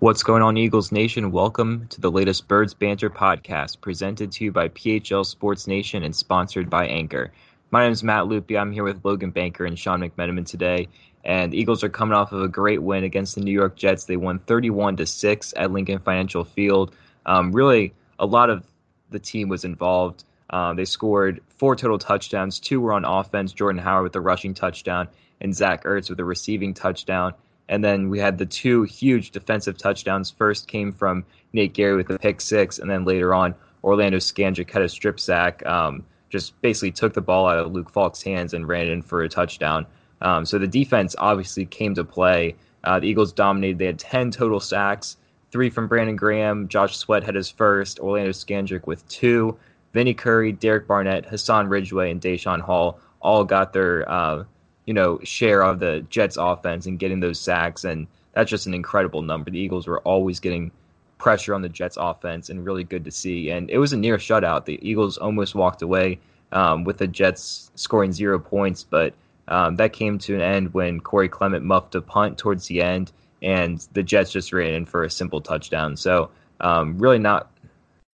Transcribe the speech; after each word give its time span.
What's 0.00 0.22
going 0.22 0.40
on, 0.40 0.56
Eagles 0.56 0.92
Nation? 0.92 1.30
Welcome 1.30 1.86
to 1.88 2.00
the 2.00 2.10
latest 2.10 2.48
Birds 2.48 2.72
Banter 2.72 3.10
podcast, 3.10 3.82
presented 3.82 4.32
to 4.32 4.44
you 4.44 4.50
by 4.50 4.70
PHL 4.70 5.26
Sports 5.26 5.66
Nation 5.66 6.02
and 6.04 6.16
sponsored 6.16 6.70
by 6.70 6.86
Anchor. 6.86 7.30
My 7.70 7.82
name 7.82 7.92
is 7.92 8.02
Matt 8.02 8.26
Loopy. 8.26 8.56
I'm 8.56 8.72
here 8.72 8.82
with 8.82 9.04
Logan 9.04 9.30
Banker 9.30 9.66
and 9.66 9.78
Sean 9.78 10.00
McMenamin 10.00 10.46
today. 10.46 10.88
And 11.22 11.52
Eagles 11.52 11.84
are 11.84 11.90
coming 11.90 12.14
off 12.14 12.32
of 12.32 12.40
a 12.40 12.48
great 12.48 12.82
win 12.82 13.04
against 13.04 13.34
the 13.34 13.42
New 13.42 13.52
York 13.52 13.76
Jets. 13.76 14.06
They 14.06 14.16
won 14.16 14.38
31 14.38 14.96
to 14.96 15.04
six 15.04 15.52
at 15.58 15.70
Lincoln 15.70 15.98
Financial 15.98 16.44
Field. 16.44 16.94
Um, 17.26 17.52
really, 17.52 17.92
a 18.18 18.24
lot 18.24 18.48
of 18.48 18.64
the 19.10 19.18
team 19.18 19.50
was 19.50 19.66
involved. 19.66 20.24
Um, 20.48 20.76
they 20.76 20.86
scored 20.86 21.42
four 21.58 21.76
total 21.76 21.98
touchdowns. 21.98 22.58
Two 22.58 22.80
were 22.80 22.94
on 22.94 23.04
offense. 23.04 23.52
Jordan 23.52 23.82
Howard 23.82 24.04
with 24.04 24.16
a 24.16 24.20
rushing 24.22 24.54
touchdown, 24.54 25.08
and 25.42 25.54
Zach 25.54 25.84
Ertz 25.84 26.08
with 26.08 26.20
a 26.20 26.24
receiving 26.24 26.72
touchdown. 26.72 27.34
And 27.70 27.82
then 27.82 28.10
we 28.10 28.18
had 28.18 28.36
the 28.36 28.44
two 28.44 28.82
huge 28.82 29.30
defensive 29.30 29.78
touchdowns. 29.78 30.30
First 30.30 30.68
came 30.68 30.92
from 30.92 31.24
Nate 31.52 31.72
Gerry 31.72 31.96
with 31.96 32.10
a 32.10 32.18
pick 32.18 32.40
six, 32.40 32.78
and 32.78 32.90
then 32.90 33.04
later 33.04 33.32
on, 33.32 33.54
Orlando 33.82 34.18
Scandrick 34.18 34.70
had 34.70 34.82
a 34.82 34.88
strip 34.88 35.18
sack. 35.18 35.64
Um, 35.64 36.04
just 36.28 36.60
basically 36.60 36.90
took 36.90 37.14
the 37.14 37.20
ball 37.20 37.48
out 37.48 37.58
of 37.58 37.72
Luke 37.72 37.90
Falk's 37.90 38.22
hands 38.22 38.54
and 38.54 38.68
ran 38.68 38.88
in 38.88 39.02
for 39.02 39.22
a 39.22 39.28
touchdown. 39.28 39.86
Um, 40.20 40.44
so 40.44 40.58
the 40.58 40.66
defense 40.66 41.14
obviously 41.18 41.64
came 41.64 41.94
to 41.94 42.04
play. 42.04 42.56
Uh, 42.84 43.00
the 43.00 43.06
Eagles 43.06 43.32
dominated. 43.32 43.78
They 43.78 43.86
had 43.86 43.98
10 43.98 44.32
total 44.32 44.60
sacks, 44.60 45.16
three 45.50 45.70
from 45.70 45.88
Brandon 45.88 46.16
Graham. 46.16 46.68
Josh 46.68 46.96
Sweat 46.96 47.22
had 47.22 47.34
his 47.34 47.50
first. 47.50 48.00
Orlando 48.00 48.32
Scandrick 48.32 48.86
with 48.86 49.06
two. 49.08 49.56
Vinny 49.92 50.14
Curry, 50.14 50.52
Derek 50.52 50.86
Barnett, 50.86 51.26
Hassan 51.26 51.68
Ridgeway, 51.68 52.10
and 52.10 52.20
Daeshon 52.20 52.60
Hall 52.60 53.00
all 53.20 53.44
got 53.44 53.72
their 53.72 54.08
uh, 54.10 54.44
you 54.90 54.94
know, 54.94 55.20
share 55.22 55.62
of 55.62 55.78
the 55.78 56.04
Jets 56.10 56.36
offense 56.36 56.84
and 56.84 56.98
getting 56.98 57.20
those 57.20 57.38
sacks. 57.38 57.84
And 57.84 58.08
that's 58.32 58.50
just 58.50 58.66
an 58.66 58.74
incredible 58.74 59.22
number. 59.22 59.48
The 59.48 59.60
Eagles 59.60 59.86
were 59.86 60.00
always 60.00 60.40
getting 60.40 60.72
pressure 61.16 61.54
on 61.54 61.62
the 61.62 61.68
Jets 61.68 61.96
offense 61.96 62.50
and 62.50 62.64
really 62.64 62.82
good 62.82 63.04
to 63.04 63.12
see. 63.12 63.50
And 63.50 63.70
it 63.70 63.78
was 63.78 63.92
a 63.92 63.96
near 63.96 64.18
shutout. 64.18 64.64
The 64.64 64.80
Eagles 64.82 65.16
almost 65.16 65.54
walked 65.54 65.82
away 65.82 66.18
um, 66.50 66.82
with 66.82 66.98
the 66.98 67.06
Jets 67.06 67.70
scoring 67.76 68.10
zero 68.10 68.40
points, 68.40 68.82
but 68.82 69.14
um, 69.46 69.76
that 69.76 69.92
came 69.92 70.18
to 70.18 70.34
an 70.34 70.40
end 70.40 70.74
when 70.74 70.98
Corey 70.98 71.28
Clement 71.28 71.64
muffed 71.64 71.94
a 71.94 72.00
punt 72.02 72.36
towards 72.36 72.66
the 72.66 72.82
end, 72.82 73.12
and 73.42 73.86
the 73.92 74.02
Jets 74.02 74.32
just 74.32 74.52
ran 74.52 74.74
in 74.74 74.86
for 74.86 75.04
a 75.04 75.10
simple 75.10 75.40
touchdown. 75.40 75.96
So 75.96 76.30
um, 76.58 76.98
really 76.98 77.20
not 77.20 77.48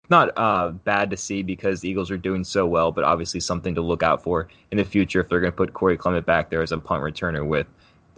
not 0.10 0.32
uh, 0.38 0.70
bad 0.70 1.10
to 1.12 1.18
see 1.18 1.42
because 1.42 1.82
the 1.82 1.90
Eagles 1.90 2.12
are 2.12 2.18
doing 2.18 2.44
so 2.44 2.66
well, 2.66 2.92
but 2.92 3.04
obviously 3.04 3.40
something 3.40 3.76
to 3.76 3.82
look 3.82 4.04
out 4.04 4.24
for 4.24 4.48
in 4.72 4.78
the 4.78 4.86
future 4.86 5.20
if 5.20 5.30
they're 5.30 5.40
going 5.40 5.52
to 5.52 5.56
put 5.56 5.74
Corey 5.74 5.98
Clement 5.98 6.26
back 6.26 6.50
there 6.50 6.62
as 6.62 6.72
a 6.72 6.78
punt 6.78 7.02
returner 7.04 7.46
with 7.46 7.68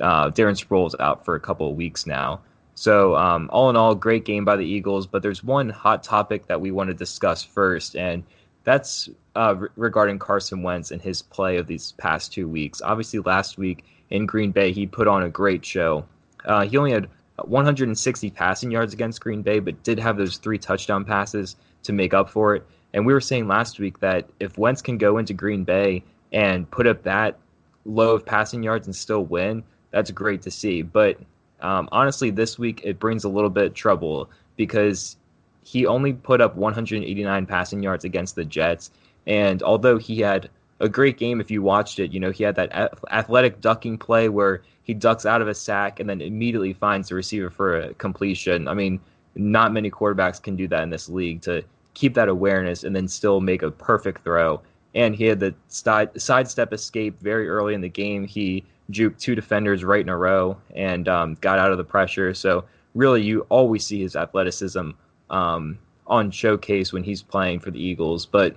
uh, 0.02 0.30
Darren 0.32 0.58
Sproles 0.58 0.94
out 1.00 1.26
for 1.26 1.36
a 1.36 1.40
couple 1.40 1.70
of 1.70 1.76
weeks 1.76 2.06
now. 2.06 2.42
So, 2.76 3.16
um, 3.16 3.50
all 3.52 3.72
in 3.72 3.76
all, 3.76 3.96
great 3.96 4.24
game 4.24 4.46
by 4.46 4.56
the 4.56 4.66
Eagles, 4.66 5.08
but 5.08 5.24
there's 5.24 5.44
one 5.44 5.70
hot 5.70 6.04
topic 6.04 6.46
that 6.46 6.62
we 6.62 6.70
want 6.70 6.90
to 6.90 6.94
discuss 6.94 7.44
first, 7.44 7.96
and 7.96 8.24
that's 8.66 9.10
uh, 9.36 9.56
re- 9.58 9.70
regarding 9.76 10.20
Carson 10.20 10.62
Wentz 10.62 10.92
and 10.92 11.02
his 11.02 11.24
play 11.24 11.58
of 11.58 11.66
these 11.66 11.94
past 11.94 12.32
two 12.32 12.48
weeks. 12.48 12.80
Obviously, 12.84 13.20
last 13.20 13.58
week 13.58 13.86
in 14.12 14.28
Green 14.28 14.52
Bay, 14.52 14.72
he 14.72 14.86
put 14.86 15.08
on 15.08 15.24
a 15.24 15.30
great 15.30 15.66
show. 15.66 16.06
Uh, 16.46 16.68
he 16.68 16.78
only 16.78 16.92
had 16.92 17.10
160 17.38 18.30
passing 18.32 18.70
yards 18.70 18.94
against 18.94 19.22
Green 19.22 19.42
Bay, 19.42 19.60
but 19.60 19.82
did 19.84 20.00
have 20.00 20.18
those 20.18 20.38
three 20.38 20.60
touchdown 20.60 21.04
passes 21.04 21.56
to 21.88 21.94
make 21.94 22.14
up 22.14 22.30
for 22.30 22.56
it. 22.56 22.66
And 22.94 23.06
we 23.06 23.14
were 23.14 23.22
saying 23.22 23.48
last 23.48 23.80
week 23.80 24.00
that 24.00 24.30
if 24.40 24.58
Wentz 24.58 24.82
can 24.82 24.98
go 24.98 25.18
into 25.18 25.34
Green 25.34 25.64
Bay 25.64 26.04
and 26.32 26.70
put 26.70 26.88
up 26.88 27.04
that 27.04 27.38
low 27.86 28.12
of 28.16 28.26
passing 28.26 28.64
yards 28.64 28.88
and 28.88 28.96
still 28.96 29.26
win, 29.26 29.64
that's 29.92 30.12
great 30.12 30.42
to 30.44 30.52
see. 30.52 30.82
But 30.82 31.20
um, 31.62 31.90
honestly, 31.92 32.30
this 32.30 32.58
week 32.60 32.82
it 32.84 33.00
brings 33.00 33.24
a 33.24 33.30
little 33.30 33.50
bit 33.50 33.66
of 33.66 33.74
trouble 33.74 34.30
because 34.56 35.18
he 35.64 35.86
only 35.86 36.14
put 36.14 36.40
up 36.40 36.56
189 36.56 37.46
passing 37.46 37.84
yards 37.84 38.06
against 38.06 38.36
the 38.36 38.46
Jets. 38.46 38.92
And 39.26 39.62
although 39.64 39.98
he 39.98 40.20
had 40.20 40.50
a 40.80 40.88
great 40.88 41.18
game, 41.18 41.42
if 41.42 41.52
you 41.52 41.62
watched 41.62 42.00
it, 42.00 42.12
you 42.12 42.20
know, 42.20 42.32
he 42.32 42.44
had 42.44 42.56
that 42.56 42.94
athletic 43.12 43.60
ducking 43.62 43.98
play 43.98 44.30
where 44.30 44.62
he 44.84 44.94
ducks 44.94 45.26
out 45.26 45.42
of 45.42 45.48
a 45.48 45.54
sack 45.54 46.00
and 46.00 46.10
then 46.10 46.22
immediately 46.22 46.74
finds 46.74 47.10
the 47.10 47.16
receiver 47.16 47.50
for 47.50 47.78
a 47.78 47.94
completion. 47.96 48.68
I 48.68 48.74
mean, 48.74 49.00
not 49.36 49.74
many 49.74 49.92
quarterbacks 49.92 50.42
can 50.42 50.56
do 50.56 50.68
that 50.70 50.84
in 50.84 50.90
this 50.90 51.10
league 51.10 51.42
to 51.42 51.64
keep 51.98 52.14
that 52.14 52.30
awareness 52.30 52.84
and 52.84 52.96
then 52.96 53.08
still 53.08 53.42
make 53.42 53.64
a 53.64 53.72
perfect 53.72 54.24
throw. 54.24 54.62
And 54.94 55.16
he 55.16 55.26
had 55.26 55.40
the 55.40 55.56
side 55.68 56.10
sidestep 56.22 56.72
escape 56.72 57.20
very 57.20 57.50
early 57.50 57.74
in 57.74 57.82
the 57.82 57.90
game. 57.90 58.28
He 58.28 58.64
juked 58.92 59.18
two 59.18 59.34
defenders 59.34 59.84
right 59.84 60.02
in 60.02 60.10
a 60.10 60.16
row 60.16 60.58
and 60.76 61.08
um, 61.08 61.38
got 61.42 61.58
out 61.58 61.72
of 61.72 61.80
the 61.80 61.84
pressure. 61.84 62.36
So 62.36 62.66
really, 62.94 63.24
you 63.24 63.48
always 63.50 63.84
see 63.84 64.00
his 64.00 64.16
athleticism 64.16 64.92
um, 65.32 65.80
on 66.06 66.30
showcase 66.30 66.94
when 66.94 67.04
he's 67.04 67.24
playing 67.24 67.62
for 67.62 67.72
the 67.72 67.82
Eagles. 67.82 68.28
But 68.28 68.56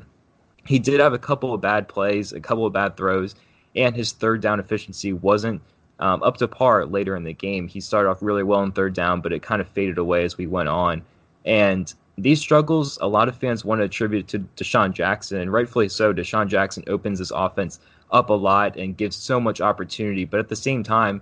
he 0.66 0.78
did 0.78 1.00
have 1.00 1.14
a 1.14 1.18
couple 1.18 1.54
of 1.54 1.62
bad 1.62 1.88
plays, 1.88 2.34
a 2.34 2.40
couple 2.40 2.66
of 2.66 2.74
bad 2.74 2.94
throws, 2.94 3.34
and 3.74 3.96
his 3.96 4.12
third 4.12 4.42
down 4.42 4.60
efficiency 4.60 5.14
wasn't 5.14 5.62
um, 5.98 6.22
up 6.22 6.36
to 6.36 6.48
par 6.48 6.84
later 6.84 7.16
in 7.16 7.24
the 7.24 7.32
game. 7.32 7.68
He 7.68 7.80
started 7.80 8.10
off 8.10 8.22
really 8.22 8.42
well 8.42 8.62
in 8.62 8.72
third 8.72 8.92
down, 8.92 9.22
but 9.22 9.32
it 9.32 9.40
kind 9.40 9.62
of 9.62 9.68
faded 9.68 9.96
away 9.96 10.24
as 10.24 10.36
we 10.36 10.46
went 10.46 10.68
on. 10.68 11.00
And 11.46 11.92
these 12.18 12.40
struggles, 12.40 12.98
a 13.00 13.08
lot 13.08 13.28
of 13.28 13.36
fans 13.36 13.64
want 13.64 13.80
to 13.80 13.84
attribute 13.84 14.28
to 14.28 14.40
DeSean 14.56 14.92
Jackson, 14.92 15.40
and 15.40 15.52
rightfully 15.52 15.88
so. 15.88 16.12
DeSean 16.12 16.48
Jackson 16.48 16.84
opens 16.86 17.18
this 17.18 17.32
offense 17.34 17.80
up 18.10 18.30
a 18.30 18.34
lot 18.34 18.76
and 18.76 18.96
gives 18.96 19.16
so 19.16 19.40
much 19.40 19.60
opportunity, 19.60 20.24
but 20.24 20.40
at 20.40 20.48
the 20.48 20.56
same 20.56 20.82
time, 20.82 21.20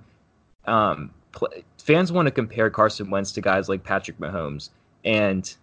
um, 0.64 1.10
fans 1.78 2.10
want 2.10 2.26
to 2.26 2.32
compare 2.32 2.70
Carson 2.70 3.10
Wentz 3.10 3.32
to 3.32 3.40
guys 3.40 3.68
like 3.68 3.84
Patrick 3.84 4.18
Mahomes, 4.18 4.70
and 5.04 5.54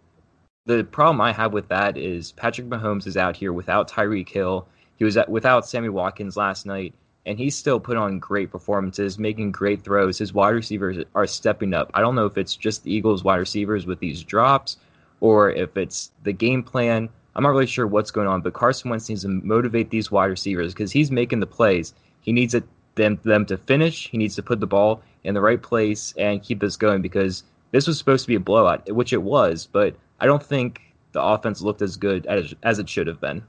the 0.65 0.83
problem 0.83 1.21
I 1.21 1.31
have 1.31 1.53
with 1.53 1.67
that 1.67 1.97
is 1.97 2.31
Patrick 2.31 2.67
Mahomes 2.67 3.05
is 3.05 3.17
out 3.17 3.35
here 3.35 3.53
without 3.53 3.89
Tyreek 3.89 4.29
Hill. 4.29 4.67
He 4.97 5.05
was 5.05 5.17
at, 5.17 5.29
without 5.29 5.67
Sammy 5.67 5.89
Watkins 5.89 6.37
last 6.37 6.65
night, 6.65 6.93
and 7.25 7.37
he 7.37 7.49
still 7.49 7.79
put 7.79 7.97
on 7.97 8.19
great 8.19 8.51
performances, 8.51 9.19
making 9.19 9.51
great 9.51 9.83
throws. 9.83 10.17
His 10.17 10.33
wide 10.33 10.55
receivers 10.55 11.03
are 11.13 11.27
stepping 11.27 11.73
up. 11.73 11.91
I 11.93 12.01
don't 12.01 12.15
know 12.15 12.25
if 12.25 12.37
it's 12.37 12.55
just 12.55 12.83
the 12.83 12.91
Eagles' 12.91 13.23
wide 13.23 13.37
receivers 13.37 13.85
with 13.85 13.99
these 13.99 14.23
drops 14.23 14.77
or 15.19 15.51
if 15.51 15.75
it's 15.77 16.11
the 16.23 16.33
game 16.33 16.63
plan. 16.63 17.09
I'm 17.35 17.43
not 17.43 17.49
really 17.49 17.65
sure 17.65 17.85
what's 17.85 18.11
going 18.11 18.27
on, 18.27 18.41
but 18.41 18.53
Carson 18.53 18.89
Wentz 18.89 19.09
needs 19.09 19.23
to 19.23 19.27
motivate 19.27 19.89
these 19.89 20.09
wide 20.09 20.27
receivers 20.27 20.73
because 20.73 20.91
he's 20.91 21.11
making 21.11 21.41
the 21.41 21.47
plays. 21.47 21.93
He 22.21 22.31
needs 22.31 22.53
it, 22.53 22.63
them 22.95 23.19
them 23.23 23.45
to 23.47 23.57
finish. 23.57 24.09
He 24.09 24.17
needs 24.17 24.35
to 24.35 24.43
put 24.43 24.61
the 24.61 24.67
ball 24.67 25.01
in 25.25 25.33
the 25.33 25.41
right 25.41 25.61
place 25.61 26.13
and 26.17 26.41
keep 26.41 26.61
this 26.61 26.77
going 26.77 27.01
because 27.01 27.43
this 27.71 27.87
was 27.87 27.97
supposed 27.97 28.23
to 28.23 28.27
be 28.29 28.35
a 28.35 28.39
blowout, 28.39 28.89
which 28.89 29.11
it 29.11 29.21
was, 29.21 29.67
but 29.69 29.95
I 30.19 30.25
don't 30.25 30.43
think 30.43 30.81
the 31.11 31.21
offense 31.21 31.61
looked 31.61 31.81
as 31.81 31.97
good 31.97 32.25
as 32.25 32.53
as 32.63 32.79
it 32.79 32.87
should 32.87 33.07
have 33.07 33.19
been. 33.19 33.43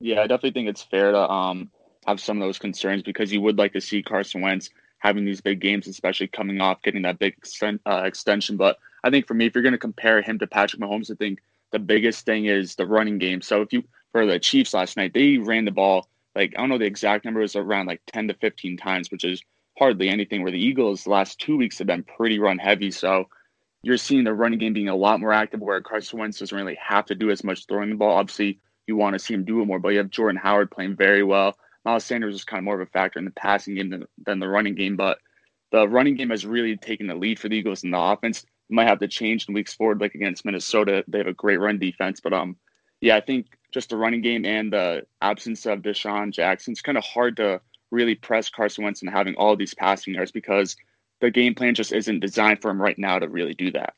Yeah, 0.00 0.20
I 0.20 0.26
definitely 0.26 0.52
think 0.52 0.68
it's 0.68 0.82
fair 0.82 1.12
to 1.12 1.30
um, 1.30 1.70
have 2.06 2.20
some 2.20 2.40
of 2.40 2.46
those 2.46 2.58
concerns 2.58 3.02
because 3.02 3.32
you 3.32 3.40
would 3.40 3.58
like 3.58 3.72
to 3.72 3.80
see 3.80 4.02
Carson 4.02 4.42
Wentz 4.42 4.70
having 4.98 5.24
these 5.24 5.40
big 5.40 5.60
games, 5.60 5.86
especially 5.86 6.28
coming 6.28 6.60
off 6.60 6.82
getting 6.82 7.02
that 7.02 7.18
big 7.18 7.40
exten- 7.40 7.80
uh, 7.86 8.02
extension. 8.04 8.56
But 8.56 8.78
I 9.04 9.10
think 9.10 9.26
for 9.26 9.34
me, 9.34 9.46
if 9.46 9.54
you're 9.54 9.62
going 9.62 9.72
to 9.72 9.78
compare 9.78 10.22
him 10.22 10.38
to 10.38 10.46
Patrick 10.46 10.82
Mahomes, 10.82 11.10
I 11.10 11.14
think 11.14 11.40
the 11.70 11.78
biggest 11.78 12.24
thing 12.24 12.46
is 12.46 12.74
the 12.74 12.86
running 12.86 13.18
game. 13.18 13.40
So 13.42 13.62
if 13.62 13.72
you 13.72 13.84
for 14.12 14.26
the 14.26 14.38
Chiefs 14.38 14.74
last 14.74 14.96
night, 14.96 15.12
they 15.14 15.38
ran 15.38 15.64
the 15.64 15.70
ball 15.70 16.08
like 16.34 16.54
I 16.56 16.60
don't 16.60 16.68
know 16.68 16.78
the 16.78 16.84
exact 16.84 17.24
number, 17.24 17.44
around 17.56 17.86
like 17.86 18.00
10 18.06 18.28
to 18.28 18.34
15 18.34 18.76
times, 18.76 19.10
which 19.10 19.24
is 19.24 19.42
hardly 19.78 20.08
anything. 20.08 20.42
Where 20.42 20.52
the 20.52 20.62
Eagles 20.62 21.04
the 21.04 21.10
last 21.10 21.40
two 21.40 21.56
weeks 21.56 21.78
have 21.78 21.86
been 21.86 22.04
pretty 22.04 22.38
run 22.38 22.58
heavy, 22.58 22.90
so 22.90 23.28
you're 23.82 23.96
seeing 23.96 24.24
the 24.24 24.34
running 24.34 24.58
game 24.58 24.72
being 24.72 24.88
a 24.88 24.96
lot 24.96 25.20
more 25.20 25.32
active. 25.32 25.60
Where 25.60 25.80
Carson 25.80 26.18
Wentz 26.18 26.38
doesn't 26.38 26.56
really 26.56 26.78
have 26.80 27.06
to 27.06 27.14
do 27.14 27.30
as 27.30 27.44
much 27.44 27.66
throwing 27.66 27.90
the 27.90 27.96
ball. 27.96 28.16
Obviously, 28.16 28.60
you 28.86 28.96
want 28.96 29.14
to 29.14 29.18
see 29.18 29.34
him 29.34 29.44
do 29.44 29.60
it 29.60 29.66
more, 29.66 29.78
but 29.78 29.90
you 29.90 29.98
have 29.98 30.10
Jordan 30.10 30.40
Howard 30.40 30.70
playing 30.70 30.96
very 30.96 31.22
well. 31.24 31.56
Miles 31.84 32.04
Sanders 32.04 32.34
is 32.34 32.44
kind 32.44 32.58
of 32.58 32.64
more 32.64 32.80
of 32.80 32.86
a 32.86 32.90
factor 32.90 33.18
in 33.18 33.24
the 33.24 33.30
passing 33.32 33.74
game 33.74 33.90
than, 33.90 34.04
than 34.24 34.40
the 34.40 34.48
running 34.48 34.74
game, 34.74 34.96
but 34.96 35.18
the 35.70 35.88
running 35.88 36.16
game 36.16 36.30
has 36.30 36.46
really 36.46 36.76
taken 36.76 37.06
the 37.06 37.14
lead 37.14 37.38
for 37.38 37.48
the 37.48 37.56
Eagles 37.56 37.84
in 37.84 37.90
the 37.90 37.98
offense 37.98 38.44
might 38.70 38.88
have 38.88 38.98
to 39.00 39.08
change 39.08 39.48
in 39.48 39.54
weeks 39.54 39.74
forward, 39.74 40.00
like 40.00 40.14
against 40.14 40.44
Minnesota. 40.44 41.04
They 41.08 41.18
have 41.18 41.26
a 41.26 41.32
great 41.32 41.60
run 41.60 41.78
defense, 41.78 42.20
but 42.20 42.32
um, 42.32 42.56
yeah, 43.00 43.16
I 43.16 43.20
think 43.20 43.46
just 43.72 43.90
the 43.90 43.96
running 43.96 44.22
game 44.22 44.44
and 44.44 44.72
the 44.72 45.06
absence 45.22 45.66
of 45.66 45.80
DeSean 45.80 46.32
Jackson, 46.32 46.72
it's 46.72 46.82
kind 46.82 46.98
of 46.98 47.04
hard 47.04 47.36
to 47.36 47.60
really 47.90 48.14
press 48.14 48.50
Carson 48.50 48.84
Wentz 48.84 49.02
and 49.02 49.10
having 49.10 49.34
all 49.36 49.56
these 49.56 49.74
passing 49.74 50.14
yards 50.14 50.32
because 50.32 50.76
the 51.20 51.30
game 51.30 51.54
plan 51.54 51.74
just 51.74 51.92
isn't 51.92 52.20
designed 52.20 52.60
for 52.60 52.70
him 52.70 52.80
right 52.80 52.98
now 52.98 53.18
to 53.18 53.28
really 53.28 53.54
do 53.54 53.70
that. 53.72 53.94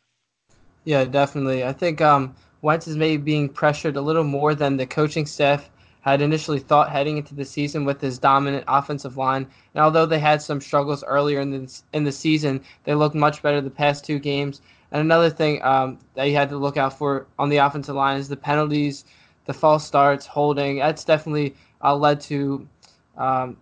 Yeah, 0.84 1.04
definitely. 1.04 1.64
I 1.64 1.72
think 1.72 2.00
um, 2.00 2.34
Wentz 2.62 2.88
is 2.88 2.96
maybe 2.96 3.22
being 3.22 3.48
pressured 3.48 3.96
a 3.96 4.00
little 4.00 4.24
more 4.24 4.54
than 4.54 4.76
the 4.76 4.86
coaching 4.86 5.26
staff 5.26 5.68
had 6.00 6.22
initially 6.22 6.58
thought 6.58 6.90
heading 6.90 7.18
into 7.18 7.34
the 7.34 7.44
season 7.44 7.84
with 7.84 8.00
his 8.00 8.18
dominant 8.18 8.64
offensive 8.66 9.16
line. 9.16 9.46
And 9.74 9.84
although 9.84 10.06
they 10.06 10.18
had 10.18 10.40
some 10.40 10.60
struggles 10.60 11.04
earlier 11.04 11.40
in 11.40 11.50
the 11.50 11.82
in 11.92 12.04
the 12.04 12.12
season, 12.12 12.60
they 12.84 12.94
looked 12.94 13.14
much 13.14 13.42
better 13.42 13.60
the 13.60 13.70
past 13.70 14.04
two 14.04 14.18
games. 14.18 14.60
And 14.92 15.00
another 15.00 15.30
thing 15.30 15.62
um, 15.62 15.98
that 16.14 16.24
you 16.24 16.34
had 16.34 16.48
to 16.48 16.56
look 16.56 16.76
out 16.76 16.96
for 16.96 17.26
on 17.38 17.48
the 17.48 17.58
offensive 17.58 17.94
line 17.94 18.18
is 18.18 18.28
the 18.28 18.36
penalties, 18.36 19.04
the 19.44 19.52
false 19.52 19.86
starts, 19.86 20.26
holding. 20.26 20.78
That's 20.78 21.04
definitely 21.04 21.54
uh, 21.82 21.94
led 21.94 22.20
to 22.22 22.66
um, 23.16 23.56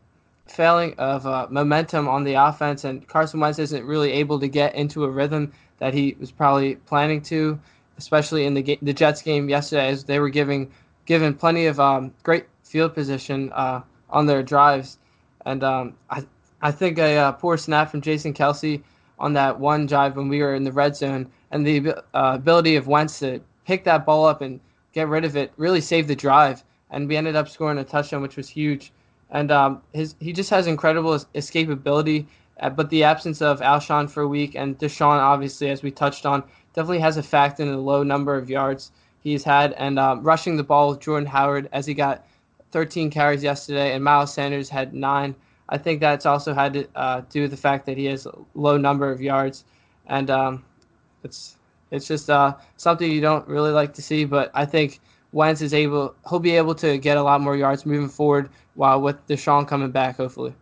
failing 0.46 0.94
of 0.94 1.26
uh, 1.26 1.46
momentum 1.50 2.08
on 2.08 2.24
the 2.24 2.34
offense, 2.34 2.84
and 2.84 3.06
Carson 3.06 3.40
Wentz 3.40 3.58
isn't 3.58 3.84
really 3.84 4.12
able 4.12 4.40
to 4.40 4.48
get 4.48 4.74
into 4.74 5.04
a 5.04 5.10
rhythm 5.10 5.52
that 5.78 5.94
he 5.94 6.16
was 6.18 6.30
probably 6.30 6.76
planning 6.76 7.20
to, 7.22 7.58
especially 7.98 8.46
in 8.46 8.54
the 8.54 8.62
ga- 8.62 8.78
the 8.82 8.92
Jets 8.92 9.22
game 9.22 9.48
yesterday, 9.48 9.88
as 9.88 10.04
they 10.04 10.18
were 10.18 10.30
giving 10.30 10.70
given 11.08 11.32
plenty 11.32 11.64
of 11.64 11.80
um, 11.80 12.12
great 12.22 12.44
field 12.62 12.92
position 12.94 13.50
uh, 13.54 13.80
on 14.10 14.26
their 14.26 14.42
drives, 14.42 14.98
and 15.46 15.64
um, 15.64 15.94
I 16.10 16.22
I 16.60 16.70
think 16.70 16.98
a 16.98 17.16
uh, 17.16 17.32
poor 17.32 17.56
snap 17.56 17.90
from 17.90 18.02
Jason 18.02 18.34
Kelce 18.34 18.82
on 19.18 19.32
that 19.32 19.58
one 19.58 19.86
drive 19.86 20.16
when 20.16 20.28
we 20.28 20.40
were 20.40 20.54
in 20.54 20.64
the 20.64 20.70
red 20.70 20.94
zone, 20.94 21.26
and 21.50 21.66
the 21.66 21.94
uh, 22.14 22.32
ability 22.34 22.76
of 22.76 22.86
Wentz 22.86 23.20
to 23.20 23.40
pick 23.64 23.84
that 23.84 24.04
ball 24.04 24.26
up 24.26 24.42
and 24.42 24.60
get 24.92 25.08
rid 25.08 25.24
of 25.24 25.34
it 25.34 25.50
really 25.56 25.80
saved 25.80 26.08
the 26.08 26.14
drive, 26.14 26.62
and 26.90 27.08
we 27.08 27.16
ended 27.16 27.36
up 27.36 27.48
scoring 27.48 27.78
a 27.78 27.84
touchdown, 27.84 28.20
which 28.20 28.36
was 28.36 28.50
huge. 28.50 28.92
And 29.30 29.50
um, 29.50 29.80
his 29.94 30.14
he 30.20 30.34
just 30.34 30.50
has 30.50 30.66
incredible 30.66 31.12
escapability, 31.34 32.26
uh, 32.60 32.68
but 32.68 32.90
the 32.90 33.04
absence 33.04 33.40
of 33.40 33.60
Alshon 33.60 34.10
for 34.10 34.24
a 34.24 34.28
week 34.28 34.54
and 34.54 34.78
DeSean, 34.78 35.18
obviously, 35.18 35.70
as 35.70 35.82
we 35.82 35.90
touched 35.90 36.26
on, 36.26 36.44
definitely 36.74 37.00
has 37.00 37.16
a 37.16 37.22
factor 37.22 37.62
in 37.62 37.70
the 37.70 37.78
low 37.78 38.02
number 38.02 38.36
of 38.36 38.50
yards 38.50 38.92
he's 39.30 39.44
had, 39.44 39.72
and 39.74 39.98
um, 39.98 40.22
rushing 40.22 40.56
the 40.56 40.62
ball 40.62 40.90
with 40.90 41.00
Jordan 41.00 41.26
Howard 41.26 41.68
as 41.72 41.86
he 41.86 41.94
got 41.94 42.26
13 42.70 43.10
carries 43.10 43.42
yesterday, 43.42 43.94
and 43.94 44.02
Miles 44.02 44.32
Sanders 44.32 44.68
had 44.68 44.94
nine. 44.94 45.34
I 45.68 45.78
think 45.78 46.00
that's 46.00 46.26
also 46.26 46.54
had 46.54 46.72
to 46.74 46.88
uh, 46.94 47.22
do 47.30 47.42
with 47.42 47.50
the 47.50 47.56
fact 47.56 47.86
that 47.86 47.96
he 47.96 48.06
has 48.06 48.26
a 48.26 48.34
low 48.54 48.76
number 48.76 49.10
of 49.10 49.20
yards, 49.20 49.64
and 50.06 50.30
um, 50.30 50.64
it's 51.24 51.56
it's 51.90 52.06
just 52.06 52.30
uh, 52.30 52.54
something 52.76 53.10
you 53.10 53.20
don't 53.20 53.46
really 53.48 53.70
like 53.70 53.94
to 53.94 54.02
see. 54.02 54.24
But 54.24 54.50
I 54.54 54.64
think 54.64 55.00
Wentz 55.32 55.60
is 55.60 55.74
able, 55.74 56.14
he'll 56.28 56.38
be 56.38 56.56
able 56.56 56.74
to 56.76 56.98
get 56.98 57.16
a 57.16 57.22
lot 57.22 57.40
more 57.40 57.56
yards 57.56 57.86
moving 57.86 58.08
forward, 58.08 58.50
while 58.74 59.00
with 59.00 59.26
DeSean 59.26 59.66
coming 59.66 59.90
back, 59.90 60.16
hopefully. 60.16 60.54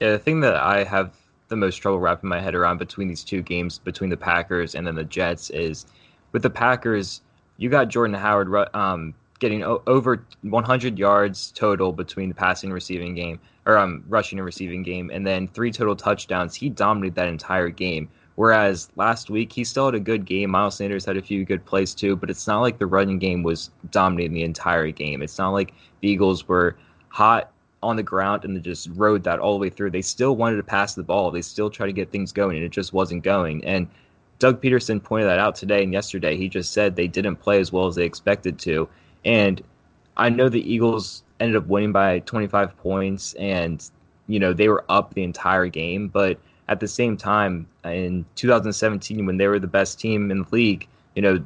Yeah, 0.00 0.12
the 0.12 0.18
thing 0.18 0.40
that 0.40 0.56
I 0.56 0.84
have 0.84 1.14
the 1.48 1.56
most 1.56 1.76
trouble 1.76 1.98
wrapping 1.98 2.30
my 2.30 2.40
head 2.40 2.54
around 2.54 2.78
between 2.78 3.08
these 3.08 3.24
two 3.24 3.42
games, 3.42 3.78
between 3.78 4.08
the 4.08 4.16
Packers 4.16 4.74
and 4.74 4.86
then 4.86 4.94
the 4.94 5.04
Jets, 5.04 5.50
is 5.50 5.84
with 6.32 6.42
the 6.42 6.50
Packers 6.50 7.20
you 7.60 7.68
got 7.68 7.88
Jordan 7.88 8.14
Howard 8.14 8.74
um, 8.74 9.14
getting 9.38 9.62
o- 9.62 9.82
over 9.86 10.24
100 10.42 10.98
yards 10.98 11.52
total 11.52 11.92
between 11.92 12.30
the 12.30 12.34
passing 12.34 12.68
and 12.68 12.74
receiving 12.74 13.14
game, 13.14 13.38
or 13.66 13.76
um, 13.76 14.02
rushing 14.08 14.38
and 14.38 14.46
receiving 14.46 14.82
game, 14.82 15.10
and 15.12 15.26
then 15.26 15.46
three 15.48 15.70
total 15.70 15.94
touchdowns. 15.94 16.54
He 16.54 16.70
dominated 16.70 17.14
that 17.16 17.28
entire 17.28 17.68
game. 17.68 18.08
Whereas 18.36 18.88
last 18.96 19.28
week, 19.28 19.52
he 19.52 19.62
still 19.64 19.84
had 19.84 19.94
a 19.94 20.00
good 20.00 20.24
game. 20.24 20.50
Miles 20.50 20.76
Sanders 20.76 21.04
had 21.04 21.18
a 21.18 21.22
few 21.22 21.44
good 21.44 21.62
plays 21.66 21.94
too, 21.94 22.16
but 22.16 22.30
it's 22.30 22.46
not 22.46 22.62
like 22.62 22.78
the 22.78 22.86
running 22.86 23.18
game 23.18 23.42
was 23.42 23.70
dominating 23.90 24.32
the 24.32 24.44
entire 24.44 24.90
game. 24.90 25.20
It's 25.20 25.36
not 25.36 25.50
like 25.50 25.74
the 26.00 26.08
Eagles 26.08 26.48
were 26.48 26.76
hot 27.10 27.52
on 27.82 27.96
the 27.96 28.02
ground 28.02 28.44
and 28.44 28.56
they 28.56 28.60
just 28.60 28.88
rode 28.94 29.24
that 29.24 29.38
all 29.38 29.52
the 29.52 29.58
way 29.58 29.68
through. 29.68 29.90
They 29.90 30.02
still 30.02 30.36
wanted 30.36 30.56
to 30.56 30.62
pass 30.62 30.94
the 30.94 31.02
ball. 31.02 31.30
They 31.30 31.42
still 31.42 31.68
tried 31.68 31.86
to 31.86 31.92
get 31.92 32.10
things 32.10 32.32
going, 32.32 32.56
and 32.56 32.64
it 32.64 32.72
just 32.72 32.94
wasn't 32.94 33.22
going. 33.22 33.62
And 33.64 33.86
Doug 34.40 34.60
Pederson 34.60 35.02
pointed 35.02 35.26
that 35.26 35.38
out 35.38 35.54
today 35.54 35.84
and 35.84 35.92
yesterday. 35.92 36.36
He 36.36 36.48
just 36.48 36.72
said 36.72 36.96
they 36.96 37.06
didn't 37.06 37.36
play 37.36 37.60
as 37.60 37.70
well 37.70 37.86
as 37.86 37.94
they 37.94 38.04
expected 38.04 38.58
to. 38.60 38.88
And 39.24 39.62
I 40.16 40.30
know 40.30 40.48
the 40.48 40.72
Eagles 40.72 41.22
ended 41.38 41.56
up 41.56 41.66
winning 41.66 41.92
by 41.92 42.20
25 42.20 42.76
points 42.78 43.34
and, 43.34 43.88
you 44.28 44.40
know, 44.40 44.54
they 44.54 44.68
were 44.68 44.84
up 44.88 45.12
the 45.12 45.22
entire 45.22 45.66
game. 45.66 46.08
But 46.08 46.38
at 46.68 46.80
the 46.80 46.88
same 46.88 47.18
time, 47.18 47.68
in 47.84 48.24
2017, 48.34 49.26
when 49.26 49.36
they 49.36 49.46
were 49.46 49.58
the 49.58 49.66
best 49.66 50.00
team 50.00 50.30
in 50.30 50.42
the 50.42 50.48
league, 50.50 50.88
you 51.14 51.20
know, 51.20 51.44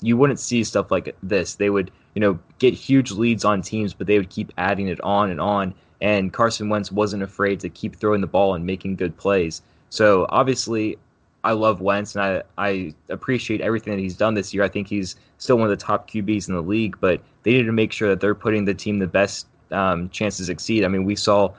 you 0.00 0.16
wouldn't 0.16 0.40
see 0.40 0.64
stuff 0.64 0.90
like 0.90 1.14
this. 1.22 1.56
They 1.56 1.68
would, 1.68 1.90
you 2.14 2.20
know, 2.20 2.38
get 2.58 2.72
huge 2.72 3.10
leads 3.10 3.44
on 3.44 3.60
teams, 3.60 3.92
but 3.92 4.06
they 4.06 4.16
would 4.16 4.30
keep 4.30 4.50
adding 4.56 4.88
it 4.88 5.00
on 5.02 5.30
and 5.30 5.42
on. 5.42 5.74
And 6.00 6.32
Carson 6.32 6.70
Wentz 6.70 6.90
wasn't 6.90 7.22
afraid 7.22 7.60
to 7.60 7.68
keep 7.68 7.96
throwing 7.96 8.22
the 8.22 8.26
ball 8.26 8.54
and 8.54 8.64
making 8.64 8.96
good 8.96 9.14
plays. 9.18 9.60
So 9.90 10.24
obviously, 10.30 10.96
I 11.42 11.52
love 11.52 11.80
Wentz 11.80 12.14
and 12.16 12.24
I, 12.24 12.42
I 12.58 12.94
appreciate 13.08 13.60
everything 13.60 13.94
that 13.94 14.00
he's 14.00 14.16
done 14.16 14.34
this 14.34 14.52
year. 14.52 14.62
I 14.62 14.68
think 14.68 14.88
he's 14.88 15.16
still 15.38 15.56
one 15.56 15.70
of 15.70 15.78
the 15.78 15.84
top 15.84 16.10
QBs 16.10 16.48
in 16.48 16.54
the 16.54 16.60
league, 16.60 16.96
but 17.00 17.20
they 17.42 17.52
need 17.52 17.64
to 17.64 17.72
make 17.72 17.92
sure 17.92 18.08
that 18.10 18.20
they're 18.20 18.34
putting 18.34 18.64
the 18.64 18.74
team 18.74 18.98
the 18.98 19.06
best 19.06 19.46
um, 19.70 20.10
chance 20.10 20.36
to 20.36 20.44
succeed. 20.44 20.84
I 20.84 20.88
mean, 20.88 21.04
we 21.04 21.16
saw 21.16 21.52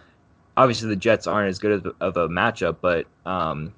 obviously 0.57 0.89
the 0.89 0.95
Jets 0.95 1.27
aren't 1.27 1.49
as 1.49 1.59
good 1.59 1.85
of, 1.85 1.95
of 1.99 2.17
a 2.17 2.29
matchup, 2.29 2.77
but 2.81 3.07
um, 3.25 3.73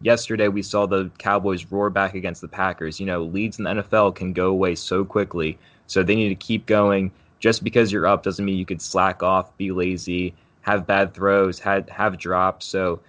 yesterday 0.00 0.48
we 0.48 0.62
saw 0.62 0.86
the 0.86 1.10
Cowboys 1.18 1.64
roar 1.70 1.90
back 1.90 2.14
against 2.14 2.40
the 2.40 2.48
Packers. 2.48 2.98
You 2.98 3.06
know, 3.06 3.22
leads 3.22 3.58
in 3.58 3.64
the 3.64 3.70
NFL 3.70 4.14
can 4.14 4.32
go 4.32 4.48
away 4.48 4.74
so 4.74 5.04
quickly, 5.04 5.58
so 5.86 6.02
they 6.02 6.16
need 6.16 6.30
to 6.30 6.34
keep 6.34 6.66
going. 6.66 7.12
Just 7.40 7.62
because 7.62 7.92
you're 7.92 8.06
up 8.06 8.22
doesn't 8.22 8.44
mean 8.44 8.56
you 8.56 8.64
could 8.64 8.80
slack 8.80 9.22
off, 9.22 9.54
be 9.58 9.70
lazy, 9.70 10.34
have 10.62 10.86
bad 10.86 11.12
throws, 11.12 11.58
have 11.58 11.88
have 11.90 12.18
drops. 12.18 12.64
So 12.66 13.00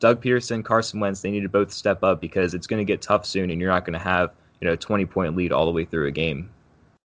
Doug 0.00 0.22
Pederson, 0.22 0.64
Carson 0.64 0.98
Wentz, 0.98 1.20
they 1.20 1.30
need 1.30 1.42
to 1.42 1.48
both 1.48 1.70
step 1.70 2.02
up 2.02 2.20
because 2.20 2.54
it's 2.54 2.66
going 2.66 2.80
to 2.80 2.90
get 2.90 3.02
tough 3.02 3.24
soon, 3.24 3.50
and 3.50 3.60
you're 3.60 3.70
not 3.70 3.84
going 3.84 3.92
to 3.92 4.04
have 4.04 4.32
you 4.60 4.66
know 4.66 4.72
a 4.72 4.76
20 4.76 5.06
point 5.06 5.36
lead 5.36 5.52
all 5.52 5.66
the 5.66 5.70
way 5.70 5.84
through 5.84 6.08
a 6.08 6.10
game. 6.10 6.50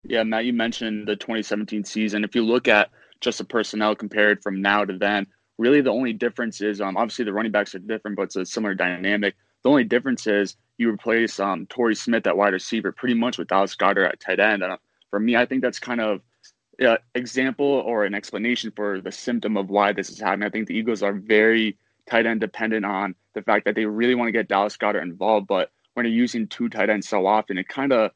Yeah, 0.05 0.23
Matt, 0.23 0.45
you 0.45 0.53
mentioned 0.53 1.09
the 1.09 1.17
2017 1.17 1.85
season. 1.85 2.25
If 2.25 2.35
you 2.35 2.43
look 2.43 2.69
at 2.69 2.91
just 3.21 3.39
the 3.39 3.45
personnel 3.45 3.95
compared 3.95 4.43
from 4.43 4.63
now 4.63 4.85
to 4.85 4.97
then, 4.97 5.27
really 5.59 5.81
the 5.81 5.91
only 5.91 6.13
difference 6.13 6.61
is 6.61 6.81
um, 6.81 6.97
obviously 6.97 7.25
the 7.25 7.33
running 7.33 7.53
backs 7.53 7.75
are 7.75 7.81
different, 7.81 8.17
but 8.17 8.25
it's 8.25 8.37
a 8.37 8.47
similar 8.47 8.75
dynamic. 8.75 9.35
The 9.63 9.71
only 9.71 9.85
difference 9.85 10.27
is 10.27 10.57
you 10.77 10.91
replace 10.91 11.41
um, 11.41 11.67
Torrey 11.67 11.95
Smith 11.95 12.27
at 12.27 12.37
wide 12.37 12.53
receiver 12.53 12.93
pretty 12.93 13.15
much 13.15 13.39
with 13.39 13.49
Dallas 13.49 13.75
Goedert 13.75 14.09
at 14.09 14.21
tight 14.21 14.41
end. 14.41 14.63
And 14.63 14.73
uh, 14.73 14.77
for 15.11 15.19
me, 15.19 15.37
I 15.37 15.47
think 15.47 15.63
that's 15.63 15.79
kind 15.79 16.01
of 16.01 16.21
an 16.81 16.99
example 17.15 17.67
or 17.67 18.05
an 18.05 18.15
explanation 18.15 18.73
for 18.77 19.01
the 19.01 19.13
symptom 19.13 19.57
of 19.57 19.71
why 19.71 19.93
this 19.93 20.11
is 20.11 20.21
happening. 20.21 20.47
I 20.47 20.51
think 20.51 20.69
the 20.69 20.77
Eagles 20.77 21.03
are 21.03 21.15
very 21.15 21.79
tight 22.09 22.27
end 22.27 22.41
dependent 22.41 22.85
on 22.85 23.15
the 23.35 23.43
fact 23.43 23.65
that 23.65 23.75
they 23.75 23.87
really 23.87 24.15
want 24.15 24.29
to 24.29 24.33
get 24.33 24.49
Dallas 24.49 24.77
Goedert 24.77 25.03
involved. 25.03 25.47
But 25.47 25.71
when 25.95 26.07
you're 26.07 26.15
using 26.15 26.47
two 26.47 26.69
tight 26.69 26.91
ends 26.91 27.09
so 27.09 27.27
often, 27.27 27.59
it 27.59 27.69
kind 27.69 27.93
of 27.93 28.11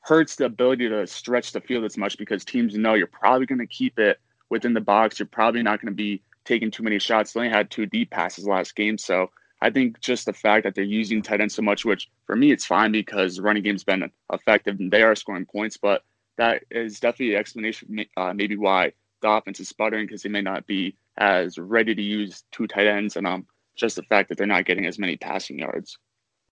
hurts 0.00 0.36
the 0.36 0.46
ability 0.46 0.88
to 0.88 1.06
stretch 1.06 1.52
the 1.52 1.60
field 1.60 1.84
as 1.84 1.96
much 1.96 2.18
because 2.18 2.44
teams 2.44 2.74
know 2.74 2.94
you're 2.94 3.06
probably 3.06 3.46
going 3.46 3.58
to 3.58 3.66
keep 3.66 3.98
it 3.98 4.18
within 4.50 4.74
the 4.74 4.80
box. 4.80 5.18
You're 5.18 5.26
probably 5.26 5.62
not 5.62 5.80
going 5.80 5.92
to 5.92 5.96
be 5.96 6.22
taking 6.44 6.70
too 6.70 6.82
many 6.82 6.98
shots. 6.98 7.32
They 7.32 7.40
only 7.40 7.52
had 7.52 7.70
two 7.70 7.86
deep 7.86 8.10
passes 8.10 8.46
last 8.46 8.74
game. 8.74 8.98
So 8.98 9.30
I 9.60 9.70
think 9.70 10.00
just 10.00 10.26
the 10.26 10.32
fact 10.32 10.64
that 10.64 10.74
they're 10.74 10.84
using 10.84 11.22
tight 11.22 11.40
ends 11.40 11.54
so 11.54 11.62
much, 11.62 11.84
which 11.84 12.10
for 12.26 12.34
me 12.34 12.50
it's 12.50 12.66
fine 12.66 12.90
because 12.90 13.38
running 13.38 13.62
game's 13.62 13.84
been 13.84 14.10
effective 14.32 14.80
and 14.80 14.90
they 14.90 15.02
are 15.02 15.14
scoring 15.14 15.46
points, 15.46 15.76
but 15.76 16.02
that 16.36 16.64
is 16.70 16.98
definitely 16.98 17.34
an 17.34 17.40
explanation 17.40 18.04
uh, 18.16 18.32
maybe 18.32 18.56
why 18.56 18.92
the 19.20 19.30
offense 19.30 19.60
is 19.60 19.68
sputtering 19.68 20.06
because 20.06 20.22
they 20.22 20.28
may 20.28 20.42
not 20.42 20.66
be 20.66 20.96
as 21.18 21.58
ready 21.58 21.94
to 21.94 22.02
use 22.02 22.44
two 22.52 22.66
tight 22.66 22.86
ends, 22.86 23.16
and 23.16 23.26
um, 23.26 23.46
just 23.76 23.96
the 23.96 24.02
fact 24.02 24.28
that 24.28 24.38
they're 24.38 24.46
not 24.46 24.64
getting 24.64 24.86
as 24.86 24.98
many 24.98 25.16
passing 25.16 25.58
yards. 25.58 25.98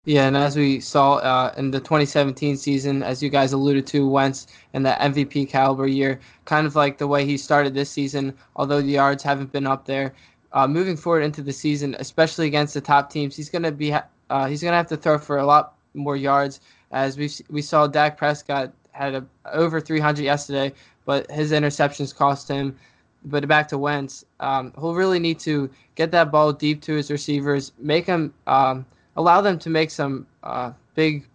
Yeah, 0.05 0.27
and 0.27 0.37
as 0.37 0.55
we 0.55 0.79
saw 0.79 1.15
uh, 1.15 1.53
in 1.57 1.71
the 1.71 1.79
2017 1.79 2.55
season, 2.55 3.03
as 3.03 3.21
you 3.21 3.29
guys 3.29 3.51
alluded 3.51 3.85
to, 3.87 4.07
Wentz 4.07 4.47
in 4.73 4.83
the 4.83 4.91
MVP 4.91 5.49
caliber 5.49 5.85
year, 5.85 6.21
kind 6.45 6.65
of 6.65 6.77
like 6.77 6.97
the 6.97 7.07
way 7.07 7.25
he 7.25 7.35
started 7.35 7.73
this 7.73 7.89
season, 7.89 8.33
although 8.55 8.81
the 8.81 8.87
yards 8.87 9.21
haven't 9.21 9.51
been 9.51 9.67
up 9.67 9.85
there. 9.85 10.13
Uh, 10.53 10.65
moving 10.65 10.95
forward 10.95 11.23
into 11.23 11.41
the 11.41 11.51
season, 11.51 11.93
especially 11.99 12.47
against 12.47 12.73
the 12.73 12.79
top 12.79 13.11
teams, 13.11 13.35
he's 13.35 13.49
going 13.49 13.63
to 13.63 13.71
be 13.71 13.93
uh, 14.29 14.47
he's 14.47 14.61
to 14.61 14.71
have 14.71 14.87
to 14.87 14.95
throw 14.95 15.17
for 15.17 15.39
a 15.39 15.45
lot 15.45 15.75
more 15.93 16.15
yards. 16.15 16.61
As 16.91 17.17
we 17.17 17.29
we 17.49 17.61
saw, 17.61 17.85
Dak 17.85 18.17
Prescott 18.17 18.71
had 18.91 19.13
a, 19.13 19.25
over 19.51 19.81
300 19.81 20.23
yesterday, 20.23 20.73
but 21.05 21.29
his 21.29 21.51
interceptions 21.51 22.15
cost 22.15 22.47
him 22.47 22.77
but 23.25 23.47
back 23.47 23.67
to 23.69 23.77
Wentz, 23.77 24.25
um, 24.39 24.73
he'll 24.79 24.95
really 24.95 25.19
need 25.19 25.39
to 25.39 25.69
get 25.95 26.11
that 26.11 26.31
ball 26.31 26.53
deep 26.53 26.81
to 26.83 26.95
his 26.95 27.11
receivers, 27.11 27.71
make 27.77 28.05
him 28.05 28.33
um, 28.47 28.85
allow 29.15 29.41
them 29.41 29.59
to 29.59 29.69
make 29.69 29.91
some 29.91 30.27
uh, 30.43 30.71
big 30.95 31.27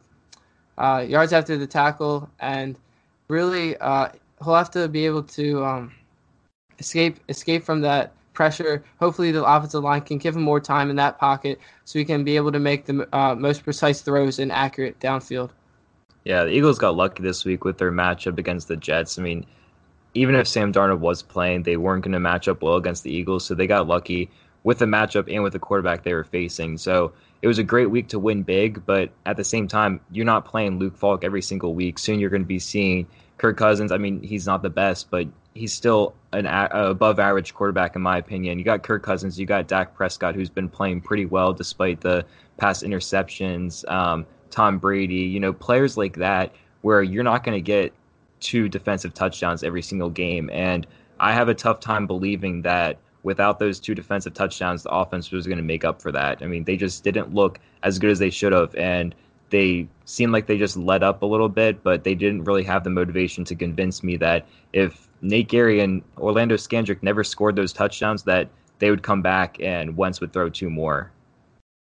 uh, 0.79 1.05
yards 1.07 1.33
after 1.33 1.57
the 1.57 1.67
tackle, 1.67 2.29
and 2.41 2.79
really 3.29 3.77
uh, 3.79 4.09
he'll 4.43 4.55
have 4.55 4.71
to 4.71 4.89
be 4.89 5.07
able 5.07 5.23
to 5.23 5.65
um, 5.65 5.93
escape 6.79 7.19
escape 7.29 7.62
from 7.62 7.81
that 7.83 8.12
pressure. 8.33 8.83
Hopefully, 8.99 9.33
the 9.33 9.45
offensive 9.45 9.83
line 9.83 10.01
can 10.01 10.19
give 10.19 10.37
him 10.37 10.43
more 10.43 10.61
time 10.61 10.91
in 10.91 10.97
that 10.97 11.19
pocket, 11.19 11.59
so 11.85 11.99
he 11.99 12.05
can 12.05 12.25
be 12.25 12.37
able 12.37 12.53
to 12.53 12.61
make 12.61 12.87
the 12.87 13.09
uh, 13.15 13.35
most 13.35 13.65
precise 13.65 14.01
throws 14.01 14.39
and 14.39 14.51
accurate 14.51 14.99
downfield. 15.01 15.51
Yeah, 16.25 16.45
the 16.45 16.51
Eagles 16.51 16.79
got 16.79 16.95
lucky 16.95 17.23
this 17.23 17.45
week 17.45 17.65
with 17.65 17.79
their 17.79 17.91
matchup 17.91 18.39
against 18.39 18.69
the 18.69 18.77
Jets. 18.77 19.19
I 19.19 19.23
mean 19.23 19.45
even 20.14 20.35
if 20.35 20.47
Sam 20.47 20.73
Darnold 20.73 20.99
was 20.99 21.23
playing, 21.23 21.62
they 21.62 21.76
weren't 21.76 22.04
going 22.04 22.12
to 22.12 22.21
match 22.21 22.49
up 22.49 22.62
well 22.62 22.76
against 22.76 23.02
the 23.02 23.11
Eagles. 23.11 23.45
So 23.45 23.54
they 23.54 23.66
got 23.66 23.87
lucky 23.87 24.31
with 24.64 24.78
the 24.78 24.85
matchup 24.85 25.33
and 25.33 25.42
with 25.42 25.52
the 25.52 25.59
quarterback 25.59 26.04
they 26.04 26.14
were 26.14 26.25
facing. 26.25 26.78
So 26.78 27.12
it 27.40 27.49
was 27.49 27.59
a 27.59 27.64
great 27.64 27.90
week 27.90 28.09
to 28.09 28.19
win 28.19 28.42
big, 28.42 28.85
but 28.87 29.11
at 29.26 29.37
the 29.37 29.45
same 29.45 29.66
time, 29.66 30.00
you're 30.12 30.25
not 30.25 30.45
playing 30.45 30.78
Luke 30.78 30.97
Falk 30.97 31.25
every 31.25 31.42
single 31.42 31.75
week. 31.75 31.99
Soon 31.99 32.21
you're 32.21 32.31
going 32.31 32.42
to 32.42 32.47
be 32.47 32.61
seeing 32.61 33.07
Kirk 33.38 33.57
Cousins. 33.57 33.90
I 33.90 33.99
mean, 33.99 34.23
he's 34.23 34.47
not 34.47 34.62
the 34.62 34.71
best, 34.71 35.11
but 35.11 35.26
he's 35.54 35.73
still 35.73 36.14
an 36.33 36.47
a- 36.47 36.69
above 36.73 37.19
average 37.19 37.54
quarterback 37.54 37.97
in 37.97 38.02
my 38.02 38.19
opinion. 38.19 38.59
You 38.59 38.64
got 38.64 38.85
Kirk 38.85 39.02
Cousins, 39.02 39.38
you 39.40 39.47
got 39.47 39.66
Dak 39.66 39.95
Prescott, 39.95 40.35
who's 40.35 40.50
been 40.50 40.69
playing 40.69 41.00
pretty 41.00 41.26
well 41.26 41.52
despite 41.52 42.00
the 42.00 42.25
past 42.59 42.85
interceptions. 42.85 43.88
Um, 43.90 44.26
Tom 44.50 44.78
Brady, 44.78 45.14
you 45.14 45.40
know, 45.40 45.52
players 45.52 45.97
like 45.97 46.16
that 46.16 46.54
where 46.83 47.02
you're 47.02 47.25
not 47.25 47.42
going 47.42 47.57
to 47.57 47.62
get 47.62 47.92
two 48.43 48.69
defensive 48.69 49.15
touchdowns 49.15 49.63
every 49.63 49.83
single 49.83 50.11
game, 50.11 50.51
and 50.53 50.87
I 51.21 51.33
have 51.33 51.49
a 51.49 51.55
tough 51.55 51.81
time 51.81 52.07
believing 52.07 52.63
that 52.63 52.99
without 53.23 53.59
those 53.59 53.79
two 53.79 53.95
defensive 53.95 54.35
touchdowns, 54.35 54.83
the 54.83 54.91
offense 54.91 55.31
was 55.31 55.47
going 55.47 55.59
to 55.59 55.65
make 55.65 55.85
up 55.85 56.03
for 56.03 56.11
that. 56.13 56.43
I 56.43 56.47
mean, 56.47 56.65
they 56.65 56.77
just 56.77 57.05
didn't 57.05 57.33
look 57.33 57.61
as 57.83 57.99
good 57.99 58.11
as 58.11 58.19
they 58.19 58.31
should 58.31 58.53
have, 58.53 58.75
and 58.75 59.15
they 59.51 59.87
seemed 60.07 60.33
like 60.33 60.47
they 60.47 60.59
just 60.59 60.77
let 60.77 61.03
up 61.03 61.23
a 61.23 61.27
little 61.27 61.49
bit, 61.49 61.83
but 61.83 62.05
they 62.05 62.15
didn't 62.15 62.45
really 62.45 62.65
have 62.65 62.85
the 62.85 62.91
motivation 62.91 63.45
to 63.45 63.55
convince 63.55 64.03
me 64.03 64.17
that 64.17 64.47
if 64.73 65.09
Nate 65.21 65.49
Gerry 65.49 65.81
and 65.81 66.03
Orlando 66.19 66.57
Scandrick 66.57 67.03
never 67.03 67.23
scored 67.23 67.55
those 67.55 67.73
touchdowns, 67.73 68.25
that 68.25 68.49
they 68.79 68.91
would 68.91 69.03
come 69.03 69.23
back 69.23 69.61
and 69.61 69.97
Wentz 69.97 70.21
would 70.21 70.33
throw 70.33 70.49
two 70.49 70.71
more. 70.71 71.13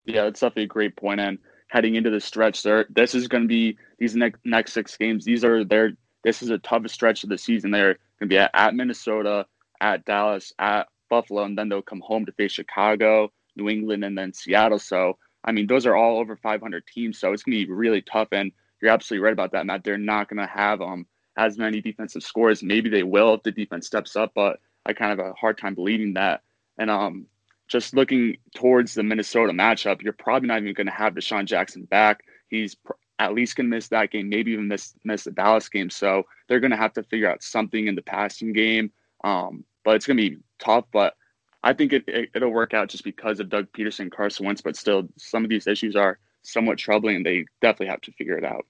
Yeah, 0.06 0.26
that's 0.26 0.42
definitely 0.42 0.64
a 0.64 0.68
great 0.68 0.96
point. 0.96 1.20
And 1.20 1.40
heading 1.68 1.96
into 1.96 2.10
the 2.10 2.20
stretch, 2.20 2.64
this 2.90 3.16
is 3.16 3.28
going 3.28 3.44
to 3.44 3.48
be 3.48 3.78
these 3.98 4.16
next 4.16 4.40
next 4.44 4.74
six 4.74 4.98
games. 4.98 5.26
These 5.26 5.44
are 5.44 5.64
their 5.64 5.94
this 6.24 6.42
is 6.42 6.50
a 6.50 6.58
toughest 6.60 6.96
stretch 6.96 7.24
of 7.24 7.30
the 7.30 7.38
season. 7.38 7.72
They're 7.72 7.94
going 7.94 8.00
to 8.22 8.28
be 8.28 8.38
at, 8.38 8.52
at 8.54 8.76
Minnesota, 8.76 9.46
at 9.80 10.06
Dallas, 10.06 10.54
at 10.60 10.88
Buffalo, 11.10 11.44
and 11.44 11.58
then 11.58 11.70
they'll 11.70 11.82
come 11.82 12.02
home 12.02 12.26
to 12.26 12.32
face 12.32 12.52
Chicago, 12.52 13.32
New 13.56 13.70
England, 13.70 14.04
and 14.04 14.18
then 14.18 14.34
Seattle. 14.34 14.80
So, 14.80 15.18
I 15.44 15.52
mean, 15.52 15.68
those 15.68 15.86
are 15.86 15.96
all 15.96 16.20
over 16.20 16.36
500 16.36 16.86
teams. 16.88 17.20
So 17.20 17.34
it's 17.34 17.44
going 17.44 17.60
to 17.60 17.66
be 17.66 17.72
really 17.72 18.02
tough. 18.02 18.30
And 18.32 18.52
you're 18.82 18.92
absolutely 18.92 19.24
right 19.24 19.34
about 19.34 19.52
that, 19.52 19.66
Matt. 19.66 19.84
They're 19.84 19.98
not 19.98 20.30
going 20.30 20.40
to 20.40 20.52
have 20.52 20.82
um 20.82 21.06
as 21.38 21.58
many 21.58 21.82
defensive 21.82 22.24
scores. 22.24 22.64
Maybe 22.64 22.90
they 22.90 23.04
will 23.04 23.36
if 23.36 23.44
the 23.44 23.52
defense 23.52 23.88
steps 23.88 24.16
up, 24.16 24.32
but 24.36 24.60
I 24.86 24.94
kind 24.94 25.12
of 25.12 25.20
have 25.20 25.34
a 25.34 25.34
hard 25.34 25.58
time 25.58 25.76
believing 25.76 26.14
that. 26.16 26.42
And 26.78 26.90
um, 26.90 27.28
just 27.68 27.94
looking 27.94 28.38
towards 28.56 28.94
the 28.94 29.04
Minnesota 29.04 29.54
matchup, 29.54 30.02
you're 30.02 30.14
probably 30.14 30.48
not 30.48 30.62
even 30.62 30.74
going 30.74 30.88
to 30.88 30.94
have 30.94 31.14
DeSean 31.14 31.46
Jackson 31.46 31.86
back. 31.86 32.24
He's 32.50 32.76
pr- 32.76 32.94
at 33.22 33.36
least 33.36 33.56
can 33.56 33.70
miss 33.70 33.88
that 33.90 34.10
game, 34.10 34.30
maybe 34.30 34.52
even 34.52 34.68
miss 34.68 34.96
miss 35.04 35.26
the 35.26 35.32
Dallas 35.32 35.70
game. 35.70 35.92
So 35.92 36.24
they're 36.48 36.60
going 36.60 36.72
to 36.72 36.78
have 36.78 36.94
to 36.94 37.04
figure 37.04 37.30
out 37.30 37.44
something 37.44 37.88
in 37.88 37.96
the 37.96 38.02
passing 38.02 38.52
game. 38.52 38.92
Um, 39.24 39.64
but 39.84 39.96
it's 39.96 40.08
going 40.08 40.18
to 40.18 40.30
be 40.30 40.38
tough. 40.58 40.86
But 40.92 41.16
I 41.64 41.74
think 41.74 41.94
it, 41.94 42.04
it 42.08 42.42
will 42.42 42.50
work 42.50 42.74
out 42.74 42.90
just 42.90 43.04
because 43.04 43.40
of 43.40 43.50
Doug 43.50 43.68
Pederson, 43.74 44.12
Carson 44.12 44.48
Wentz. 44.48 44.62
But 44.62 44.76
still, 44.76 45.08
some 45.18 45.44
of 45.44 45.52
these 45.52 45.68
issues 45.68 45.96
are 45.96 46.18
somewhat 46.42 46.80
troubling, 46.80 47.18
and 47.18 47.26
they 47.26 47.46
definitely 47.62 47.88
have 47.88 48.02
to 48.02 48.12
figure 48.14 48.38
it 48.38 48.44
out. 48.44 48.66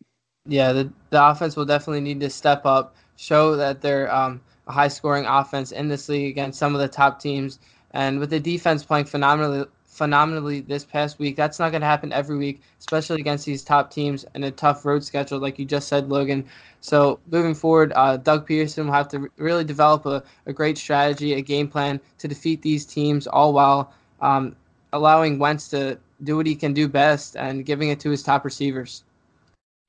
Yeah, 0.46 0.74
the 0.74 0.92
the 1.12 1.26
offense 1.26 1.56
will 1.56 1.66
definitely 1.66 2.02
need 2.02 2.20
to 2.20 2.30
step 2.30 2.66
up, 2.66 2.96
show 3.16 3.56
that 3.56 3.82
they're 3.82 4.14
um, 4.14 4.42
a 4.68 4.74
high 4.74 4.90
scoring 4.90 5.26
offense 5.26 5.72
in 5.72 5.88
this 5.88 6.10
league 6.10 6.30
against 6.30 6.60
some 6.60 6.76
of 6.76 6.82
the 6.82 6.90
top 6.90 7.22
teams. 7.22 7.60
And 7.92 8.20
with 8.20 8.30
the 8.30 8.40
defense 8.40 8.84
playing 8.84 9.06
phenomenally 9.06 9.66
phenomenally 9.92 10.62
this 10.62 10.86
past 10.86 11.20
week, 11.20 11.36
that's 11.36 11.60
not 11.60 11.72
going 11.72 11.82
to 11.82 11.88
happen 11.88 12.14
every 12.14 12.38
week, 12.38 12.62
especially 12.80 13.20
against 13.20 13.46
these 13.46 13.62
top 13.62 13.92
teams 13.92 14.26
and 14.34 14.46
a 14.46 14.52
tough 14.52 14.86
road 14.86 15.04
schedule, 15.04 15.38
like 15.38 15.60
you 15.60 15.66
just 15.66 15.90
said, 15.90 16.10
Logan. 16.10 16.46
So 16.80 17.20
moving 17.30 17.54
forward, 17.54 17.92
uh, 17.96 18.18
Doug 18.18 18.48
Pederson 18.48 18.86
will 18.86 18.94
have 18.94 19.10
to 19.10 19.30
really 19.36 19.66
develop 19.66 20.06
a, 20.06 20.24
a 20.46 20.54
great 20.54 20.78
strategy, 20.78 21.34
a 21.34 21.42
game 21.42 21.68
plan 21.68 22.00
to 22.20 22.28
defeat 22.28 22.62
these 22.62 22.86
teams, 22.86 23.28
all 23.28 23.54
while 23.54 23.94
um, 24.22 24.56
allowing 24.94 25.38
Wentz 25.38 25.68
to 25.70 26.00
do 26.24 26.38
what 26.38 26.48
he 26.48 26.56
can 26.56 26.74
do 26.74 26.88
best 26.88 27.36
and 27.36 27.66
giving 27.66 27.90
it 27.90 28.00
to 28.00 28.10
his 28.10 28.24
top 28.24 28.46
receivers. 28.46 29.04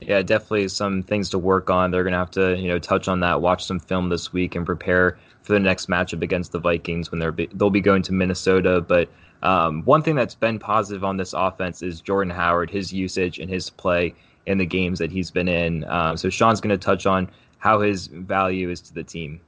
Yeah, 0.01 0.21
definitely 0.23 0.67
some 0.67 1.05
things 1.05 1.31
to 1.31 1.39
work 1.39 1.71
on. 1.71 1.93
They're 1.93 2.03
going 2.03 2.13
to 2.13 2.19
have 2.19 2.31
to, 2.33 2.57
you 2.59 2.67
know, 2.67 2.81
touch 2.81 3.07
on 3.07 3.21
that, 3.21 3.41
watch 3.41 3.65
some 3.65 3.79
film 3.79 4.09
this 4.09 4.33
week, 4.33 4.57
and 4.57 4.67
prepare 4.67 5.17
for 5.43 5.53
the 5.53 5.61
next 5.61 5.89
matchup 5.89 6.23
against 6.23 6.51
the 6.51 6.59
Vikings 6.59 7.13
when 7.13 7.21
they're 7.21 7.37
they'll 7.55 7.71
be 7.71 7.81
going 7.81 8.03
to 8.03 8.13
Minnesota. 8.13 8.81
But 8.81 9.09
um, 9.43 9.83
one 9.85 10.03
thing 10.03 10.15
that's 10.15 10.35
been 10.35 10.59
positive 10.59 11.05
on 11.05 11.17
this 11.17 11.33
offense 11.33 11.83
is 11.83 12.01
Jordan 12.01 12.31
Howard, 12.31 12.71
his 12.71 12.93
usage 12.93 13.39
and 13.39 13.51
his 13.51 13.71
play 13.71 14.15
in 14.47 14.59
the 14.59 14.67
games 14.67 14.99
that 14.99 15.11
he's 15.11 15.31
been 15.31 15.49
in. 15.49 15.85
Um, 15.85 16.17
so 16.17 16.29
Sean's 16.31 16.61
going 16.61 16.77
to 16.77 16.85
touch 16.85 17.07
on 17.07 17.31
how 17.59 17.81
his 17.81 18.09
value 18.09 18.71
is 18.71 18.81
to 18.83 18.95
the 18.95 19.05
team. 19.05 19.41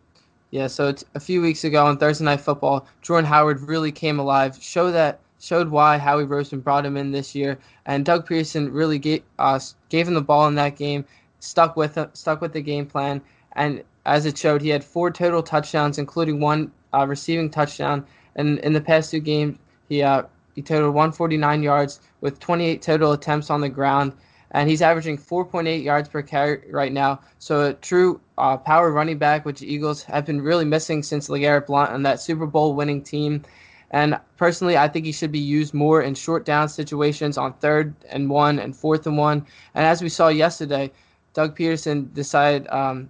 Yeah, 0.51 0.69
so 0.69 0.95
a 1.15 1.21
few 1.21 1.43
weeks 1.43 1.65
ago 1.65 1.85
on 1.85 1.97
Thursday 1.97 2.25
Night 2.25 2.41
Football, 2.41 2.87
Jordan 3.03 3.29
Howard 3.29 3.61
really 3.61 3.91
came 3.91 4.21
alive, 4.21 4.57
show 4.63 4.93
that 4.93 5.19
showed 5.41 5.69
why 5.69 5.99
Howie 5.99 6.25
Roseman 6.25 6.63
brought 6.63 6.87
him 6.87 6.97
in 6.97 7.11
this 7.11 7.35
year, 7.35 7.59
and 7.87 8.05
Doug 8.05 8.29
Pederson 8.29 8.73
really 8.73 9.01
gave 9.01 9.23
uh, 9.41 9.59
gave 9.89 10.07
him 10.07 10.15
the 10.15 10.23
ball 10.23 10.47
in 10.47 10.55
that 10.55 10.77
game, 10.77 11.05
stuck 11.41 11.77
with 11.77 11.97
him, 11.97 12.09
stuck 12.13 12.41
with 12.41 12.53
the 12.53 12.63
game 12.63 12.87
plan, 12.87 13.21
and 13.57 13.83
as 14.07 14.27
it 14.27 14.37
showed, 14.37 14.63
he 14.63 14.69
had 14.69 14.85
four 14.85 15.11
total 15.11 15.43
touchdowns, 15.43 15.99
including 15.99 16.41
one 16.41 16.71
uh, 16.93 17.07
receiving 17.07 17.51
touchdown. 17.51 18.07
And 18.37 18.59
in 18.61 18.73
the 18.73 18.81
past 18.81 19.11
two 19.11 19.21
games, 19.21 19.59
he 19.95 20.03
uh, 20.03 20.23
he 20.55 20.63
totaled 20.63 20.95
149 20.95 21.63
yards 21.63 22.01
with 22.21 22.39
28 22.41 22.83
total 22.83 23.13
attempts 23.13 23.51
on 23.51 23.61
the 23.61 23.69
ground, 23.69 24.13
and 24.53 24.69
he's 24.69 24.83
averaging 24.83 25.19
4.8 25.19 25.83
yards 25.83 26.09
per 26.09 26.23
carry 26.23 26.63
right 26.71 26.93
now. 26.93 27.21
So 27.39 27.69
a 27.69 27.75
true 27.75 28.21
uh, 28.39 28.57
power 28.57 28.93
running 28.93 29.19
back, 29.19 29.45
which 29.45 29.61
the 29.61 29.73
Eagles 29.73 30.03
have 30.05 30.27
been 30.27 30.41
really 30.41 30.65
missing 30.65 31.03
since 31.03 31.29
LeGarrette 31.29 31.67
Blount 31.67 31.93
and 31.93 32.07
that 32.07 32.21
Super 32.21 32.47
Bowl 32.47 32.75
winning 32.75 33.03
team. 33.03 33.43
And 33.91 34.19
personally, 34.37 34.77
I 34.77 34.89
think 34.89 35.07
he 35.07 35.13
should 35.13 35.31
be 35.31 35.39
used 35.39 35.75
more 35.75 36.03
in 36.03 36.15
short 36.15 36.45
down 36.45 36.69
situations 36.69 37.39
on 37.39 37.53
third 37.55 37.95
and 38.09 38.29
one 38.29 38.59
and 38.59 38.77
fourth 38.77 39.07
and 39.07 39.17
one. 39.17 39.47
And 39.75 39.87
as 39.87 40.03
we 40.03 40.09
saw 40.09 40.29
yesterday, 40.29 40.91
Doug 41.33 41.57
Pederson 41.57 42.13
decided 42.13 42.67
um, 42.69 43.09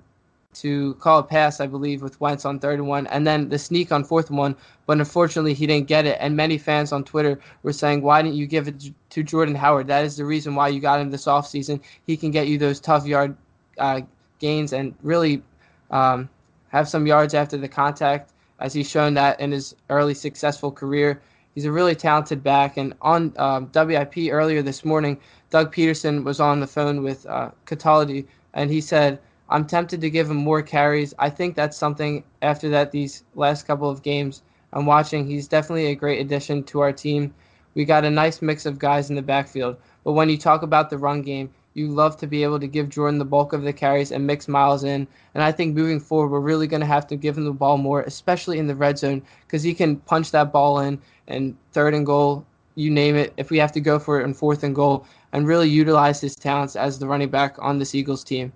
to 0.54 0.94
call 0.94 1.18
a 1.18 1.22
pass, 1.22 1.60
I 1.60 1.66
believe, 1.66 2.02
with 2.02 2.20
Wentz 2.20 2.44
on 2.44 2.58
third 2.58 2.78
and 2.78 2.88
one, 2.88 3.06
and 3.08 3.26
then 3.26 3.48
the 3.48 3.58
sneak 3.58 3.92
on 3.92 4.04
fourth 4.04 4.28
and 4.28 4.38
one. 4.38 4.56
But 4.86 4.98
unfortunately, 4.98 5.54
he 5.54 5.66
didn't 5.66 5.88
get 5.88 6.06
it. 6.06 6.16
And 6.20 6.36
many 6.36 6.58
fans 6.58 6.92
on 6.92 7.04
Twitter 7.04 7.40
were 7.62 7.72
saying, 7.72 8.02
"Why 8.02 8.22
didn't 8.22 8.36
you 8.36 8.46
give 8.46 8.68
it 8.68 8.90
to 9.10 9.22
Jordan 9.22 9.54
Howard? 9.54 9.86
That 9.86 10.04
is 10.04 10.16
the 10.16 10.24
reason 10.24 10.54
why 10.54 10.68
you 10.68 10.80
got 10.80 11.00
him 11.00 11.10
this 11.10 11.26
offseason. 11.26 11.80
He 12.06 12.16
can 12.16 12.30
get 12.30 12.48
you 12.48 12.58
those 12.58 12.80
tough 12.80 13.06
yard 13.06 13.36
uh, 13.78 14.02
gains 14.38 14.72
and 14.72 14.94
really 15.02 15.42
um, 15.90 16.28
have 16.68 16.88
some 16.88 17.06
yards 17.06 17.34
after 17.34 17.56
the 17.56 17.68
contact." 17.68 18.30
as 18.60 18.72
he's 18.72 18.88
shown 18.88 19.14
that 19.14 19.38
in 19.40 19.52
his 19.52 19.74
early 19.90 20.14
successful 20.14 20.70
career. 20.70 21.20
He's 21.54 21.64
a 21.64 21.72
really 21.72 21.94
talented 21.94 22.42
back. 22.42 22.76
And 22.76 22.94
on 23.02 23.32
um, 23.36 23.70
WIP 23.74 24.30
earlier 24.30 24.62
this 24.62 24.84
morning, 24.84 25.18
Doug 25.50 25.74
Pederson 25.74 26.24
was 26.24 26.40
on 26.40 26.60
the 26.60 26.66
phone 26.66 27.02
with 27.02 27.26
uh, 27.26 27.50
Cataldi, 27.66 28.26
and 28.54 28.70
he 28.70 28.80
said, 28.80 29.18
I'm 29.48 29.66
tempted 29.66 30.00
to 30.00 30.10
give 30.10 30.30
him 30.30 30.36
more 30.36 30.62
carries. 30.62 31.14
I 31.18 31.30
think 31.30 31.54
that's 31.54 31.76
something 31.76 32.24
after 32.42 32.68
that, 32.70 32.92
these 32.92 33.24
last 33.34 33.66
couple 33.66 33.90
of 33.90 34.02
games 34.02 34.42
I'm 34.72 34.86
watching. 34.86 35.26
He's 35.26 35.48
definitely 35.48 35.86
a 35.86 35.94
great 35.94 36.20
addition 36.20 36.64
to 36.64 36.80
our 36.80 36.92
team. 36.92 37.34
We 37.74 37.84
got 37.84 38.04
a 38.04 38.10
nice 38.10 38.40
mix 38.40 38.66
of 38.66 38.78
guys 38.78 39.10
in 39.10 39.16
the 39.16 39.22
backfield. 39.22 39.76
But 40.04 40.12
when 40.12 40.28
you 40.28 40.38
talk 40.38 40.62
about 40.62 40.90
the 40.90 40.98
run 40.98 41.22
game, 41.22 41.50
you 41.74 41.88
love 41.88 42.16
to 42.18 42.26
be 42.26 42.42
able 42.42 42.60
to 42.60 42.68
give 42.68 42.88
Jordan 42.88 43.18
the 43.18 43.24
bulk 43.24 43.52
of 43.52 43.62
the 43.62 43.72
carries 43.72 44.12
and 44.12 44.26
mix 44.26 44.46
Miles 44.48 44.84
in. 44.84 45.06
And 45.34 45.42
I 45.42 45.52
think 45.52 45.74
moving 45.74 46.00
forward, 46.00 46.30
we're 46.30 46.40
really 46.40 46.68
going 46.68 46.80
to 46.80 46.86
have 46.86 47.06
to 47.08 47.16
give 47.16 47.36
him 47.36 47.44
the 47.44 47.52
ball 47.52 47.76
more, 47.76 48.02
especially 48.02 48.58
in 48.58 48.66
the 48.66 48.76
red 48.76 48.98
zone, 48.98 49.22
because 49.46 49.62
he 49.62 49.74
can 49.74 49.96
punch 49.96 50.30
that 50.30 50.52
ball 50.52 50.78
in 50.80 51.00
and 51.26 51.56
third 51.72 51.94
and 51.94 52.06
goal, 52.06 52.46
you 52.76 52.90
name 52.90 53.16
it, 53.16 53.32
if 53.36 53.50
we 53.50 53.58
have 53.58 53.72
to 53.72 53.80
go 53.80 53.98
for 53.98 54.20
it 54.20 54.24
in 54.24 54.34
fourth 54.34 54.62
and 54.62 54.74
goal, 54.74 55.06
and 55.32 55.48
really 55.48 55.68
utilize 55.68 56.20
his 56.20 56.36
talents 56.36 56.76
as 56.76 56.98
the 56.98 57.06
running 57.06 57.28
back 57.28 57.56
on 57.58 57.78
this 57.78 57.94
Eagles 57.94 58.22
team. 58.22 58.52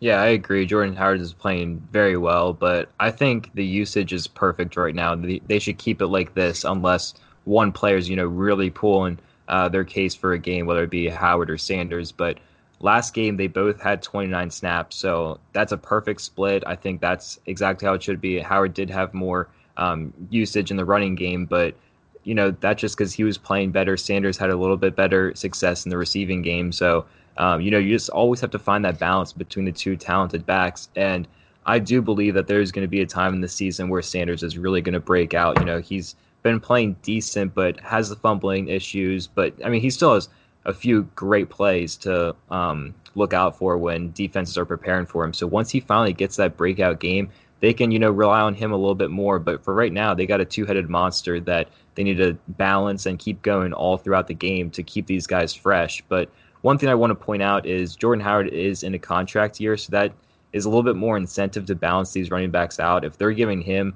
Yeah, 0.00 0.20
I 0.20 0.28
agree. 0.28 0.64
Jordan 0.64 0.96
Howard 0.96 1.20
is 1.20 1.34
playing 1.34 1.86
very 1.92 2.16
well, 2.16 2.54
but 2.54 2.88
I 2.98 3.10
think 3.10 3.50
the 3.54 3.64
usage 3.64 4.12
is 4.12 4.26
perfect 4.26 4.76
right 4.76 4.94
now. 4.94 5.14
They 5.14 5.58
should 5.58 5.76
keep 5.76 6.00
it 6.00 6.06
like 6.06 6.34
this 6.34 6.64
unless 6.64 7.14
one 7.44 7.70
player 7.70 7.96
is, 7.96 8.08
you 8.08 8.16
know, 8.16 8.26
really 8.26 8.70
pulling– 8.70 9.18
uh, 9.50 9.68
their 9.68 9.84
case 9.84 10.14
for 10.14 10.32
a 10.32 10.38
game, 10.38 10.64
whether 10.64 10.84
it 10.84 10.90
be 10.90 11.08
Howard 11.08 11.50
or 11.50 11.58
Sanders. 11.58 12.12
But 12.12 12.38
last 12.78 13.12
game, 13.12 13.36
they 13.36 13.48
both 13.48 13.80
had 13.80 14.00
29 14.00 14.50
snaps, 14.50 14.96
so 14.96 15.40
that's 15.52 15.72
a 15.72 15.76
perfect 15.76 16.20
split. 16.20 16.62
I 16.66 16.76
think 16.76 17.00
that's 17.00 17.38
exactly 17.46 17.86
how 17.86 17.94
it 17.94 18.02
should 18.02 18.20
be. 18.20 18.38
Howard 18.38 18.74
did 18.74 18.88
have 18.88 19.12
more 19.12 19.48
um, 19.76 20.14
usage 20.30 20.70
in 20.70 20.76
the 20.76 20.84
running 20.84 21.16
game, 21.16 21.46
but 21.46 21.74
you 22.22 22.34
know 22.34 22.52
that's 22.52 22.80
just 22.80 22.96
because 22.96 23.12
he 23.12 23.24
was 23.24 23.38
playing 23.38 23.72
better. 23.72 23.96
Sanders 23.96 24.38
had 24.38 24.50
a 24.50 24.56
little 24.56 24.76
bit 24.76 24.94
better 24.94 25.34
success 25.34 25.84
in 25.84 25.90
the 25.90 25.98
receiving 25.98 26.42
game, 26.42 26.70
so 26.70 27.04
um, 27.36 27.60
you 27.60 27.70
know 27.70 27.78
you 27.78 27.94
just 27.94 28.10
always 28.10 28.40
have 28.40 28.50
to 28.50 28.58
find 28.58 28.84
that 28.84 28.98
balance 28.98 29.32
between 29.32 29.64
the 29.64 29.72
two 29.72 29.96
talented 29.96 30.46
backs 30.46 30.88
and. 30.96 31.26
I 31.66 31.78
do 31.78 32.00
believe 32.00 32.32
that 32.34 32.46
there's 32.46 32.72
going 32.72 32.84
to 32.84 32.88
be 32.88 33.02
a 33.02 33.06
time 33.06 33.34
in 33.34 33.42
the 33.42 33.46
season 33.48 33.90
where 33.90 34.00
Sanders 34.00 34.42
is 34.42 34.56
really 34.56 34.80
going 34.80 34.94
to 34.94 34.98
break 34.98 35.34
out. 35.34 35.58
You 35.58 35.66
know, 35.66 35.78
he's 35.78 36.16
been 36.42 36.60
playing 36.60 36.96
decent, 37.02 37.54
but 37.54 37.78
has 37.80 38.08
the 38.08 38.16
fumbling 38.16 38.68
issues. 38.68 39.26
But 39.26 39.54
I 39.64 39.68
mean, 39.68 39.80
he 39.80 39.90
still 39.90 40.14
has 40.14 40.28
a 40.64 40.72
few 40.72 41.02
great 41.14 41.50
plays 41.50 41.96
to 41.98 42.34
um, 42.50 42.94
look 43.14 43.32
out 43.32 43.56
for 43.56 43.76
when 43.78 44.12
defenses 44.12 44.58
are 44.58 44.64
preparing 44.64 45.06
for 45.06 45.24
him. 45.24 45.32
So 45.32 45.46
once 45.46 45.70
he 45.70 45.80
finally 45.80 46.12
gets 46.12 46.36
that 46.36 46.56
breakout 46.56 47.00
game, 47.00 47.30
they 47.60 47.74
can, 47.74 47.90
you 47.90 47.98
know, 47.98 48.10
rely 48.10 48.40
on 48.40 48.54
him 48.54 48.72
a 48.72 48.76
little 48.76 48.94
bit 48.94 49.10
more. 49.10 49.38
But 49.38 49.62
for 49.62 49.74
right 49.74 49.92
now, 49.92 50.14
they 50.14 50.26
got 50.26 50.40
a 50.40 50.44
two 50.44 50.64
headed 50.64 50.88
monster 50.88 51.40
that 51.40 51.68
they 51.94 52.02
need 52.02 52.18
to 52.18 52.38
balance 52.48 53.06
and 53.06 53.18
keep 53.18 53.42
going 53.42 53.72
all 53.72 53.98
throughout 53.98 54.28
the 54.28 54.34
game 54.34 54.70
to 54.70 54.82
keep 54.82 55.06
these 55.06 55.26
guys 55.26 55.54
fresh. 55.54 56.02
But 56.08 56.30
one 56.62 56.78
thing 56.78 56.88
I 56.88 56.94
want 56.94 57.10
to 57.10 57.14
point 57.14 57.42
out 57.42 57.66
is 57.66 57.96
Jordan 57.96 58.22
Howard 58.22 58.48
is 58.48 58.82
in 58.82 58.94
a 58.94 58.98
contract 58.98 59.60
year, 59.60 59.76
so 59.76 59.90
that 59.90 60.12
is 60.52 60.64
a 60.64 60.68
little 60.68 60.82
bit 60.82 60.96
more 60.96 61.16
incentive 61.16 61.66
to 61.66 61.74
balance 61.74 62.12
these 62.12 62.30
running 62.30 62.50
backs 62.50 62.80
out. 62.80 63.04
If 63.04 63.16
they're 63.18 63.32
giving 63.32 63.62
him, 63.62 63.94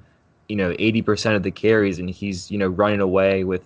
you 0.49 0.56
know, 0.56 0.73
80% 0.73 1.37
of 1.37 1.42
the 1.42 1.50
carries 1.50 1.99
and 1.99 2.09
he's, 2.09 2.50
you 2.50 2.59
know, 2.59 2.68
running 2.68 3.00
away 3.00 3.44
with 3.44 3.62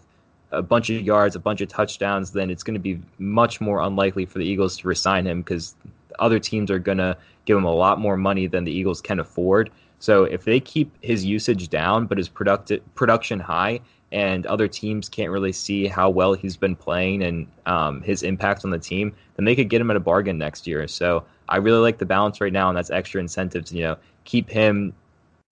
a 0.51 0.63
bunch 0.63 0.91
of 0.91 1.03
yards, 1.03 1.37
a 1.37 1.41
bunch 1.41 1.61
of 1.61 1.69
touchdowns, 1.69 2.33
then 2.33 2.51
it's 2.51 2.63
going 2.63 2.75
to 2.75 2.81
be 2.81 3.01
much 3.19 3.61
more 3.61 3.83
unlikely 3.83 4.25
for 4.25 4.39
the 4.39 4.45
Eagles 4.45 4.79
to 4.79 4.89
resign 4.89 5.27
him 5.27 5.43
because 5.43 5.75
other 6.19 6.39
teams 6.39 6.71
are 6.71 6.79
going 6.79 6.99
to 6.99 7.17
give 7.45 7.57
him 7.57 7.65
a 7.65 7.75
lot 7.75 8.01
more 8.01 8.17
money 8.17 8.47
than 8.47 8.65
the 8.65 8.73
Eagles 8.73 9.01
can 9.01 9.21
afford. 9.21 9.71
So 9.99 10.25
if 10.25 10.45
they 10.45 10.61
keep 10.61 10.91
his 11.03 11.25
usage 11.25 11.69
down 11.69 12.07
but 12.07 12.19
his 12.19 12.29
product- 12.29 12.73
production 12.95 13.39
high, 13.41 13.81
and 14.13 14.47
other 14.47 14.69
teams 14.69 15.09
can't 15.09 15.31
really 15.31 15.53
see 15.53 15.87
how 15.87 16.09
well 16.09 16.35
he's 16.35 16.57
been 16.57 16.75
playing 16.75 17.23
and 17.23 17.47
um, 17.67 18.01
his 18.03 18.23
impact 18.23 18.65
on 18.65 18.71
the 18.71 18.79
team, 18.79 19.15
then 19.37 19.45
they 19.45 19.55
could 19.55 19.69
get 19.69 19.81
him 19.81 19.91
at 19.91 19.97
a 19.97 20.01
bargain 20.01 20.39
next 20.39 20.67
year. 20.67 20.89
So 20.89 21.25
I 21.49 21.59
really 21.59 21.81
like 21.81 21.99
the 21.99 22.07
balance 22.07 22.41
right 22.41 22.53
now, 22.53 22.69
and 22.69 22.77
that's 22.77 22.91
extra 22.91 23.21
incentive 23.21 23.65
to 23.67 23.75
you 23.75 23.83
know 23.83 23.97
keep 24.25 24.49
him 24.49 24.95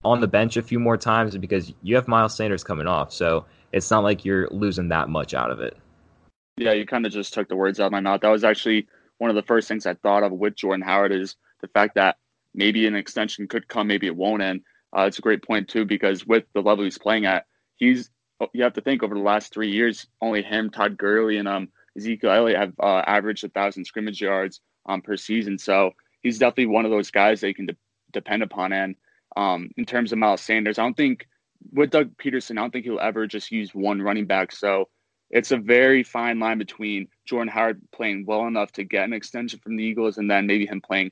on 0.03 0.21
the 0.21 0.27
bench 0.27 0.57
a 0.57 0.61
few 0.61 0.79
more 0.79 0.97
times 0.97 1.37
because 1.37 1.73
you 1.81 1.95
have 1.95 2.07
Miles 2.07 2.35
Sanders 2.35 2.63
coming 2.63 2.87
off. 2.87 3.11
So 3.11 3.45
it's 3.71 3.91
not 3.91 4.03
like 4.03 4.23
you're 4.23 4.47
losing 4.49 4.89
that 4.89 5.09
much 5.09 5.33
out 5.33 5.51
of 5.51 5.59
it. 5.59 5.77
Yeah, 6.57 6.73
you 6.73 6.85
kind 6.85 7.05
of 7.05 7.11
just 7.11 7.33
took 7.33 7.49
the 7.49 7.55
words 7.55 7.79
out 7.79 7.87
of 7.87 7.91
my 7.91 7.99
mouth. 7.99 8.21
That 8.21 8.29
was 8.29 8.43
actually 8.43 8.87
one 9.17 9.29
of 9.29 9.35
the 9.35 9.43
first 9.43 9.67
things 9.67 9.85
I 9.85 9.95
thought 9.95 10.23
of 10.23 10.31
with 10.31 10.55
Jordan 10.55 10.81
Howard 10.81 11.11
is 11.11 11.35
the 11.61 11.67
fact 11.67 11.95
that 11.95 12.17
maybe 12.53 12.87
an 12.87 12.95
extension 12.95 13.47
could 13.47 13.67
come, 13.67 13.87
maybe 13.87 14.07
it 14.07 14.15
won't. 14.15 14.41
And 14.41 14.61
uh, 14.95 15.01
it's 15.01 15.19
a 15.19 15.21
great 15.21 15.43
point 15.43 15.67
too 15.67 15.85
because 15.85 16.25
with 16.25 16.45
the 16.53 16.61
level 16.61 16.83
he's 16.83 16.97
playing 16.97 17.25
at, 17.25 17.45
he's 17.75 18.09
you 18.53 18.63
have 18.63 18.73
to 18.73 18.81
think 18.81 19.03
over 19.03 19.15
the 19.15 19.21
last 19.21 19.53
three 19.53 19.71
years, 19.71 20.07
only 20.21 20.43
him, 20.43 20.69
Todd 20.69 20.97
Gurley, 20.97 21.37
and 21.37 21.47
um, 21.47 21.69
Ezekiel 21.97 22.31
Elliott 22.31 22.59
have 22.59 22.73
uh, 22.79 23.03
averaged 23.07 23.43
a 23.43 23.49
thousand 23.49 23.85
scrimmage 23.85 24.21
yards 24.21 24.61
um, 24.85 25.01
per 25.01 25.17
season. 25.17 25.57
So 25.57 25.91
he's 26.21 26.37
definitely 26.37 26.67
one 26.67 26.85
of 26.85 26.91
those 26.91 27.11
guys 27.11 27.41
they 27.41 27.53
can 27.53 27.67
de- 27.67 27.77
depend 28.11 28.43
upon. 28.43 28.73
And 28.73 28.95
um, 29.35 29.69
in 29.77 29.85
terms 29.85 30.11
of 30.11 30.19
Miles 30.19 30.41
Sanders, 30.41 30.77
I 30.77 30.83
don't 30.83 30.97
think 30.97 31.27
with 31.71 31.89
Doug 31.89 32.15
Pederson, 32.17 32.51
I 32.51 32.61
don't 32.61 32.71
think 32.71 32.85
he'll 32.85 32.99
ever 32.99 33.27
just 33.27 33.51
use 33.51 33.73
one 33.73 34.01
running 34.01 34.25
back. 34.25 34.51
So 34.51 34.89
it's 35.29 35.51
a 35.51 35.57
very 35.57 36.03
fine 36.03 36.39
line 36.39 36.57
between 36.57 37.07
Jordan 37.25 37.51
Howard 37.51 37.81
playing 37.91 38.25
well 38.25 38.47
enough 38.47 38.71
to 38.73 38.83
get 38.83 39.05
an 39.05 39.13
extension 39.13 39.59
from 39.59 39.75
the 39.75 39.83
Eagles 39.83 40.17
and 40.17 40.29
then 40.29 40.47
maybe 40.47 40.65
him 40.65 40.81
playing 40.81 41.11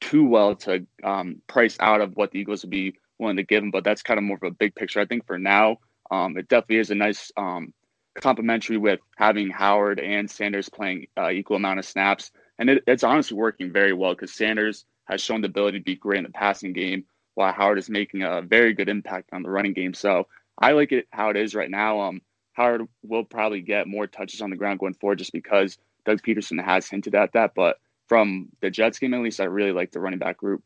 too 0.00 0.26
well 0.26 0.56
to 0.56 0.84
um, 1.04 1.40
price 1.46 1.76
out 1.78 2.00
of 2.00 2.16
what 2.16 2.32
the 2.32 2.40
Eagles 2.40 2.62
would 2.64 2.70
be 2.70 2.94
willing 3.18 3.36
to 3.36 3.44
give 3.44 3.62
him. 3.62 3.70
But 3.70 3.84
that's 3.84 4.02
kind 4.02 4.18
of 4.18 4.24
more 4.24 4.38
of 4.40 4.50
a 4.50 4.54
big 4.54 4.74
picture. 4.74 5.00
I 5.00 5.06
think 5.06 5.26
for 5.26 5.38
now, 5.38 5.78
um, 6.12 6.36
it 6.36 6.46
definitely 6.48 6.76
is 6.76 6.90
a 6.90 6.94
nice 6.94 7.32
um, 7.38 7.72
complementary 8.20 8.76
with 8.76 9.00
having 9.16 9.48
Howard 9.48 9.98
and 9.98 10.30
Sanders 10.30 10.68
playing 10.68 11.06
uh, 11.18 11.30
equal 11.30 11.56
amount 11.56 11.78
of 11.78 11.86
snaps. 11.86 12.30
And 12.58 12.68
it, 12.68 12.84
it's 12.86 13.02
honestly 13.02 13.36
working 13.36 13.72
very 13.72 13.94
well 13.94 14.12
because 14.12 14.34
Sanders 14.34 14.84
has 15.06 15.22
shown 15.22 15.40
the 15.40 15.48
ability 15.48 15.78
to 15.78 15.84
be 15.84 15.96
great 15.96 16.18
in 16.18 16.24
the 16.24 16.30
passing 16.30 16.74
game 16.74 17.06
while 17.34 17.52
Howard 17.52 17.78
is 17.78 17.88
making 17.88 18.22
a 18.22 18.42
very 18.42 18.74
good 18.74 18.90
impact 18.90 19.30
on 19.32 19.42
the 19.42 19.48
running 19.48 19.72
game. 19.72 19.94
So 19.94 20.28
I 20.58 20.72
like 20.72 20.92
it 20.92 21.06
how 21.12 21.30
it 21.30 21.36
is 21.36 21.54
right 21.54 21.70
now. 21.70 22.00
Um, 22.00 22.20
Howard 22.52 22.86
will 23.02 23.24
probably 23.24 23.62
get 23.62 23.88
more 23.88 24.06
touches 24.06 24.42
on 24.42 24.50
the 24.50 24.56
ground 24.56 24.80
going 24.80 24.94
forward 24.94 25.18
just 25.18 25.32
because 25.32 25.78
Doug 26.04 26.20
Pederson 26.20 26.62
has 26.62 26.86
hinted 26.86 27.14
at 27.14 27.32
that. 27.32 27.54
But 27.54 27.78
from 28.06 28.50
the 28.60 28.68
Jets 28.68 28.98
game, 28.98 29.14
at 29.14 29.22
least, 29.22 29.40
I 29.40 29.44
really 29.44 29.72
like 29.72 29.92
the 29.92 30.00
running 30.00 30.18
back 30.18 30.36
group. 30.36 30.62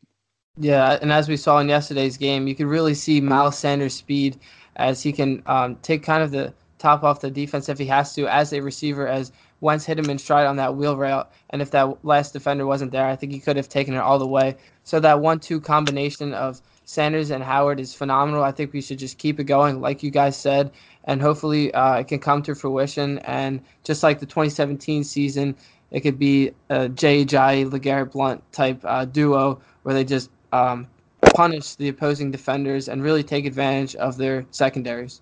Yeah, 0.59 0.99
and 1.01 1.13
as 1.13 1.29
we 1.29 1.37
saw 1.37 1.59
in 1.61 1.69
yesterday's 1.69 2.17
game, 2.17 2.49
you 2.49 2.57
could 2.57 2.67
really 2.67 2.95
see 2.95 3.21
Miles 3.21 3.59
Sanders' 3.59 3.95
speed 3.95 4.39
as 4.77 5.03
he 5.03 5.13
can 5.13 5.43
um, 5.47 5.77
take 5.77 6.03
kind 6.03 6.23
of 6.23 6.31
the 6.31 6.55
top 6.79 7.03
off 7.03 7.21
the 7.21 7.31
defense 7.31 7.69
if 7.69 7.79
he 7.79 7.87
has 7.87 8.15
to 8.15 8.27
as 8.27 8.53
a 8.53 8.61
receiver, 8.61 9.07
as 9.07 9.33
Wentz 9.61 9.87
hit 9.87 9.99
him 9.99 10.11
in 10.11 10.19
stride 10.19 10.47
on 10.47 10.57
that 10.57 10.77
wheel 10.77 10.97
route. 10.97 11.31
And 11.51 11.63
if 11.63 11.71
that 11.71 12.05
last 12.05 12.33
defender 12.33 12.67
wasn't 12.67 12.93
there, 12.93 13.07
I 13.07 13.17
think 13.17 13.33
he 13.33 13.41
could 13.41 13.57
have 13.57 13.69
taken 13.69 13.95
it 13.95 13.99
all 13.99 14.19
the 14.19 14.27
way. 14.27 14.57
So 14.85 15.01
that 15.01 15.21
one 15.21 15.41
two 15.41 15.61
combination 15.61 16.35
of 16.35 16.61
Sanders 16.85 17.31
and 17.31 17.43
Howard 17.43 17.81
is 17.81 17.95
phenomenal. 17.95 18.45
I 18.45 18.53
think 18.53 18.73
we 18.73 18.81
should 18.81 18.99
just 18.99 19.19
keep 19.19 19.41
it 19.41 19.45
going, 19.45 19.81
like 19.81 20.03
you 20.03 20.11
guys 20.11 20.37
said, 20.37 20.71
and 21.05 21.21
hopefully 21.21 21.73
uh, 21.75 21.97
it 21.97 22.09
can 22.09 22.21
come 22.21 22.43
to 22.43 22.55
fruition. 22.55 23.19
And 23.21 23.61
just 23.83 24.03
like 24.03 24.21
the 24.21 24.27
2017 24.27 25.03
season, 25.03 25.57
it 25.91 26.01
could 26.01 26.19
be 26.19 26.49
a 26.69 26.89
Ajayi, 26.89 27.69
LeGarrette 27.69 28.13
Blount 28.13 28.53
type 28.53 28.81
uh, 28.85 29.05
duo 29.05 29.61
where 29.83 29.95
they 29.95 30.05
just 30.05 30.31
um, 30.53 30.87
punish 31.35 31.75
the 31.77 31.89
opposing 31.89 32.31
defenders 32.31 32.89
and 32.89 33.03
really 33.03 33.23
take 33.23 33.47
advantage 33.47 33.95
of 33.97 34.17
their 34.17 34.47
secondaries. 34.51 35.21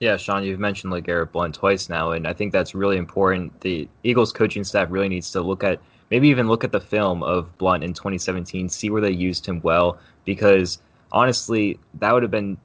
Yeah, 0.00 0.16
Sean, 0.16 0.44
you've 0.44 0.60
mentioned 0.60 0.92
LeGarrette 0.92 1.32
Blount 1.32 1.54
twice 1.54 1.88
now, 1.88 2.12
and 2.12 2.26
I 2.28 2.32
think 2.32 2.52
that's 2.52 2.74
really 2.74 2.96
important. 2.96 3.60
The 3.62 3.88
Eagles 4.04 4.32
coaching 4.32 4.62
staff 4.62 4.88
really 4.90 5.08
needs 5.08 5.32
to 5.32 5.40
look 5.40 5.64
at 5.64 5.80
maybe 6.10 6.28
even 6.28 6.48
look 6.48 6.62
at 6.64 6.72
the 6.72 6.80
film 6.80 7.22
of 7.22 7.56
Blount 7.58 7.82
in 7.82 7.92
2017, 7.92 8.68
see 8.68 8.90
where 8.90 9.02
they 9.02 9.10
used 9.10 9.44
him 9.44 9.60
well, 9.62 9.98
because 10.24 10.78
honestly, 11.10 11.78
that 11.94 12.12
would 12.12 12.22
have 12.22 12.30
been 12.30 12.56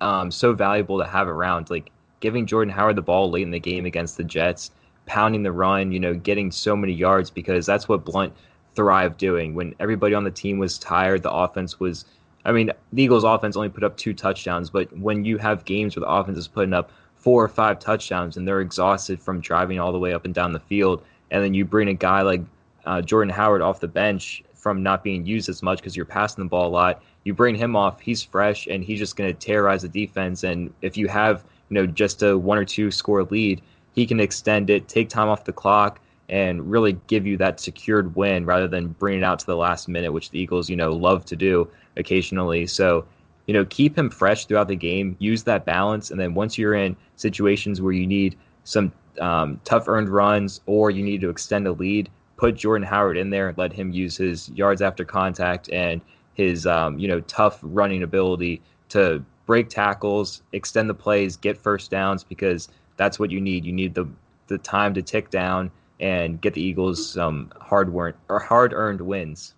um, 0.00 0.30
so 0.30 0.54
valuable 0.54 0.98
to 0.98 1.04
have 1.04 1.28
around. 1.28 1.68
Like 1.70 1.90
giving 2.20 2.46
Jordan 2.46 2.72
Howard 2.72 2.96
the 2.96 3.02
ball 3.02 3.30
late 3.30 3.42
in 3.42 3.50
the 3.50 3.60
game 3.60 3.84
against 3.84 4.16
the 4.16 4.24
Jets, 4.24 4.70
pounding 5.06 5.42
the 5.42 5.52
run, 5.52 5.92
you 5.92 6.00
know, 6.00 6.14
getting 6.14 6.50
so 6.50 6.76
many 6.76 6.92
yards 6.92 7.30
because 7.30 7.66
that's 7.66 7.88
what 7.88 8.04
Blount 8.04 8.32
thrived 8.74 9.18
doing. 9.18 9.54
When 9.54 9.74
everybody 9.80 10.14
on 10.14 10.24
the 10.24 10.30
team 10.30 10.58
was 10.58 10.78
tired, 10.78 11.22
the 11.22 11.32
offense 11.32 11.80
was 11.80 12.04
I 12.44 12.52
mean, 12.52 12.70
the 12.92 13.02
Eagles' 13.02 13.24
offense 13.24 13.56
only 13.56 13.68
put 13.68 13.84
up 13.84 13.96
two 13.96 14.14
touchdowns, 14.14 14.70
but 14.70 14.96
when 14.96 15.24
you 15.24 15.38
have 15.38 15.64
games 15.64 15.96
where 15.96 16.00
the 16.00 16.10
offense 16.10 16.38
is 16.38 16.48
putting 16.48 16.72
up 16.72 16.90
four 17.16 17.44
or 17.44 17.48
five 17.48 17.78
touchdowns 17.78 18.36
and 18.36 18.48
they're 18.48 18.60
exhausted 18.60 19.20
from 19.20 19.40
driving 19.40 19.78
all 19.78 19.92
the 19.92 19.98
way 19.98 20.14
up 20.14 20.24
and 20.24 20.34
down 20.34 20.52
the 20.52 20.60
field, 20.60 21.02
and 21.30 21.44
then 21.44 21.52
you 21.52 21.64
bring 21.64 21.88
a 21.88 21.94
guy 21.94 22.22
like 22.22 22.40
uh, 22.86 23.02
Jordan 23.02 23.32
Howard 23.32 23.62
off 23.62 23.80
the 23.80 23.88
bench 23.88 24.42
from 24.54 24.82
not 24.82 25.04
being 25.04 25.24
used 25.26 25.48
as 25.48 25.62
much 25.62 25.78
because 25.78 25.96
you're 25.96 26.06
passing 26.06 26.44
the 26.44 26.48
ball 26.48 26.68
a 26.68 26.70
lot, 26.70 27.02
you 27.24 27.34
bring 27.34 27.54
him 27.54 27.76
off, 27.76 28.00
he's 28.00 28.22
fresh, 28.22 28.66
and 28.66 28.82
he's 28.82 28.98
just 28.98 29.16
going 29.16 29.32
to 29.32 29.38
terrorize 29.38 29.82
the 29.82 29.88
defense. 29.88 30.42
And 30.42 30.72
if 30.82 30.96
you 30.96 31.08
have, 31.08 31.44
you 31.68 31.74
know, 31.74 31.86
just 31.86 32.22
a 32.22 32.36
one 32.36 32.58
or 32.58 32.64
two 32.64 32.90
score 32.90 33.22
lead, 33.24 33.60
he 33.92 34.06
can 34.06 34.20
extend 34.20 34.70
it, 34.70 34.88
take 34.88 35.08
time 35.08 35.28
off 35.28 35.44
the 35.44 35.52
clock, 35.52 36.00
and 36.30 36.70
really 36.70 36.92
give 37.08 37.26
you 37.26 37.36
that 37.36 37.58
secured 37.58 38.14
win 38.14 38.46
rather 38.46 38.68
than 38.68 38.88
bring 38.88 39.18
it 39.18 39.24
out 39.24 39.40
to 39.40 39.46
the 39.46 39.56
last 39.56 39.88
minute, 39.88 40.12
which 40.12 40.30
the 40.30 40.38
Eagles, 40.38 40.70
you 40.70 40.76
know, 40.76 40.92
love 40.92 41.24
to 41.26 41.36
do 41.36 41.68
occasionally. 41.96 42.66
So, 42.66 43.04
you 43.46 43.52
know, 43.52 43.64
keep 43.64 43.98
him 43.98 44.08
fresh 44.08 44.46
throughout 44.46 44.68
the 44.68 44.76
game, 44.76 45.16
use 45.18 45.42
that 45.42 45.64
balance, 45.64 46.10
and 46.10 46.20
then 46.20 46.34
once 46.34 46.56
you're 46.56 46.74
in 46.74 46.96
situations 47.16 47.82
where 47.82 47.92
you 47.92 48.06
need 48.06 48.38
some 48.62 48.92
um, 49.20 49.60
tough 49.64 49.88
earned 49.88 50.08
runs 50.08 50.60
or 50.66 50.90
you 50.92 51.02
need 51.02 51.20
to 51.20 51.30
extend 51.30 51.66
a 51.66 51.72
lead, 51.72 52.08
put 52.36 52.54
Jordan 52.54 52.86
Howard 52.86 53.16
in 53.16 53.30
there 53.30 53.48
and 53.48 53.58
let 53.58 53.72
him 53.72 53.90
use 53.90 54.16
his 54.16 54.50
yards 54.50 54.80
after 54.80 55.04
contact 55.04 55.68
and 55.70 56.00
his 56.34 56.64
um, 56.64 56.96
you 56.98 57.08
know 57.08 57.20
tough 57.22 57.58
running 57.60 58.04
ability 58.04 58.62
to 58.90 59.24
break 59.46 59.68
tackles, 59.68 60.42
extend 60.52 60.88
the 60.88 60.94
plays, 60.94 61.36
get 61.36 61.58
first 61.58 61.90
downs 61.90 62.22
because 62.22 62.68
that's 62.96 63.18
what 63.18 63.32
you 63.32 63.40
need. 63.40 63.64
You 63.64 63.72
need 63.72 63.94
the 63.94 64.08
the 64.46 64.58
time 64.58 64.94
to 64.94 65.02
tick 65.02 65.30
down 65.30 65.72
and 66.00 66.40
get 66.40 66.54
the 66.54 66.62
Eagles 66.62 67.12
some 67.12 67.52
hard 67.60 67.94
or 68.28 68.38
hard 68.38 68.72
earned 68.72 69.00
wins. 69.00 69.54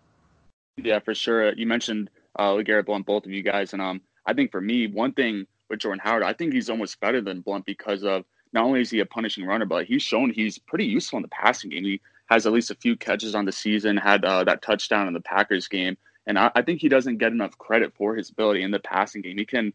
Yeah, 0.77 0.99
for 0.99 1.15
sure. 1.15 1.53
You 1.53 1.67
mentioned 1.67 2.11
uh, 2.39 2.51
LeGarrette 2.51 2.87
Blount, 2.87 3.07
both 3.07 3.25
of 3.25 3.33
you 3.33 3.43
guys, 3.43 3.73
and 3.73 3.81
um, 3.81 4.01
I 4.27 4.35
think 4.35 4.51
for 4.51 4.61
me, 4.61 4.87
one 4.87 5.13
thing 5.13 5.47
with 5.69 5.81
Jordan 5.81 6.01
Howard, 6.03 6.23
I 6.23 6.33
think 6.33 6.53
he's 6.53 6.71
almost 6.71 7.01
better 7.01 7.21
than 7.21 7.41
Blount 7.41 7.65
because 7.65 8.05
of 8.05 8.25
not 8.53 8.65
only 8.65 8.81
is 8.81 8.91
he 8.91 9.01
a 9.01 9.07
punishing 9.07 9.45
runner, 9.45 9.65
but 9.65 9.87
he's 9.87 10.03
shown 10.03 10.31
he's 10.31 10.59
pretty 10.59 10.85
useful 10.85 11.19
in 11.19 11.23
the 11.23 11.29
passing 11.29 11.71
game. 11.71 11.85
He 11.85 12.01
has 12.27 12.47
at 12.47 12.53
least 12.53 12.71
a 12.71 12.75
few 12.75 12.97
catches 12.97 13.35
on 13.35 13.45
the 13.45 13.53
season, 13.53 13.97
had 13.97 14.25
uh, 14.25 14.45
that 14.45 14.63
touchdown 14.63 15.09
in 15.09 15.15
the 15.15 15.21
Packers 15.21 15.69
game, 15.69 15.97
and 16.27 16.39
I, 16.39 16.51
I, 16.55 16.63
think 16.63 16.81
he 16.81 16.89
doesn't 16.89 17.19
get 17.19 17.33
enough 17.33 17.57
credit 17.59 17.93
for 17.95 18.15
his 18.15 18.31
ability 18.31 18.63
in 18.63 18.71
the 18.71 18.79
passing 18.79 19.23
game. 19.23 19.39
He 19.39 19.45
can 19.45 19.73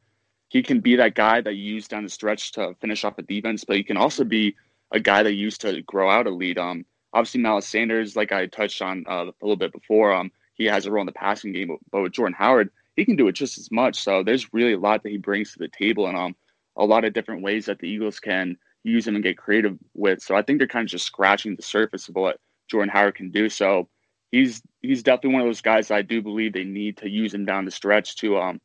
he 0.50 0.64
can 0.64 0.80
be 0.80 0.96
that 0.96 1.16
guy 1.16 1.42
that 1.42 1.56
you 1.56 1.74
use 1.74 1.88
down 1.88 2.04
the 2.04 2.10
stretch 2.10 2.54
to 2.54 2.74
finish 2.80 3.04
off 3.04 3.18
a 3.18 3.22
defense, 3.22 3.64
but 3.66 3.76
he 3.76 3.84
can 3.84 3.98
also 3.98 4.24
be 4.24 4.56
a 4.92 5.00
guy 5.00 5.24
that 5.24 5.34
used 5.34 5.62
to 5.62 5.82
grow 5.84 6.10
out 6.10 6.28
a 6.28 6.30
lead. 6.30 6.58
Um, 6.58 6.86
obviously 7.14 7.42
Miles 7.42 7.68
Sanders, 7.68 8.16
like 8.16 8.32
I 8.32 8.46
touched 8.48 8.82
on 8.82 9.06
uh, 9.08 9.26
a 9.26 9.34
little 9.42 9.58
bit 9.58 9.74
before, 9.74 10.14
um, 10.14 10.32
he 10.56 10.66
has 10.66 10.86
a 10.86 10.92
role 10.92 11.02
in 11.02 11.08
the 11.08 11.12
passing 11.12 11.52
game, 11.54 11.78
but 11.92 12.02
with 12.02 12.14
Jordan 12.14 12.36
Howard, 12.38 12.72
he 12.96 13.06
can 13.06 13.16
do 13.16 13.28
it 13.28 13.34
just 13.34 13.58
as 13.58 13.72
much. 13.72 14.02
So 14.02 14.24
there's 14.24 14.54
really 14.54 14.74
a 14.74 14.80
lot 14.80 15.04
that 15.04 15.10
he 15.10 15.18
brings 15.18 15.54
to 15.54 15.60
the 15.60 15.68
table, 15.68 16.08
and 16.08 16.18
um, 16.18 16.36
a 16.76 16.84
lot 16.84 17.06
of 17.06 17.14
different 17.14 17.44
ways 17.44 17.66
that 17.68 17.80
the 17.80 17.88
Eagles 17.88 18.20
can 18.20 18.58
use 18.84 19.08
him 19.08 19.16
and 19.16 19.24
get 19.24 19.38
creative 19.38 19.78
with. 19.94 20.22
So 20.22 20.36
I 20.36 20.42
think 20.42 20.58
they're 20.60 20.68
kind 20.68 20.86
of 20.86 20.92
just 20.92 21.06
scratching 21.06 21.56
the 21.56 21.62
surface 21.62 22.10
of 22.10 22.16
what 22.16 22.40
Jordan 22.70 22.90
Howard 22.90 23.16
can 23.16 23.30
do. 23.30 23.50
So 23.50 23.88
he's 24.32 24.62
he's 24.82 25.04
definitely 25.04 25.34
one 25.34 25.42
of 25.42 25.48
those 25.48 25.62
guys 25.62 25.92
I 25.92 26.02
do 26.02 26.22
believe 26.22 26.54
they 26.54 26.64
need 26.64 26.98
to 26.98 27.10
use 27.10 27.34
him 27.34 27.46
down 27.46 27.66
the 27.66 27.72
stretch 27.72 28.16
to 28.18 28.40
um, 28.40 28.62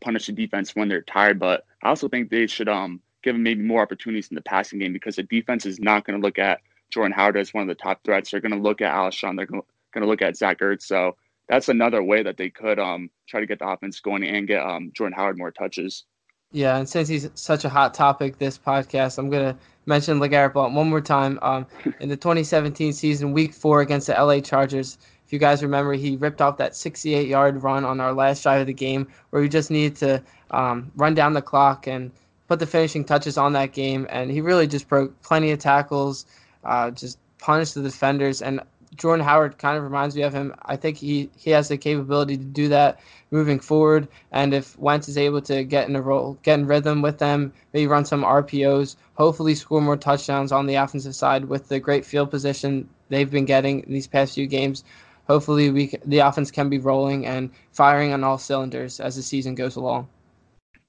punish 0.00 0.26
the 0.26 0.32
defense 0.32 0.74
when 0.74 0.88
they're 0.88 1.02
tired. 1.02 1.38
But 1.38 1.64
I 1.82 1.88
also 1.88 2.08
think 2.08 2.30
they 2.30 2.46
should 2.48 2.68
um, 2.68 3.00
give 3.26 3.34
him 3.34 3.42
maybe 3.42 3.62
more 3.62 3.82
opportunities 3.82 4.28
in 4.28 4.36
the 4.36 4.40
passing 4.40 4.78
game 4.78 4.92
because 4.92 5.16
the 5.16 5.24
defense 5.24 5.66
is 5.66 5.80
not 5.80 6.06
going 6.06 6.18
to 6.18 6.24
look 6.24 6.38
at 6.38 6.60
Jordan 6.90 7.12
Howard 7.12 7.36
as 7.36 7.52
one 7.52 7.62
of 7.62 7.68
the 7.68 7.74
top 7.74 8.00
threats. 8.04 8.30
They're 8.30 8.40
going 8.40 8.52
to 8.52 8.58
look 8.58 8.80
at 8.80 8.94
Alshon. 8.94 9.36
They're 9.36 9.46
going 9.46 9.62
to 9.96 10.06
look 10.06 10.22
at 10.22 10.36
Zach 10.36 10.60
Ertz. 10.60 10.82
So 10.82 11.16
that's 11.48 11.68
another 11.68 12.04
way 12.04 12.22
that 12.22 12.36
they 12.36 12.50
could 12.50 12.78
um, 12.78 13.10
try 13.28 13.40
to 13.40 13.46
get 13.46 13.58
the 13.58 13.66
offense 13.66 13.98
going 13.98 14.22
and 14.22 14.46
get 14.46 14.62
um, 14.62 14.92
Jordan 14.94 15.16
Howard 15.16 15.38
more 15.38 15.50
touches. 15.50 16.04
Yeah, 16.52 16.76
and 16.78 16.88
since 16.88 17.08
he's 17.08 17.28
such 17.34 17.64
a 17.64 17.68
hot 17.68 17.92
topic 17.92 18.38
this 18.38 18.56
podcast, 18.56 19.18
I'm 19.18 19.28
gonna 19.28 19.58
mention 19.84 20.20
LeGarrette 20.20 20.52
Blount 20.52 20.74
one 20.74 20.88
more 20.88 21.00
time. 21.00 21.40
Um, 21.42 21.66
in 22.00 22.08
the 22.08 22.16
2017 22.16 22.92
season, 22.92 23.32
Week 23.32 23.52
Four 23.52 23.80
against 23.80 24.06
the 24.06 24.12
LA 24.12 24.38
Chargers, 24.38 24.96
if 25.26 25.32
you 25.32 25.40
guys 25.40 25.60
remember, 25.64 25.94
he 25.94 26.14
ripped 26.14 26.40
off 26.40 26.56
that 26.58 26.72
68-yard 26.72 27.64
run 27.64 27.84
on 27.84 28.00
our 28.00 28.12
last 28.12 28.44
drive 28.44 28.60
of 28.60 28.68
the 28.68 28.72
game, 28.72 29.08
where 29.30 29.42
we 29.42 29.48
just 29.48 29.72
needed 29.72 29.96
to 29.96 30.22
um, 30.52 30.92
run 30.94 31.14
down 31.14 31.32
the 31.32 31.42
clock 31.42 31.88
and 31.88 32.12
put 32.48 32.58
the 32.58 32.66
finishing 32.66 33.04
touches 33.04 33.36
on 33.36 33.52
that 33.54 33.72
game, 33.72 34.06
and 34.10 34.30
he 34.30 34.40
really 34.40 34.66
just 34.66 34.88
broke 34.88 35.20
plenty 35.22 35.50
of 35.50 35.58
tackles, 35.58 36.26
uh, 36.64 36.90
just 36.90 37.18
punished 37.38 37.74
the 37.74 37.82
defenders, 37.82 38.42
and 38.42 38.60
Jordan 38.96 39.24
Howard 39.24 39.58
kind 39.58 39.76
of 39.76 39.84
reminds 39.84 40.16
me 40.16 40.22
of 40.22 40.32
him. 40.32 40.54
I 40.64 40.76
think 40.76 40.96
he, 40.96 41.28
he 41.36 41.50
has 41.50 41.68
the 41.68 41.76
capability 41.76 42.36
to 42.36 42.44
do 42.44 42.68
that 42.68 42.98
moving 43.30 43.60
forward. 43.60 44.08
And 44.32 44.54
if 44.54 44.78
Wentz 44.78 45.08
is 45.08 45.18
able 45.18 45.42
to 45.42 45.64
get 45.64 45.88
in 45.88 45.96
a 45.96 46.00
role, 46.00 46.38
get 46.42 46.58
in 46.58 46.66
rhythm 46.66 47.02
with 47.02 47.18
them, 47.18 47.52
maybe 47.72 47.86
run 47.86 48.04
some 48.04 48.22
RPOs, 48.22 48.96
hopefully 49.14 49.54
score 49.54 49.80
more 49.80 49.96
touchdowns 49.96 50.52
on 50.52 50.66
the 50.66 50.76
offensive 50.76 51.14
side 51.14 51.46
with 51.46 51.68
the 51.68 51.80
great 51.80 52.04
field 52.04 52.30
position 52.30 52.88
they've 53.08 53.30
been 53.30 53.44
getting 53.44 53.80
in 53.80 53.92
these 53.92 54.06
past 54.06 54.34
few 54.34 54.46
games. 54.46 54.84
Hopefully, 55.26 55.70
we 55.70 55.92
the 56.04 56.20
offense 56.20 56.52
can 56.52 56.68
be 56.68 56.78
rolling 56.78 57.26
and 57.26 57.50
firing 57.72 58.12
on 58.12 58.22
all 58.22 58.38
cylinders 58.38 59.00
as 59.00 59.16
the 59.16 59.22
season 59.22 59.56
goes 59.56 59.74
along. 59.74 60.08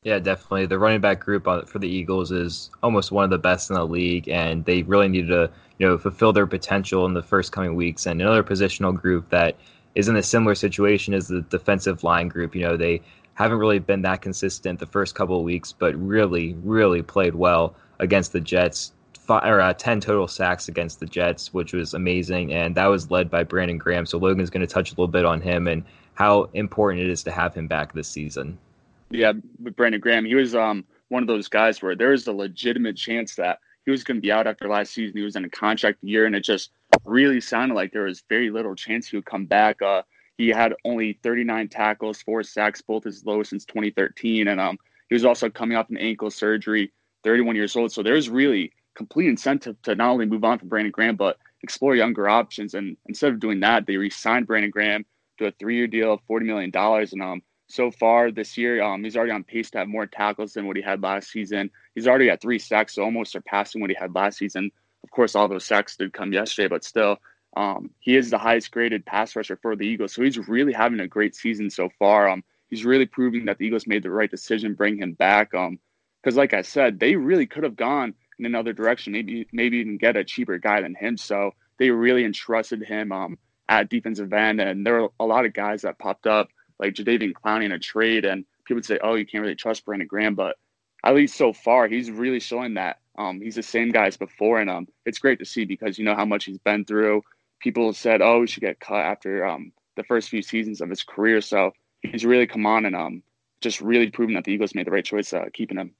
Yeah, 0.03 0.19
definitely. 0.19 0.67
The 0.67 0.79
running 0.79 1.01
back 1.01 1.19
group 1.19 1.43
for 1.67 1.79
the 1.79 1.87
Eagles 1.89 2.31
is 2.31 2.69
almost 2.83 3.11
one 3.11 3.23
of 3.25 3.29
the 3.29 3.37
best 3.37 3.69
in 3.69 3.75
the 3.75 3.85
league, 3.85 4.29
and 4.29 4.63
they 4.63 4.83
really 4.83 5.07
need 5.07 5.27
to, 5.27 5.49
you 5.79 5.87
know, 5.87 5.97
fulfill 5.97 6.31
their 6.31 6.47
potential 6.47 7.05
in 7.05 7.13
the 7.13 7.23
first 7.23 7.51
coming 7.51 7.75
weeks. 7.75 8.05
And 8.05 8.21
another 8.21 8.43
positional 8.43 8.95
group 8.95 9.29
that 9.31 9.57
is 9.95 10.07
in 10.07 10.15
a 10.15 10.23
similar 10.23 10.55
situation 10.55 11.13
is 11.13 11.27
the 11.27 11.41
defensive 11.41 12.03
line 12.03 12.27
group. 12.29 12.55
You 12.55 12.61
know, 12.61 12.77
they 12.77 13.01
haven't 13.33 13.57
really 13.57 13.79
been 13.79 14.03
that 14.03 14.21
consistent 14.21 14.79
the 14.79 14.85
first 14.85 15.15
couple 15.15 15.39
of 15.39 15.43
weeks, 15.43 15.73
but 15.73 15.95
really, 15.95 16.53
really 16.63 17.01
played 17.01 17.35
well 17.35 17.75
against 17.99 18.31
the 18.31 18.39
Jets. 18.39 18.93
Five, 19.19 19.43
or 19.45 19.59
uh, 19.59 19.73
10 19.73 19.99
total 19.99 20.27
sacks 20.29 20.69
against 20.69 21.01
the 21.01 21.05
Jets, 21.05 21.53
which 21.53 21.73
was 21.73 21.93
amazing. 21.93 22.53
And 22.53 22.75
that 22.75 22.85
was 22.85 23.11
led 23.11 23.29
by 23.29 23.43
Brandon 23.43 23.77
Graham. 23.77 24.05
So 24.05 24.19
Logan's 24.19 24.49
going 24.51 24.65
to 24.65 24.73
touch 24.73 24.91
a 24.91 24.93
little 24.93 25.07
bit 25.07 25.25
on 25.25 25.41
him 25.41 25.67
and 25.67 25.83
how 26.13 26.43
important 26.53 27.03
it 27.03 27.09
is 27.09 27.23
to 27.23 27.31
have 27.31 27.53
him 27.53 27.67
back 27.67 27.91
this 27.93 28.07
season. 28.07 28.57
Yeah, 29.09 29.33
with 29.61 29.75
Brandon 29.75 30.01
Graham, 30.01 30.25
he 30.25 30.35
was 30.35 30.53
um, 30.55 30.83
one 31.09 31.23
of 31.23 31.27
those 31.27 31.47
guys 31.47 31.81
where 31.81 31.95
there 31.95 32.09
was 32.09 32.27
a 32.27 32.33
legitimate 32.33 32.97
chance 32.97 33.35
that 33.35 33.59
he 33.85 33.91
was 33.91 34.03
going 34.03 34.17
to 34.17 34.21
be 34.21 34.31
out 34.31 34.47
after 34.47 34.67
last 34.67 34.93
season. 34.93 35.15
He 35.15 35.23
was 35.23 35.35
in 35.35 35.45
a 35.45 35.49
contract 35.49 36.03
year, 36.03 36.25
and 36.25 36.35
it 36.35 36.43
just 36.43 36.71
really 37.05 37.39
sounded 37.39 37.75
like 37.75 37.93
there 37.93 38.03
was 38.03 38.23
very 38.27 38.49
little 38.49 38.75
chance 38.75 39.07
he 39.07 39.15
would 39.15 39.25
come 39.25 39.45
back. 39.45 39.81
Uh, 39.81 40.01
he 40.37 40.49
had 40.49 40.73
only 40.83 41.19
39 41.23 41.69
tackles, 41.69 42.21
four 42.21 42.43
sacks, 42.43 42.81
both 42.81 43.05
his 43.05 43.25
lowest 43.25 43.51
since 43.51 43.65
2013, 43.65 44.49
and 44.49 44.59
um, 44.59 44.77
he 45.09 45.15
was 45.15 45.25
also 45.25 45.49
coming 45.49 45.77
off 45.77 45.89
an 45.89 45.97
ankle 45.97 46.29
surgery, 46.29 46.91
31 47.23 47.55
years 47.55 47.75
old. 47.75 47.91
So 47.91 48.03
there's 48.03 48.29
really 48.29 48.73
complete 48.95 49.29
incentive 49.29 49.81
to 49.83 49.95
not 49.95 50.09
only 50.09 50.25
move 50.25 50.43
on 50.43 50.59
from 50.59 50.67
Brandon 50.67 50.91
Graham, 50.91 51.15
but 51.15 51.37
explore 51.63 51.95
younger 51.95 52.27
options. 52.27 52.73
And 52.73 52.97
instead 53.07 53.31
of 53.31 53.39
doing 53.39 53.61
that, 53.61 53.85
they 53.85 53.95
re-signed 53.97 54.47
Brandon 54.47 54.71
Graham 54.71 55.05
to 55.37 55.47
a 55.47 55.51
three-year 55.51 55.87
deal 55.87 56.13
of 56.13 56.19
$40 56.29 56.45
million. 56.45 56.71
And 56.75 57.21
um, 57.21 57.41
so 57.67 57.91
far 57.91 58.31
this 58.31 58.57
year. 58.57 58.81
Um, 58.81 59.03
he's 59.03 59.15
already 59.15 59.31
on 59.31 59.43
pace 59.43 59.69
to 59.71 59.79
have 59.79 59.87
more 59.87 60.05
tackles 60.05 60.53
than 60.53 60.67
what 60.67 60.77
he 60.77 60.81
had 60.81 61.03
last 61.03 61.29
season. 61.29 61.69
He's 61.95 62.07
already 62.07 62.29
at 62.29 62.41
three 62.41 62.59
sacks, 62.59 62.95
so 62.95 63.03
almost 63.03 63.31
surpassing 63.31 63.81
what 63.81 63.89
he 63.89 63.95
had 63.99 64.15
last 64.15 64.37
season. 64.37 64.71
Of 65.03 65.11
course, 65.11 65.35
all 65.35 65.47
those 65.47 65.65
sacks 65.65 65.95
did 65.95 66.13
come 66.13 66.33
yesterday, 66.33 66.67
but 66.67 66.83
still, 66.83 67.17
um, 67.55 67.91
he 67.99 68.15
is 68.15 68.29
the 68.29 68.37
highest 68.37 68.71
graded 68.71 69.05
pass 69.05 69.35
rusher 69.35 69.57
for 69.61 69.75
the 69.75 69.85
Eagles. 69.85 70.13
So 70.13 70.23
he's 70.23 70.37
really 70.47 70.73
having 70.73 70.99
a 70.99 71.07
great 71.07 71.35
season 71.35 71.69
so 71.69 71.89
far. 71.97 72.29
Um, 72.29 72.43
he's 72.69 72.85
really 72.85 73.05
proving 73.05 73.45
that 73.45 73.57
the 73.57 73.65
Eagles 73.65 73.87
made 73.87 74.03
the 74.03 74.11
right 74.11 74.29
decision, 74.29 74.73
bring 74.73 74.97
him 74.97 75.13
back. 75.13 75.53
Um, 75.53 75.79
because 76.21 76.35
like 76.35 76.53
I 76.53 76.61
said, 76.61 76.99
they 76.99 77.15
really 77.15 77.45
could 77.45 77.63
have 77.63 77.75
gone 77.75 78.13
in 78.39 78.45
another 78.45 78.73
direction, 78.73 79.13
maybe 79.13 79.47
maybe 79.51 79.77
even 79.77 79.97
get 79.97 80.17
a 80.17 80.23
cheaper 80.23 80.57
guy 80.57 80.81
than 80.81 80.95
him. 80.95 81.17
So 81.17 81.51
they 81.79 81.89
really 81.89 82.25
entrusted 82.25 82.83
him 82.83 83.11
um, 83.11 83.37
at 83.69 83.89
defensive 83.89 84.33
end, 84.33 84.59
and 84.59 84.85
there 84.85 85.01
were 85.01 85.09
a 85.19 85.25
lot 85.25 85.45
of 85.45 85.53
guys 85.53 85.83
that 85.83 85.99
popped 85.99 86.27
up 86.27 86.49
like 86.79 86.93
Jadeveon 86.93 87.33
Clowney 87.33 87.65
in 87.65 87.71
a 87.71 87.79
trade, 87.79 88.25
and 88.25 88.45
people 88.65 88.83
say, 88.83 88.99
"Oh, 89.01 89.15
you 89.15 89.25
can't 89.25 89.41
really 89.41 89.55
trust 89.55 89.85
Brandon 89.85 90.07
Graham," 90.07 90.35
but 90.35 90.57
at 91.03 91.15
least 91.15 91.35
so 91.35 91.53
far, 91.53 91.87
he's 91.87 92.11
really 92.11 92.39
showing 92.39 92.73
that 92.75 92.99
um, 93.17 93.41
he's 93.41 93.55
the 93.55 93.63
same 93.63 93.91
guy 93.91 94.07
as 94.07 94.17
before, 94.17 94.59
and 94.59 94.69
um, 94.69 94.87
it's 95.05 95.19
great 95.19 95.39
to 95.39 95.45
see 95.45 95.65
because 95.65 95.97
you 95.97 96.05
know 96.05 96.15
how 96.15 96.25
much 96.25 96.45
he's 96.45 96.59
been 96.59 96.85
through. 96.85 97.23
People 97.59 97.93
said, 97.93 98.21
"Oh, 98.21 98.41
he 98.41 98.47
should 98.47 98.61
get 98.61 98.79
cut 98.79 99.05
after 99.05 99.45
um, 99.45 99.71
the 99.95 100.03
first 100.03 100.29
few 100.29 100.41
seasons 100.41 100.81
of 100.81 100.89
his 100.89 101.03
career," 101.03 101.41
so 101.41 101.71
he's 102.01 102.25
really 102.25 102.47
come 102.47 102.65
on 102.65 102.85
and 102.85 102.95
um, 102.95 103.23
just 103.61 103.81
really 103.81 104.09
proven 104.09 104.35
that 104.35 104.43
the 104.43 104.51
Eagles 104.51 104.75
made 104.75 104.87
the 104.87 104.91
right 104.91 105.05
choice 105.05 105.33
uh, 105.33 105.45
keeping 105.53 105.77
him. 105.77 105.93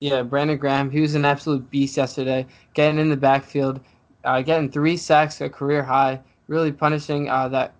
Yeah, 0.00 0.22
Brandon 0.22 0.56
Graham, 0.56 0.90
he 0.90 1.00
was 1.00 1.16
an 1.16 1.24
absolute 1.24 1.68
beast 1.70 1.96
yesterday, 1.96 2.46
getting 2.74 3.00
in 3.00 3.10
the 3.10 3.16
backfield, 3.16 3.80
uh, 4.24 4.42
getting 4.42 4.70
three 4.70 4.96
sacks, 4.96 5.40
a 5.40 5.48
career 5.48 5.82
high, 5.82 6.20
really 6.46 6.70
punishing 6.70 7.28
uh, 7.28 7.48
that 7.48 7.74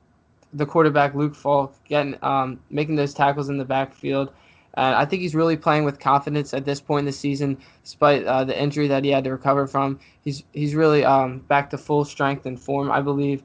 the 0.52 0.66
quarterback 0.66 1.14
Luke 1.14 1.34
Falk 1.34 1.74
getting 1.84 2.16
um, 2.22 2.60
making 2.70 2.96
those 2.96 3.14
tackles 3.14 3.48
in 3.48 3.58
the 3.58 3.64
backfield. 3.64 4.32
And 4.74 4.94
I 4.94 5.04
think 5.04 5.22
he's 5.22 5.34
really 5.34 5.56
playing 5.56 5.84
with 5.84 5.98
confidence 5.98 6.54
at 6.54 6.64
this 6.64 6.80
point 6.80 7.00
in 7.00 7.06
the 7.06 7.12
season, 7.12 7.58
despite 7.82 8.24
uh, 8.24 8.44
the 8.44 8.60
injury 8.60 8.86
that 8.88 9.02
he 9.02 9.10
had 9.10 9.24
to 9.24 9.30
recover 9.30 9.66
from. 9.66 9.98
He's 10.22 10.44
he's 10.52 10.74
really 10.74 11.04
um, 11.04 11.40
back 11.40 11.70
to 11.70 11.78
full 11.78 12.04
strength 12.04 12.46
and 12.46 12.60
form, 12.60 12.90
I 12.90 13.00
believe. 13.00 13.42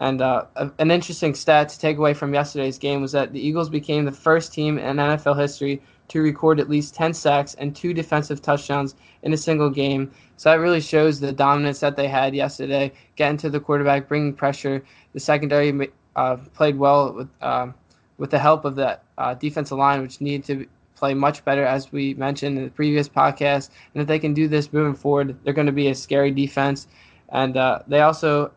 And 0.00 0.20
uh, 0.20 0.44
an 0.78 0.90
interesting 0.90 1.34
stat 1.34 1.70
to 1.70 1.78
take 1.78 1.96
away 1.96 2.12
from 2.12 2.34
yesterday's 2.34 2.78
game 2.78 3.00
was 3.00 3.12
that 3.12 3.32
the 3.32 3.40
Eagles 3.40 3.70
became 3.70 4.04
the 4.04 4.12
first 4.12 4.52
team 4.52 4.78
in 4.78 4.96
NFL 4.96 5.40
history 5.40 5.80
to 6.08 6.20
record 6.20 6.60
at 6.60 6.68
least 6.68 6.94
10 6.94 7.14
sacks 7.14 7.54
and 7.54 7.74
two 7.74 7.94
defensive 7.94 8.42
touchdowns 8.42 8.94
in 9.22 9.32
a 9.32 9.36
single 9.36 9.70
game. 9.70 10.10
So 10.36 10.50
that 10.50 10.60
really 10.60 10.82
shows 10.82 11.18
the 11.18 11.32
dominance 11.32 11.80
that 11.80 11.96
they 11.96 12.08
had 12.08 12.34
yesterday, 12.34 12.92
getting 13.16 13.38
to 13.38 13.50
the 13.50 13.58
quarterback, 13.58 14.06
bringing 14.06 14.34
pressure. 14.34 14.84
The 15.14 15.20
secondary 15.20 15.72
uh, 16.16 16.36
played 16.54 16.76
well 16.76 17.12
with 17.12 17.28
um, 17.42 17.74
with 18.18 18.30
the 18.30 18.38
help 18.38 18.64
of 18.64 18.74
that 18.76 19.04
uh, 19.18 19.34
defensive 19.34 19.78
line, 19.78 20.02
which 20.02 20.20
needed 20.20 20.44
to 20.44 20.66
play 20.96 21.14
much 21.14 21.44
better, 21.44 21.64
as 21.64 21.92
we 21.92 22.14
mentioned 22.14 22.58
in 22.58 22.64
the 22.64 22.70
previous 22.70 23.08
podcast. 23.08 23.70
And 23.94 24.00
if 24.00 24.08
they 24.08 24.18
can 24.18 24.34
do 24.34 24.48
this 24.48 24.72
moving 24.72 24.94
forward, 24.94 25.36
they're 25.44 25.52
going 25.52 25.66
to 25.66 25.72
be 25.72 25.88
a 25.88 25.94
scary 25.94 26.30
defense. 26.30 26.88
And 27.28 27.56
uh, 27.56 27.80
they 27.86 28.00
also, 28.00 28.50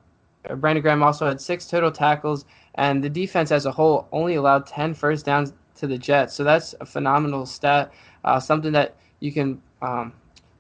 uh, 0.49 0.55
Brandon 0.55 0.81
Graham 0.81 1.03
also 1.03 1.27
had 1.27 1.41
six 1.41 1.67
total 1.67 1.91
tackles, 1.91 2.45
and 2.75 3.03
the 3.03 3.09
defense 3.09 3.51
as 3.51 3.65
a 3.65 3.71
whole 3.71 4.07
only 4.11 4.35
allowed 4.35 4.65
10 4.65 4.93
first 4.93 5.25
downs 5.25 5.53
to 5.75 5.87
the 5.87 5.97
Jets. 5.97 6.33
So 6.33 6.43
that's 6.43 6.73
a 6.79 6.85
phenomenal 6.85 7.45
stat, 7.45 7.91
uh, 8.23 8.39
something 8.39 8.71
that 8.71 8.95
you 9.19 9.31
can 9.33 9.61
um, 9.81 10.13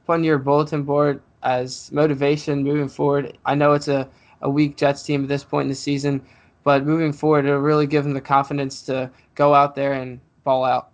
put 0.05 0.13
on 0.13 0.23
your 0.23 0.37
bulletin 0.37 0.83
board 0.83 1.21
as 1.43 1.91
motivation 1.93 2.63
moving 2.63 2.89
forward. 2.89 3.37
I 3.45 3.55
know 3.55 3.73
it's 3.73 3.87
a, 3.87 4.09
a 4.41 4.49
weak 4.49 4.75
Jets 4.75 5.03
team 5.03 5.23
at 5.23 5.29
this 5.29 5.43
point 5.43 5.63
in 5.63 5.69
the 5.69 5.75
season, 5.75 6.21
but 6.63 6.85
moving 6.85 7.13
forward, 7.13 7.45
it'll 7.45 7.59
really 7.59 7.87
give 7.87 8.05
him 8.05 8.13
the 8.13 8.21
confidence 8.21 8.81
to 8.83 9.09
go 9.35 9.53
out 9.53 9.75
there 9.75 9.93
and 9.93 10.19
ball 10.43 10.63
out. 10.63 10.89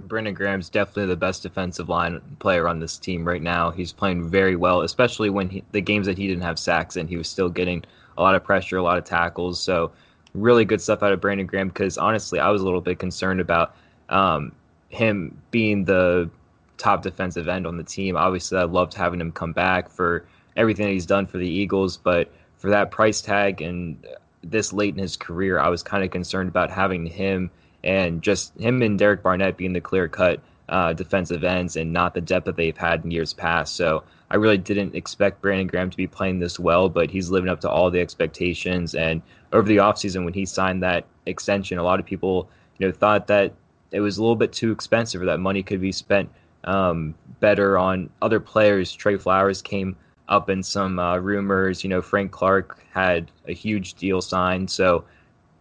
Brandon 0.00 0.34
Graham's 0.34 0.68
definitely 0.68 1.06
the 1.06 1.16
best 1.16 1.42
defensive 1.42 1.88
line 1.88 2.20
player 2.38 2.68
on 2.68 2.78
this 2.78 2.98
team 2.98 3.26
right 3.26 3.42
now. 3.42 3.70
He's 3.70 3.92
playing 3.92 4.28
very 4.28 4.54
well, 4.54 4.82
especially 4.82 5.28
when 5.28 5.48
he, 5.48 5.64
the 5.72 5.80
games 5.80 6.06
that 6.06 6.16
he 6.16 6.28
didn't 6.28 6.44
have 6.44 6.58
sacks 6.58 6.96
and 6.96 7.08
he 7.08 7.16
was 7.16 7.28
still 7.28 7.48
getting 7.48 7.84
a 8.16 8.22
lot 8.22 8.34
of 8.36 8.44
pressure, 8.44 8.76
a 8.76 8.82
lot 8.82 8.98
of 8.98 9.04
tackles. 9.04 9.60
So, 9.60 9.90
really 10.34 10.64
good 10.64 10.80
stuff 10.80 11.02
out 11.02 11.12
of 11.12 11.20
Brandon 11.20 11.46
Graham. 11.46 11.68
Because 11.68 11.98
honestly, 11.98 12.38
I 12.38 12.50
was 12.50 12.62
a 12.62 12.64
little 12.64 12.80
bit 12.80 13.00
concerned 13.00 13.40
about 13.40 13.74
um, 14.08 14.52
him 14.88 15.36
being 15.50 15.84
the 15.84 16.30
top 16.76 17.02
defensive 17.02 17.48
end 17.48 17.66
on 17.66 17.76
the 17.76 17.84
team. 17.84 18.16
Obviously, 18.16 18.58
I 18.58 18.64
loved 18.64 18.94
having 18.94 19.20
him 19.20 19.32
come 19.32 19.52
back 19.52 19.90
for 19.90 20.26
everything 20.56 20.86
that 20.86 20.92
he's 20.92 21.06
done 21.06 21.26
for 21.26 21.38
the 21.38 21.48
Eagles, 21.48 21.96
but 21.96 22.30
for 22.56 22.70
that 22.70 22.90
price 22.90 23.20
tag 23.20 23.62
and 23.62 24.04
this 24.50 24.72
late 24.72 24.94
in 24.94 25.00
his 25.00 25.16
career, 25.16 25.58
I 25.58 25.68
was 25.68 25.82
kind 25.82 26.04
of 26.04 26.10
concerned 26.10 26.48
about 26.48 26.70
having 26.70 27.06
him 27.06 27.50
and 27.84 28.22
just 28.22 28.58
him 28.58 28.82
and 28.82 28.98
Derek 28.98 29.22
Barnett 29.22 29.56
being 29.56 29.72
the 29.72 29.80
clear 29.80 30.08
cut 30.08 30.40
uh, 30.68 30.92
defensive 30.92 31.44
ends 31.44 31.76
and 31.76 31.92
not 31.92 32.14
the 32.14 32.20
depth 32.20 32.46
that 32.46 32.56
they've 32.56 32.76
had 32.76 33.04
in 33.04 33.10
years 33.10 33.32
past. 33.32 33.76
So 33.76 34.04
I 34.30 34.36
really 34.36 34.58
didn't 34.58 34.94
expect 34.94 35.40
Brandon 35.40 35.66
Graham 35.66 35.90
to 35.90 35.96
be 35.96 36.06
playing 36.06 36.38
this 36.38 36.58
well, 36.58 36.88
but 36.88 37.10
he's 37.10 37.30
living 37.30 37.48
up 37.48 37.60
to 37.62 37.70
all 37.70 37.90
the 37.90 38.00
expectations. 38.00 38.94
And 38.94 39.22
over 39.52 39.66
the 39.66 39.78
offseason, 39.78 40.24
when 40.24 40.34
he 40.34 40.44
signed 40.44 40.82
that 40.82 41.06
extension, 41.26 41.78
a 41.78 41.82
lot 41.82 42.00
of 42.00 42.06
people 42.06 42.48
you 42.78 42.86
know 42.86 42.92
thought 42.92 43.26
that 43.28 43.54
it 43.90 44.00
was 44.00 44.18
a 44.18 44.20
little 44.20 44.36
bit 44.36 44.52
too 44.52 44.70
expensive 44.70 45.22
or 45.22 45.26
that 45.26 45.40
money 45.40 45.62
could 45.62 45.80
be 45.80 45.92
spent 45.92 46.30
um, 46.64 47.14
better 47.40 47.78
on 47.78 48.10
other 48.20 48.40
players. 48.40 48.92
Trey 48.92 49.16
Flowers 49.16 49.62
came 49.62 49.96
up 50.28 50.50
in 50.50 50.62
some 50.62 50.98
uh, 50.98 51.18
rumors. 51.18 51.82
You 51.82 51.90
know, 51.90 52.02
Frank 52.02 52.30
Clark 52.32 52.84
had 52.92 53.30
a 53.46 53.52
huge 53.52 53.94
deal 53.94 54.20
signed, 54.20 54.70
so 54.70 55.04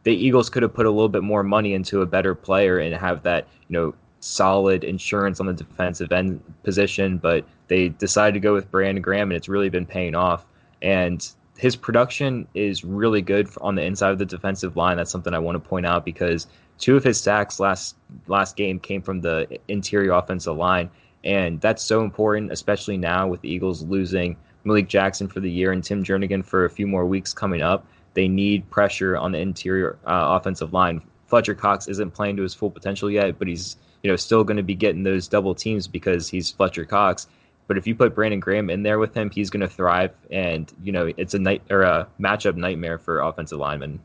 the 0.03 0.13
Eagles 0.13 0.49
could 0.49 0.63
have 0.63 0.73
put 0.73 0.85
a 0.85 0.91
little 0.91 1.09
bit 1.09 1.23
more 1.23 1.43
money 1.43 1.73
into 1.73 2.01
a 2.01 2.05
better 2.05 2.33
player 2.33 2.79
and 2.79 2.95
have 2.95 3.23
that, 3.23 3.47
you 3.67 3.73
know, 3.73 3.93
solid 4.19 4.83
insurance 4.83 5.39
on 5.39 5.45
the 5.45 5.53
defensive 5.53 6.11
end 6.11 6.41
position. 6.63 7.17
But 7.17 7.45
they 7.67 7.89
decided 7.89 8.33
to 8.33 8.39
go 8.39 8.53
with 8.53 8.69
Brandon 8.71 9.01
Graham, 9.01 9.31
and 9.31 9.37
it's 9.37 9.49
really 9.49 9.69
been 9.69 9.85
paying 9.85 10.15
off. 10.15 10.45
And 10.81 11.27
his 11.57 11.75
production 11.75 12.47
is 12.53 12.83
really 12.83 13.21
good 13.21 13.49
on 13.61 13.75
the 13.75 13.83
inside 13.83 14.11
of 14.11 14.19
the 14.19 14.25
defensive 14.25 14.77
line. 14.77 14.97
That's 14.97 15.11
something 15.11 15.33
I 15.33 15.39
want 15.39 15.61
to 15.61 15.69
point 15.69 15.85
out 15.85 16.05
because 16.05 16.47
two 16.77 16.95
of 16.95 17.03
his 17.03 17.19
sacks 17.19 17.59
last 17.59 17.95
last 18.27 18.55
game 18.55 18.79
came 18.79 19.01
from 19.01 19.21
the 19.21 19.59
interior 19.67 20.11
offensive 20.11 20.55
line, 20.55 20.89
and 21.23 21.59
that's 21.59 21.83
so 21.83 22.03
important, 22.03 22.51
especially 22.51 22.97
now 22.97 23.27
with 23.27 23.41
the 23.41 23.49
Eagles 23.49 23.83
losing 23.83 24.37
Malik 24.67 24.87
Jackson 24.87 25.27
for 25.27 25.39
the 25.39 25.49
year 25.49 25.71
and 25.71 25.83
Tim 25.83 26.03
Jernigan 26.03 26.45
for 26.45 26.65
a 26.65 26.69
few 26.69 26.85
more 26.85 27.05
weeks 27.05 27.33
coming 27.33 27.61
up. 27.61 27.87
They 28.13 28.27
need 28.27 28.69
pressure 28.69 29.17
on 29.17 29.31
the 29.31 29.39
interior 29.39 29.97
uh, 30.05 30.37
offensive 30.39 30.73
line. 30.73 31.01
Fletcher 31.27 31.55
Cox 31.55 31.87
isn't 31.87 32.11
playing 32.11 32.37
to 32.37 32.43
his 32.43 32.53
full 32.53 32.71
potential 32.71 33.09
yet, 33.09 33.39
but 33.39 33.47
he's 33.47 33.77
you 34.03 34.11
know 34.11 34.15
still 34.15 34.43
going 34.43 34.57
to 34.57 34.63
be 34.63 34.75
getting 34.75 35.03
those 35.03 35.27
double 35.27 35.55
teams 35.55 35.87
because 35.87 36.27
he's 36.27 36.51
Fletcher 36.51 36.85
Cox. 36.85 37.27
But 37.67 37.77
if 37.77 37.85
you 37.85 37.95
put 37.95 38.15
Brandon 38.15 38.39
Graham 38.39 38.69
in 38.69 38.83
there 38.83 38.97
with 38.97 39.13
him, 39.13 39.29
he's 39.29 39.49
going 39.49 39.61
to 39.61 39.67
thrive, 39.67 40.11
and 40.31 40.71
you 40.83 40.91
know 40.91 41.11
it's 41.17 41.33
a 41.33 41.39
night 41.39 41.61
or 41.69 41.83
a 41.83 42.07
matchup 42.19 42.55
nightmare 42.55 42.97
for 42.97 43.19
offensive 43.19 43.59
linemen. 43.59 43.99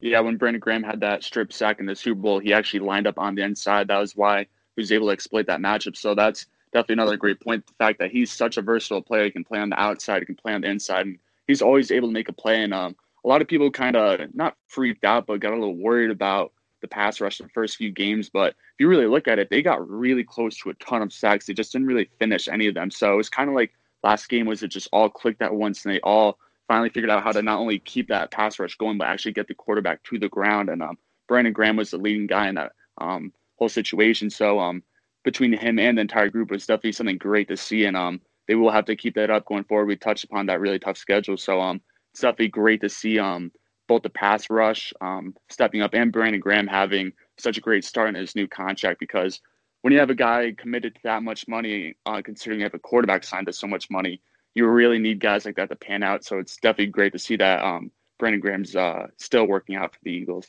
Yeah, 0.00 0.20
when 0.20 0.36
Brandon 0.36 0.60
Graham 0.60 0.82
had 0.82 1.00
that 1.00 1.22
strip 1.24 1.52
sack 1.52 1.78
in 1.78 1.86
the 1.86 1.94
Super 1.94 2.20
Bowl, 2.20 2.38
he 2.38 2.52
actually 2.52 2.80
lined 2.80 3.06
up 3.06 3.18
on 3.18 3.34
the 3.34 3.42
inside. 3.42 3.88
That 3.88 3.98
was 3.98 4.16
why 4.16 4.40
he 4.76 4.80
was 4.80 4.92
able 4.92 5.08
to 5.08 5.12
exploit 5.12 5.46
that 5.46 5.60
matchup. 5.60 5.96
So 5.96 6.14
that's 6.14 6.46
definitely 6.72 7.02
another 7.02 7.16
great 7.16 7.40
point. 7.40 7.66
The 7.66 7.74
fact 7.74 7.98
that 7.98 8.10
he's 8.10 8.30
such 8.30 8.56
a 8.56 8.62
versatile 8.62 9.02
player, 9.02 9.24
he 9.24 9.30
can 9.30 9.44
play 9.44 9.58
on 9.58 9.70
the 9.70 9.80
outside, 9.80 10.20
he 10.20 10.26
can 10.26 10.36
play 10.36 10.52
on 10.52 10.62
the 10.62 10.70
inside, 10.70 11.06
and 11.06 11.18
he's 11.46 11.62
always 11.62 11.90
able 11.90 12.08
to 12.08 12.14
make 12.14 12.28
a 12.28 12.32
play. 12.32 12.62
And 12.62 12.72
um, 12.72 12.96
a 13.24 13.28
lot 13.28 13.42
of 13.42 13.48
people 13.48 13.70
kind 13.70 13.96
of 13.96 14.34
not 14.34 14.56
freaked 14.68 15.04
out, 15.04 15.26
but 15.26 15.40
got 15.40 15.52
a 15.52 15.56
little 15.56 15.76
worried 15.76 16.10
about 16.10 16.52
the 16.80 16.88
pass 16.88 17.20
rush 17.20 17.38
the 17.38 17.48
first 17.48 17.76
few 17.76 17.90
games. 17.90 18.30
But 18.30 18.50
if 18.50 18.80
you 18.80 18.88
really 18.88 19.06
look 19.06 19.28
at 19.28 19.38
it, 19.38 19.50
they 19.50 19.62
got 19.62 19.88
really 19.88 20.24
close 20.24 20.56
to 20.58 20.70
a 20.70 20.74
ton 20.74 21.02
of 21.02 21.12
sacks. 21.12 21.46
They 21.46 21.52
just 21.52 21.72
didn't 21.72 21.88
really 21.88 22.08
finish 22.18 22.48
any 22.48 22.66
of 22.68 22.74
them. 22.74 22.90
So 22.90 23.12
it 23.12 23.16
was 23.16 23.28
kind 23.28 23.48
of 23.48 23.54
like 23.54 23.72
last 24.02 24.28
game 24.28 24.46
was 24.46 24.62
it 24.62 24.68
just 24.68 24.88
all 24.92 25.10
clicked 25.10 25.42
at 25.42 25.54
once 25.54 25.84
and 25.84 25.94
they 25.94 26.00
all 26.00 26.38
finally 26.68 26.88
figured 26.88 27.10
out 27.10 27.22
how 27.22 27.32
to 27.32 27.42
not 27.42 27.58
only 27.58 27.80
keep 27.80 28.08
that 28.08 28.30
pass 28.30 28.58
rush 28.58 28.76
going, 28.76 28.96
but 28.96 29.08
actually 29.08 29.32
get 29.32 29.48
the 29.48 29.54
quarterback 29.54 30.02
to 30.04 30.18
the 30.18 30.28
ground. 30.28 30.68
And 30.68 30.82
um, 30.82 30.96
Brandon 31.28 31.52
Graham 31.52 31.76
was 31.76 31.90
the 31.90 31.98
leading 31.98 32.26
guy 32.26 32.48
in 32.48 32.54
that 32.54 32.72
um, 32.98 33.32
whole 33.56 33.68
situation. 33.68 34.30
So 34.30 34.58
um, 34.60 34.82
between 35.24 35.52
him 35.52 35.78
and 35.78 35.98
the 35.98 36.02
entire 36.02 36.28
group, 36.30 36.50
was 36.50 36.66
definitely 36.66 36.92
something 36.92 37.18
great 37.18 37.48
to 37.48 37.56
see. 37.56 37.84
And 37.84 37.96
um, 37.96 38.20
they 38.48 38.54
will 38.54 38.70
have 38.70 38.86
to 38.86 38.96
keep 38.96 39.14
that 39.14 39.30
up 39.30 39.46
going 39.46 39.64
forward. 39.64 39.86
We 39.86 39.96
touched 39.96 40.24
upon 40.24 40.46
that 40.46 40.60
really 40.60 40.78
tough 40.78 40.96
schedule. 40.96 41.36
So 41.36 41.60
um, 41.60 41.80
it's 42.12 42.20
definitely 42.20 42.48
great 42.48 42.80
to 42.80 42.88
see 42.88 43.18
um, 43.18 43.52
both 43.86 44.02
the 44.02 44.10
pass 44.10 44.50
rush 44.50 44.92
um, 45.00 45.34
stepping 45.48 45.82
up 45.82 45.94
and 45.94 46.12
Brandon 46.12 46.40
Graham 46.40 46.66
having 46.66 47.12
such 47.38 47.58
a 47.58 47.60
great 47.60 47.84
start 47.84 48.08
in 48.08 48.14
his 48.14 48.34
new 48.34 48.46
contract 48.46 49.00
because 49.00 49.40
when 49.82 49.92
you 49.92 49.98
have 49.98 50.10
a 50.10 50.14
guy 50.14 50.54
committed 50.56 50.94
to 50.94 51.00
that 51.04 51.22
much 51.22 51.48
money, 51.48 51.94
uh, 52.06 52.20
considering 52.22 52.60
you 52.60 52.64
have 52.64 52.74
a 52.74 52.78
quarterback 52.78 53.24
signed 53.24 53.46
to 53.46 53.52
so 53.52 53.66
much 53.66 53.90
money, 53.90 54.20
you 54.54 54.66
really 54.66 54.98
need 54.98 55.20
guys 55.20 55.44
like 55.44 55.56
that 55.56 55.70
to 55.70 55.76
pan 55.76 56.02
out. 56.02 56.24
So 56.24 56.38
it's 56.38 56.56
definitely 56.56 56.86
great 56.86 57.12
to 57.12 57.18
see 57.18 57.36
that 57.36 57.62
um, 57.64 57.90
Brandon 58.18 58.40
Graham's 58.40 58.76
uh, 58.76 59.06
still 59.16 59.46
working 59.46 59.76
out 59.76 59.92
for 59.92 59.98
the 60.02 60.10
Eagles. 60.10 60.46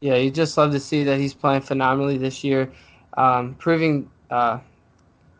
Yeah, 0.00 0.16
you 0.16 0.30
just 0.30 0.56
love 0.56 0.72
to 0.72 0.80
see 0.80 1.02
that 1.04 1.18
he's 1.18 1.34
playing 1.34 1.62
phenomenally 1.62 2.18
this 2.18 2.44
year, 2.44 2.70
um, 3.18 3.54
proving 3.56 4.08
uh, 4.30 4.60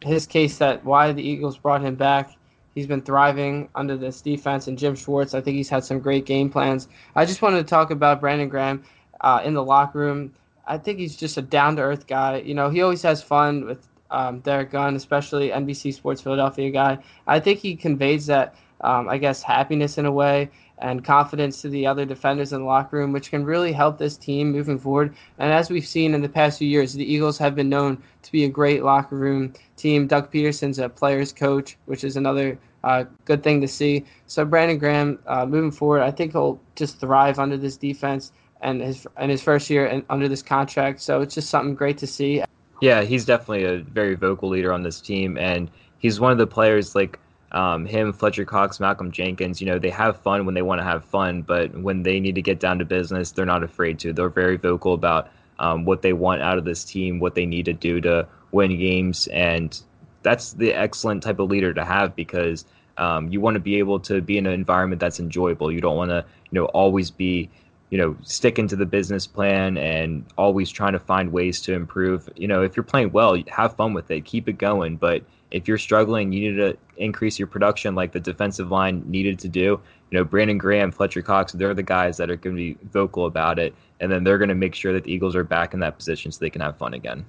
his 0.02 0.26
case 0.26 0.58
that 0.58 0.84
why 0.84 1.12
the 1.12 1.22
Eagles 1.22 1.56
brought 1.56 1.80
him 1.80 1.94
back. 1.94 2.32
He's 2.74 2.88
been 2.88 3.02
thriving 3.02 3.68
under 3.74 3.96
this 3.96 4.20
defense, 4.20 4.66
and 4.66 4.76
Jim 4.76 4.94
Schwartz, 4.94 5.32
I 5.32 5.40
think 5.40 5.56
he's 5.56 5.68
had 5.68 5.84
some 5.84 6.00
great 6.00 6.26
game 6.26 6.50
plans. 6.50 6.88
I 7.14 7.24
just 7.24 7.40
wanted 7.40 7.58
to 7.58 7.64
talk 7.64 7.90
about 7.90 8.20
Brandon 8.20 8.48
Graham 8.48 8.84
uh, 9.20 9.40
in 9.44 9.54
the 9.54 9.64
locker 9.64 9.98
room. 10.00 10.34
I 10.66 10.76
think 10.76 10.98
he's 10.98 11.16
just 11.16 11.38
a 11.38 11.42
down 11.42 11.76
to 11.76 11.82
earth 11.82 12.06
guy. 12.06 12.38
You 12.38 12.54
know, 12.54 12.68
he 12.68 12.82
always 12.82 13.02
has 13.02 13.22
fun 13.22 13.64
with 13.64 13.88
um, 14.10 14.40
Derrick 14.40 14.70
Gunn, 14.72 14.96
especially 14.96 15.50
NBC 15.50 15.94
Sports 15.94 16.20
Philadelphia 16.20 16.70
guy. 16.70 16.98
I 17.26 17.40
think 17.40 17.60
he 17.60 17.76
conveys 17.76 18.26
that, 18.26 18.54
um, 18.80 19.08
I 19.08 19.18
guess, 19.18 19.42
happiness 19.42 19.98
in 19.98 20.06
a 20.06 20.12
way 20.12 20.50
and 20.80 21.04
confidence 21.04 21.62
to 21.62 21.68
the 21.68 21.86
other 21.86 22.04
defenders 22.04 22.52
in 22.52 22.60
the 22.60 22.66
locker 22.66 22.98
room, 22.98 23.12
which 23.12 23.30
can 23.30 23.44
really 23.44 23.72
help 23.72 23.98
this 23.98 24.16
team 24.16 24.52
moving 24.52 24.78
forward. 24.78 25.14
And 25.38 25.52
as 25.52 25.70
we've 25.70 25.86
seen 25.86 26.14
in 26.14 26.22
the 26.22 26.28
past 26.28 26.58
few 26.58 26.68
years, 26.68 26.92
the 26.92 27.10
Eagles 27.10 27.38
have 27.38 27.54
been 27.54 27.68
known 27.68 28.02
to 28.22 28.32
be 28.32 28.44
a 28.44 28.48
great 28.48 28.82
locker 28.82 29.16
room 29.16 29.52
team. 29.76 30.06
Doug 30.06 30.32
Pederson's 30.32 30.78
a 30.78 30.88
player's 30.88 31.32
coach, 31.32 31.76
which 31.86 32.04
is 32.04 32.16
another 32.16 32.58
uh, 32.84 33.04
good 33.24 33.42
thing 33.42 33.60
to 33.60 33.68
see. 33.68 34.04
So 34.26 34.44
Brandon 34.44 34.78
Graham, 34.78 35.18
uh, 35.26 35.46
moving 35.46 35.70
forward, 35.70 36.02
I 36.02 36.10
think 36.10 36.32
he'll 36.32 36.60
just 36.76 37.00
thrive 37.00 37.38
under 37.38 37.56
this 37.56 37.76
defense 37.76 38.32
and 38.60 38.80
his 38.80 39.06
and 39.16 39.30
his 39.30 39.42
first 39.42 39.70
year 39.70 39.86
and 39.86 40.04
under 40.10 40.28
this 40.28 40.42
contract. 40.42 41.00
So 41.00 41.20
it's 41.20 41.34
just 41.34 41.50
something 41.50 41.74
great 41.74 41.98
to 41.98 42.06
see. 42.06 42.42
Yeah, 42.80 43.02
he's 43.02 43.24
definitely 43.24 43.64
a 43.64 43.78
very 43.78 44.14
vocal 44.14 44.48
leader 44.48 44.72
on 44.72 44.82
this 44.82 45.00
team, 45.00 45.36
and 45.36 45.70
he's 45.98 46.20
one 46.20 46.30
of 46.32 46.38
the 46.38 46.46
players 46.46 46.94
like 46.94 47.18
um, 47.52 47.86
him, 47.86 48.12
Fletcher 48.12 48.44
Cox, 48.44 48.80
Malcolm 48.80 49.10
Jenkins. 49.10 49.60
You 49.60 49.66
know, 49.66 49.78
they 49.78 49.90
have 49.90 50.20
fun 50.20 50.44
when 50.44 50.54
they 50.54 50.62
want 50.62 50.80
to 50.80 50.84
have 50.84 51.04
fun, 51.04 51.42
but 51.42 51.76
when 51.76 52.02
they 52.02 52.20
need 52.20 52.34
to 52.34 52.42
get 52.42 52.60
down 52.60 52.78
to 52.78 52.84
business, 52.84 53.32
they're 53.32 53.46
not 53.46 53.62
afraid 53.62 53.98
to. 54.00 54.12
They're 54.12 54.28
very 54.28 54.56
vocal 54.56 54.94
about 54.94 55.30
um, 55.58 55.84
what 55.84 56.02
they 56.02 56.12
want 56.12 56.42
out 56.42 56.58
of 56.58 56.64
this 56.64 56.84
team, 56.84 57.20
what 57.20 57.34
they 57.34 57.46
need 57.46 57.64
to 57.64 57.72
do 57.72 58.00
to 58.02 58.26
win 58.52 58.78
games, 58.78 59.26
and 59.28 59.80
that's 60.22 60.52
the 60.52 60.74
excellent 60.74 61.22
type 61.22 61.38
of 61.38 61.48
leader 61.48 61.72
to 61.72 61.84
have 61.84 62.14
because 62.14 62.64
um, 62.98 63.28
you 63.28 63.40
want 63.40 63.54
to 63.54 63.60
be 63.60 63.76
able 63.76 64.00
to 64.00 64.20
be 64.20 64.36
in 64.36 64.46
an 64.46 64.52
environment 64.52 65.00
that's 65.00 65.20
enjoyable. 65.20 65.70
You 65.72 65.80
don't 65.80 65.96
want 65.96 66.10
to, 66.10 66.24
you 66.50 66.60
know, 66.60 66.66
always 66.66 67.10
be 67.10 67.50
you 67.90 67.96
know, 67.96 68.16
sticking 68.22 68.68
to 68.68 68.76
the 68.76 68.86
business 68.86 69.26
plan 69.26 69.78
and 69.78 70.24
always 70.36 70.70
trying 70.70 70.92
to 70.92 70.98
find 70.98 71.32
ways 71.32 71.60
to 71.62 71.72
improve. 71.72 72.28
You 72.36 72.46
know, 72.46 72.62
if 72.62 72.76
you're 72.76 72.84
playing 72.84 73.12
well, 73.12 73.40
have 73.48 73.76
fun 73.76 73.94
with 73.94 74.10
it, 74.10 74.24
keep 74.24 74.48
it 74.48 74.58
going. 74.58 74.96
But 74.96 75.22
if 75.50 75.66
you're 75.66 75.78
struggling, 75.78 76.32
you 76.32 76.50
need 76.50 76.56
to 76.56 76.76
increase 76.96 77.38
your 77.38 77.48
production 77.48 77.94
like 77.94 78.12
the 78.12 78.20
defensive 78.20 78.70
line 78.70 79.02
needed 79.06 79.38
to 79.40 79.48
do. 79.48 79.80
You 80.10 80.18
know, 80.18 80.24
Brandon 80.24 80.58
Graham, 80.58 80.90
Fletcher 80.90 81.22
Cox, 81.22 81.52
they're 81.52 81.74
the 81.74 81.82
guys 81.82 82.16
that 82.16 82.30
are 82.30 82.36
going 82.36 82.56
to 82.56 82.74
be 82.74 82.78
vocal 82.90 83.26
about 83.26 83.58
it. 83.58 83.74
And 84.00 84.10
then 84.10 84.24
they're 84.24 84.38
going 84.38 84.48
to 84.48 84.54
make 84.54 84.74
sure 84.74 84.92
that 84.92 85.04
the 85.04 85.12
Eagles 85.12 85.36
are 85.36 85.44
back 85.44 85.74
in 85.74 85.80
that 85.80 85.96
position 85.96 86.32
so 86.32 86.38
they 86.40 86.50
can 86.50 86.60
have 86.60 86.76
fun 86.76 86.94
again. 86.94 87.24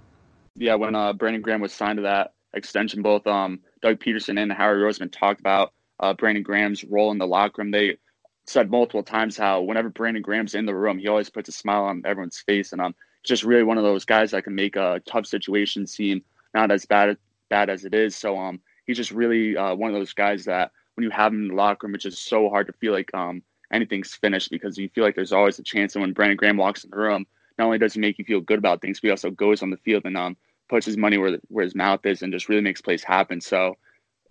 Yeah, 0.55 0.75
when 0.75 0.95
uh, 0.95 1.13
Brandon 1.13 1.41
Graham 1.41 1.61
was 1.61 1.73
signed 1.73 1.97
to 1.97 2.03
that 2.03 2.33
extension, 2.53 3.01
both 3.01 3.25
um, 3.27 3.59
Doug 3.81 3.99
Pederson 3.99 4.39
and 4.41 4.51
Howie 4.51 4.75
Roseman 4.75 5.11
talked 5.11 5.39
about 5.39 5.73
uh, 5.99 6.13
Brandon 6.13 6.43
Graham's 6.43 6.83
role 6.83 7.11
in 7.11 7.17
the 7.17 7.27
locker 7.27 7.61
room. 7.61 7.71
They 7.71 7.97
said 8.45 8.69
multiple 8.69 9.03
times 9.03 9.37
how 9.37 9.61
whenever 9.61 9.89
Brandon 9.89 10.21
Graham's 10.21 10.55
in 10.55 10.65
the 10.65 10.75
room, 10.75 10.97
he 10.97 11.07
always 11.07 11.29
puts 11.29 11.49
a 11.49 11.53
smile 11.53 11.83
on 11.83 12.01
everyone's 12.05 12.39
face, 12.39 12.71
and 12.71 12.81
um, 12.81 12.95
just 13.23 13.43
really 13.43 13.63
one 13.63 13.77
of 13.77 13.83
those 13.83 14.05
guys 14.05 14.31
that 14.31 14.43
can 14.43 14.55
make 14.55 14.75
a 14.75 15.01
tough 15.05 15.25
situation 15.25 15.85
seem 15.85 16.23
not 16.53 16.71
as 16.71 16.85
bad 16.85 17.17
bad 17.49 17.69
as 17.69 17.85
it 17.85 17.93
is. 17.93 18.15
So 18.15 18.37
um, 18.37 18.59
he's 18.85 18.97
just 18.97 19.11
really 19.11 19.57
uh, 19.57 19.75
one 19.75 19.89
of 19.89 19.95
those 19.95 20.13
guys 20.13 20.45
that 20.45 20.71
when 20.95 21.03
you 21.03 21.09
have 21.11 21.33
him 21.33 21.43
in 21.43 21.47
the 21.49 21.55
locker 21.55 21.87
room, 21.87 21.95
it's 21.95 22.03
just 22.03 22.27
so 22.27 22.49
hard 22.49 22.67
to 22.67 22.73
feel 22.73 22.93
like 22.93 23.13
um 23.13 23.41
anything's 23.71 24.13
finished 24.15 24.49
because 24.49 24.77
you 24.77 24.89
feel 24.89 25.03
like 25.03 25.15
there's 25.15 25.33
always 25.33 25.59
a 25.59 25.63
chance. 25.63 25.95
And 25.95 26.01
when 26.01 26.13
Brandon 26.13 26.37
Graham 26.37 26.57
walks 26.57 26.83
in 26.83 26.89
the 26.89 26.97
room, 26.97 27.25
not 27.57 27.65
only 27.65 27.77
does 27.77 27.93
he 27.93 27.99
make 27.99 28.17
you 28.17 28.25
feel 28.25 28.41
good 28.41 28.57
about 28.57 28.81
things, 28.81 28.99
but 28.99 29.07
he 29.07 29.11
also 29.11 29.29
goes 29.29 29.61
on 29.61 29.69
the 29.69 29.77
field 29.77 30.03
and 30.05 30.17
um 30.17 30.37
puts 30.69 30.85
his 30.85 30.97
money 30.97 31.17
where 31.17 31.37
where 31.47 31.63
his 31.63 31.75
mouth 31.75 32.05
is 32.05 32.21
and 32.21 32.33
just 32.33 32.49
really 32.49 32.61
makes 32.61 32.81
plays 32.81 33.03
happen. 33.03 33.41
So 33.41 33.75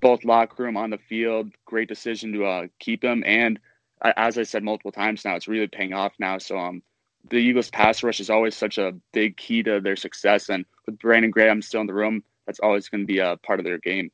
both 0.00 0.24
locker 0.24 0.62
room 0.62 0.76
on 0.76 0.90
the 0.90 0.98
field, 0.98 1.50
great 1.64 1.88
decision 1.88 2.32
to 2.32 2.44
uh, 2.44 2.66
keep 2.78 3.02
him 3.02 3.24
and 3.26 3.58
as 4.02 4.38
I 4.38 4.42
said 4.44 4.62
multiple 4.62 4.92
times 4.92 5.24
now, 5.24 5.34
it's 5.34 5.48
really 5.48 5.66
paying 5.66 5.92
off 5.92 6.12
now. 6.18 6.38
So 6.38 6.58
um, 6.58 6.82
the 7.30 7.36
Eagles 7.36 7.70
pass 7.70 8.02
rush 8.02 8.20
is 8.20 8.30
always 8.30 8.56
such 8.56 8.78
a 8.78 8.94
big 9.12 9.36
key 9.36 9.62
to 9.64 9.80
their 9.80 9.96
success, 9.96 10.48
and 10.48 10.64
with 10.86 10.98
Brandon 10.98 11.30
Graham 11.30 11.62
still 11.62 11.80
in 11.80 11.86
the 11.86 11.94
room, 11.94 12.22
that's 12.48 12.60
always 12.60 12.88
going 12.88 13.02
to 13.02 13.06
be 13.06 13.18
a 13.18 13.36
part 13.36 13.60
of 13.60 13.64
their 13.64 13.78
game. 13.78 14.10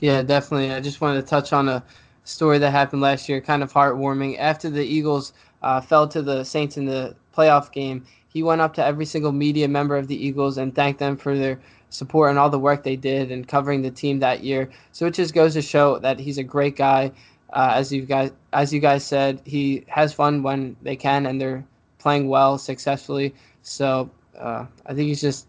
Yeah, 0.00 0.22
definitely. 0.22 0.72
I 0.72 0.80
just 0.80 1.00
wanted 1.00 1.20
to 1.20 1.26
touch 1.26 1.52
on 1.52 1.68
a 1.68 1.84
story 2.24 2.58
that 2.58 2.70
happened 2.70 3.02
last 3.02 3.28
year, 3.28 3.40
kind 3.40 3.62
of 3.62 3.72
heartwarming. 3.72 4.38
After 4.38 4.70
the 4.70 4.82
Eagles 4.84 5.34
uh, 5.62 5.80
fell 5.82 6.08
to 6.08 6.22
the 6.22 6.42
Saints 6.42 6.78
in 6.78 6.86
the 6.86 7.14
playoff 7.36 7.70
game, 7.70 8.04
he 8.28 8.42
went 8.42 8.62
up 8.62 8.74
to 8.74 8.84
every 8.84 9.04
single 9.04 9.30
media 9.30 9.68
member 9.68 9.94
of 9.94 10.08
the 10.08 10.16
Eagles 10.16 10.56
and 10.56 10.74
thanked 10.74 10.98
them 10.98 11.16
for 11.16 11.36
their 11.36 11.60
support 11.90 12.30
and 12.30 12.38
all 12.38 12.50
the 12.50 12.58
work 12.58 12.82
they 12.82 12.96
did 12.96 13.30
and 13.30 13.46
covering 13.46 13.82
the 13.82 13.90
team 13.90 14.18
that 14.20 14.42
year. 14.42 14.70
So 14.92 15.06
it 15.06 15.14
just 15.14 15.34
goes 15.34 15.52
to 15.52 15.62
show 15.62 15.98
that 15.98 16.18
he's 16.18 16.38
a 16.38 16.42
great 16.42 16.76
guy 16.76 17.12
uh, 17.52 17.72
as 17.74 17.92
you 17.92 18.02
guys 18.02 18.32
as 18.52 18.72
you 18.72 18.80
guys 18.80 19.04
said, 19.04 19.40
he 19.44 19.84
has 19.88 20.12
fun 20.12 20.42
when 20.42 20.76
they 20.82 20.96
can 20.96 21.26
and 21.26 21.40
they're 21.40 21.64
playing 21.98 22.28
well 22.28 22.58
successfully. 22.58 23.34
So 23.62 24.10
uh, 24.38 24.66
I 24.84 24.94
think 24.94 25.08
he's 25.08 25.20
just 25.20 25.46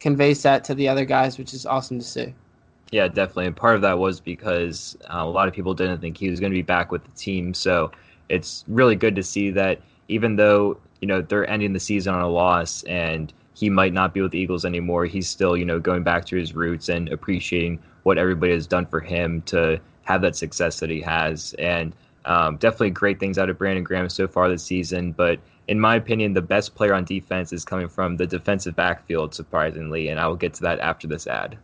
conveys 0.00 0.42
that 0.42 0.64
to 0.64 0.74
the 0.74 0.88
other 0.88 1.04
guys, 1.04 1.38
which 1.38 1.54
is 1.54 1.66
awesome 1.66 1.98
to 1.98 2.04
see. 2.04 2.34
Yeah, 2.90 3.06
definitely. 3.06 3.46
And 3.46 3.56
part 3.56 3.76
of 3.76 3.82
that 3.82 3.98
was 3.98 4.18
because 4.18 4.96
uh, 5.04 5.18
a 5.18 5.28
lot 5.28 5.46
of 5.46 5.54
people 5.54 5.74
didn't 5.74 6.00
think 6.00 6.16
he 6.16 6.28
was 6.28 6.40
going 6.40 6.50
to 6.50 6.58
be 6.58 6.62
back 6.62 6.90
with 6.90 7.04
the 7.04 7.10
team. 7.12 7.54
So 7.54 7.92
it's 8.28 8.64
really 8.66 8.96
good 8.96 9.14
to 9.16 9.22
see 9.22 9.50
that 9.52 9.80
even 10.08 10.36
though 10.36 10.78
you 11.00 11.06
know 11.06 11.22
they're 11.22 11.48
ending 11.48 11.72
the 11.72 11.80
season 11.80 12.14
on 12.14 12.22
a 12.22 12.28
loss 12.28 12.82
and 12.84 13.32
he 13.54 13.70
might 13.70 13.92
not 13.92 14.12
be 14.12 14.20
with 14.22 14.32
the 14.32 14.38
Eagles 14.38 14.64
anymore, 14.64 15.04
he's 15.04 15.28
still 15.28 15.56
you 15.56 15.64
know 15.64 15.78
going 15.78 16.02
back 16.02 16.24
to 16.26 16.36
his 16.36 16.54
roots 16.54 16.88
and 16.88 17.08
appreciating 17.10 17.78
what 18.02 18.18
everybody 18.18 18.52
has 18.52 18.66
done 18.66 18.86
for 18.86 19.00
him 19.00 19.42
to 19.42 19.78
have 20.02 20.22
that 20.22 20.34
success 20.34 20.80
that 20.80 20.90
he 20.90 21.00
has. 21.00 21.54
And 21.58 21.94
um, 22.24 22.56
definitely 22.56 22.90
great 22.90 23.20
things 23.20 23.38
out 23.38 23.48
of 23.48 23.58
Brandon 23.58 23.84
Graham 23.84 24.08
so 24.08 24.26
far 24.26 24.48
this 24.48 24.64
season. 24.64 25.12
But 25.12 25.38
in 25.70 25.78
my 25.78 25.94
opinion, 25.94 26.34
the 26.34 26.42
best 26.42 26.74
player 26.74 26.92
on 26.92 27.04
defense 27.04 27.52
is 27.52 27.64
coming 27.64 27.88
from 27.88 28.16
the 28.16 28.26
defensive 28.26 28.74
backfield, 28.74 29.36
surprisingly. 29.36 30.08
And 30.08 30.18
I 30.18 30.26
will 30.26 30.34
get 30.34 30.52
to 30.54 30.62
that 30.62 30.80
after 30.80 31.06
this 31.06 31.28
ad. 31.28 31.56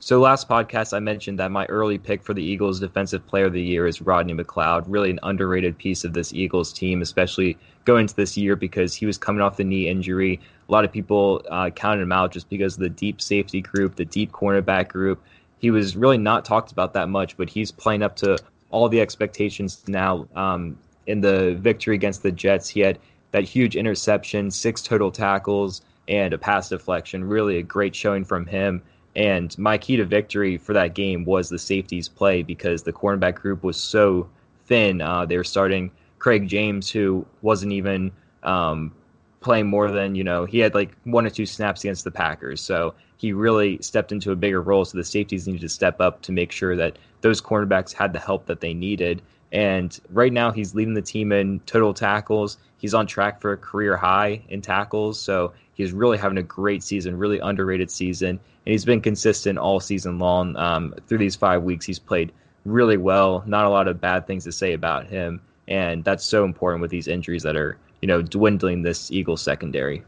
So 0.00 0.20
last 0.20 0.50
podcast, 0.50 0.94
I 0.94 0.98
mentioned 0.98 1.38
that 1.38 1.50
my 1.50 1.64
early 1.66 1.96
pick 1.96 2.22
for 2.22 2.34
the 2.34 2.42
Eagles 2.42 2.78
Defensive 2.78 3.26
Player 3.26 3.46
of 3.46 3.54
the 3.54 3.62
Year 3.62 3.86
is 3.86 4.02
Rodney 4.02 4.34
McLeod. 4.34 4.84
Really 4.86 5.08
an 5.08 5.18
underrated 5.22 5.78
piece 5.78 6.04
of 6.04 6.12
this 6.12 6.34
Eagles 6.34 6.74
team, 6.74 7.00
especially 7.00 7.56
going 7.86 8.02
into 8.02 8.16
this 8.16 8.36
year 8.36 8.54
because 8.54 8.94
he 8.94 9.06
was 9.06 9.16
coming 9.16 9.40
off 9.40 9.56
the 9.56 9.64
knee 9.64 9.88
injury. 9.88 10.40
A 10.68 10.72
lot 10.72 10.84
of 10.84 10.92
people 10.92 11.42
uh, 11.50 11.70
counted 11.70 12.02
him 12.02 12.12
out 12.12 12.32
just 12.32 12.50
because 12.50 12.74
of 12.74 12.80
the 12.80 12.90
deep 12.90 13.18
safety 13.18 13.62
group, 13.62 13.96
the 13.96 14.04
deep 14.04 14.30
cornerback 14.30 14.88
group. 14.88 15.22
He 15.58 15.70
was 15.70 15.96
really 15.96 16.18
not 16.18 16.44
talked 16.44 16.70
about 16.70 16.92
that 16.92 17.08
much, 17.08 17.38
but 17.38 17.48
he's 17.48 17.70
playing 17.70 18.02
up 18.02 18.16
to 18.16 18.38
all 18.70 18.90
the 18.90 19.00
expectations 19.00 19.82
now. 19.88 20.28
Um, 20.34 20.78
in 21.10 21.20
the 21.20 21.56
victory 21.60 21.94
against 21.94 22.22
the 22.22 22.32
Jets, 22.32 22.68
he 22.68 22.80
had 22.80 22.98
that 23.32 23.44
huge 23.44 23.76
interception, 23.76 24.50
six 24.50 24.82
total 24.82 25.10
tackles, 25.10 25.82
and 26.08 26.32
a 26.32 26.38
pass 26.38 26.68
deflection. 26.68 27.24
Really 27.24 27.58
a 27.58 27.62
great 27.62 27.94
showing 27.94 28.24
from 28.24 28.46
him 28.46 28.82
and 29.16 29.56
my 29.58 29.76
key 29.76 29.96
to 29.96 30.04
victory 30.04 30.56
for 30.56 30.72
that 30.72 30.94
game 30.94 31.24
was 31.24 31.48
the 31.48 31.58
safeties 31.58 32.08
play 32.08 32.42
because 32.42 32.82
the 32.82 32.92
cornerback 32.92 33.34
group 33.36 33.62
was 33.62 33.76
so 33.76 34.28
thin. 34.66 35.00
Uh, 35.00 35.26
they 35.26 35.36
were 35.36 35.44
starting 35.44 35.90
Craig 36.18 36.46
James, 36.46 36.90
who 36.90 37.26
wasn't 37.42 37.72
even 37.72 38.12
um, 38.44 38.92
playing 39.40 39.66
more 39.66 39.90
than, 39.90 40.14
you 40.14 40.22
know, 40.22 40.44
he 40.44 40.58
had 40.60 40.74
like 40.74 40.92
one 41.04 41.26
or 41.26 41.30
two 41.30 41.46
snaps 41.46 41.82
against 41.82 42.04
the 42.04 42.10
Packers. 42.10 42.60
So 42.60 42.94
he 43.16 43.32
really 43.32 43.78
stepped 43.82 44.12
into 44.12 44.30
a 44.30 44.36
bigger 44.36 44.62
role. 44.62 44.84
So 44.84 44.96
the 44.96 45.04
safeties 45.04 45.46
needed 45.46 45.62
to 45.62 45.68
step 45.68 46.00
up 46.00 46.22
to 46.22 46.32
make 46.32 46.52
sure 46.52 46.76
that 46.76 46.98
those 47.20 47.40
cornerbacks 47.40 47.92
had 47.92 48.12
the 48.12 48.20
help 48.20 48.46
that 48.46 48.60
they 48.60 48.74
needed. 48.74 49.22
And 49.52 49.98
right 50.10 50.32
now, 50.32 50.50
he's 50.52 50.74
leading 50.74 50.94
the 50.94 51.02
team 51.02 51.32
in 51.32 51.60
total 51.60 51.92
tackles. 51.92 52.58
He's 52.78 52.94
on 52.94 53.06
track 53.06 53.40
for 53.40 53.52
a 53.52 53.56
career 53.56 53.96
high 53.96 54.42
in 54.48 54.62
tackles. 54.62 55.20
So 55.20 55.52
he's 55.74 55.92
really 55.92 56.18
having 56.18 56.38
a 56.38 56.42
great 56.42 56.82
season, 56.82 57.18
really 57.18 57.38
underrated 57.40 57.90
season 57.90 58.40
and 58.66 58.72
he's 58.72 58.84
been 58.84 59.00
consistent 59.00 59.58
all 59.58 59.80
season 59.80 60.18
long. 60.18 60.56
Um, 60.56 60.94
through 61.06 61.18
these 61.18 61.36
five 61.36 61.62
weeks, 61.62 61.86
he's 61.86 61.98
played 61.98 62.32
really 62.64 62.96
well. 62.96 63.42
Not 63.46 63.64
a 63.64 63.70
lot 63.70 63.88
of 63.88 64.00
bad 64.00 64.26
things 64.26 64.44
to 64.44 64.52
say 64.52 64.74
about 64.74 65.06
him, 65.06 65.40
and 65.68 66.04
that's 66.04 66.24
so 66.24 66.44
important 66.44 66.82
with 66.82 66.90
these 66.90 67.08
injuries 67.08 67.42
that 67.42 67.56
are 67.56 67.78
you 68.02 68.08
know 68.08 68.22
dwindling 68.22 68.82
this 68.82 69.10
Eagles 69.10 69.42
secondary. 69.42 70.04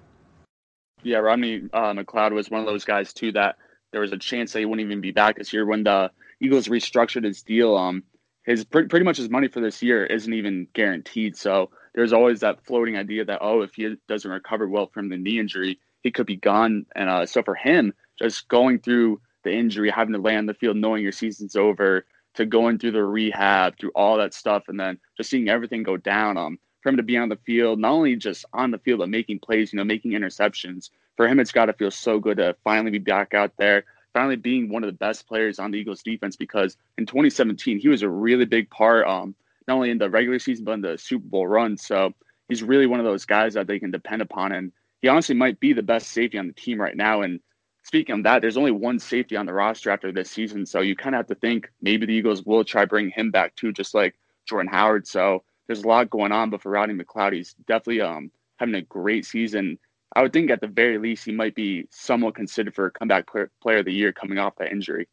Yeah, 1.03 1.19
Rodney 1.19 1.69
uh, 1.73 1.93
McLeod 1.93 2.33
was 2.33 2.51
one 2.51 2.61
of 2.61 2.67
those 2.67 2.85
guys 2.85 3.13
too 3.13 3.33
that 3.33 3.57
there 3.91 4.01
was 4.01 4.13
a 4.13 4.19
chance 4.19 4.53
that 4.53 4.61
he 4.61 4.65
wouldn't 4.65 4.87
even 4.87 5.01
be 5.01 5.11
back 5.11 5.37
this 5.37 5.53
year 5.53 5.67
when 5.67 5.83
the 5.85 6.11
Eagles 6.41 6.69
restructured 6.69 7.25
his 7.25 7.43
deal. 7.43 7.77
Um, 7.77 8.05
his 8.45 8.65
pretty 8.65 9.05
much 9.05 9.17
his 9.17 9.31
money 9.31 9.49
for 9.49 9.61
this 9.61 9.83
year 9.83 10.05
isn't 10.05 10.33
even 10.33 10.67
guaranteed. 10.73 11.37
So 11.37 11.71
there's 11.95 12.13
always 12.13 12.41
that 12.41 12.65
floating 12.65 12.97
idea 12.97 13.25
that 13.25 13.39
oh, 13.41 13.63
if 13.63 13.75
he 13.75 13.97
doesn't 14.09 14.31
recover 14.31 14.69
well 14.69 14.87
from 14.87 15.09
the 15.09 15.17
knee 15.17 15.39
injury, 15.39 15.79
he 16.03 16.11
could 16.11 16.27
be 16.27 16.37
gone. 16.37 16.87
And 16.95 17.09
uh, 17.09 17.27
so 17.27 17.43
for 17.43 17.55
him, 17.55 17.95
just 18.19 18.49
going 18.49 18.81
through 18.81 19.21
the 19.45 19.53
injury, 19.53 19.91
having 19.91 20.15
to 20.15 20.21
lay 20.21 20.37
on 20.37 20.47
the 20.47 20.55
field, 20.55 20.77
knowing 20.77 21.03
your 21.03 21.13
season's 21.13 21.57
over, 21.57 22.07
to 22.35 22.47
going 22.47 22.79
through 22.79 22.93
the 22.93 23.05
rehab, 23.05 23.79
through 23.79 23.93
all 23.95 24.17
that 24.17 24.35
stuff, 24.35 24.65
and 24.69 24.79
then 24.79 24.99
just 25.17 25.31
seeing 25.31 25.49
everything 25.49 25.83
go 25.83 25.97
down. 25.97 26.37
Um, 26.37 26.59
for 26.83 26.89
him 26.89 26.97
to 26.97 27.03
be 27.03 27.17
on 27.17 27.29
the 27.29 27.39
field, 27.47 27.79
not 27.79 27.93
only 27.93 28.17
just 28.17 28.45
on 28.53 28.73
the 28.73 28.79
field, 28.79 28.99
but 28.99 29.09
making 29.09 29.39
plays, 29.39 29.73
you 29.73 29.77
know, 29.77 29.85
making 29.85 30.13
interceptions. 30.13 30.91
For 31.17 31.29
him, 31.29 31.39
it's 31.39 31.53
got 31.53 31.67
to 31.67 31.73
feel 31.73 31.91
so 31.91 32.19
good 32.19 32.39
to 32.39 32.57
finally 32.65 32.91
be 32.91 32.99
back 32.99 33.35
out 33.35 33.53
there, 33.57 33.85
finally 34.13 34.37
being 34.37 34.69
one 34.69 34.85
of 34.85 34.89
the 34.89 34.99
best 34.99 35.27
players 35.27 35.59
on 35.59 35.71
the 35.71 35.79
Eagles 35.79 36.03
defense. 36.03 36.37
Because 36.37 36.77
in 36.99 37.07
2017, 37.07 37.79
he 37.79 37.89
was 37.89 38.03
a 38.03 38.09
really 38.09 38.45
big 38.45 38.71
part, 38.71 39.07
um, 39.07 39.35
not 39.67 39.75
only 39.75 39.91
in 39.91 39.99
the 39.99 40.11
regular 40.11 40.39
season 40.39 40.65
but 40.65 40.73
in 40.73 40.81
the 40.81 40.99
Super 40.99 41.27
Bowl 41.27 41.47
run. 41.47 41.77
So 41.77 42.15
he's 42.49 42.63
really 42.63 42.87
one 42.87 43.01
of 43.01 43.07
those 43.07 43.25
guys 43.25 43.55
that 43.55 43.67
they 43.67 43.79
can 43.79 43.91
depend 43.91 44.23
upon, 44.23 44.53
and 44.53 44.73
he 45.01 45.09
honestly 45.09 45.35
might 45.35 45.61
be 45.61 45.73
the 45.73 45.83
best 45.83 46.09
safety 46.09 46.39
on 46.39 46.47
the 46.47 46.53
team 46.53 46.81
right 46.81 46.97
now. 46.97 47.23
And 47.23 47.41
speaking 47.83 48.17
of 48.17 48.23
that, 48.25 48.43
there's 48.43 48.57
only 48.57 48.71
one 48.71 48.99
safety 48.99 49.37
on 49.37 49.47
the 49.47 49.53
roster 49.53 49.91
after 49.91 50.13
this 50.13 50.31
season, 50.31 50.67
so 50.67 50.81
you 50.81 50.97
kind 50.97 51.15
of 51.15 51.21
have 51.21 51.27
to 51.29 51.35
think 51.35 51.71
maybe 51.81 52.07
the 52.07 52.15
Eagles 52.15 52.43
will 52.45 52.65
try 52.65 52.85
bring 52.85 53.11
him 53.11 53.31
back 53.31 53.57
too, 53.57 53.73
just 53.73 53.95
like 53.95 54.15
Jordan 54.47 54.71
Howard. 54.71 55.07
So 55.07 55.43
there's 55.67 55.83
a 55.83 55.89
lot 55.89 56.11
going 56.11 56.33
on, 56.33 56.51
but 56.51 56.63
for 56.63 56.71
Rodney 56.71 56.95
McLeod, 56.95 57.33
he's 57.33 57.55
definitely 57.67 58.03
um, 58.03 58.31
having 58.57 58.75
a 58.75 58.83
great 58.83 59.25
season. 59.25 59.79
I 60.15 60.23
would 60.23 60.33
think 60.33 60.51
at 60.51 60.61
the 60.61 60.67
very 60.67 60.99
least 60.99 61.25
he 61.25 61.33
might 61.33 61.55
be 61.55 61.87
somewhat 61.91 62.35
considered 62.35 62.75
for 62.75 62.87
a 62.87 62.91
comeback 62.91 63.27
player, 63.27 63.79
of 63.79 63.85
the 63.85 63.93
year 63.93 64.13
coming 64.13 64.39
off 64.39 64.57
that 64.57 64.71
injury. 64.71 65.09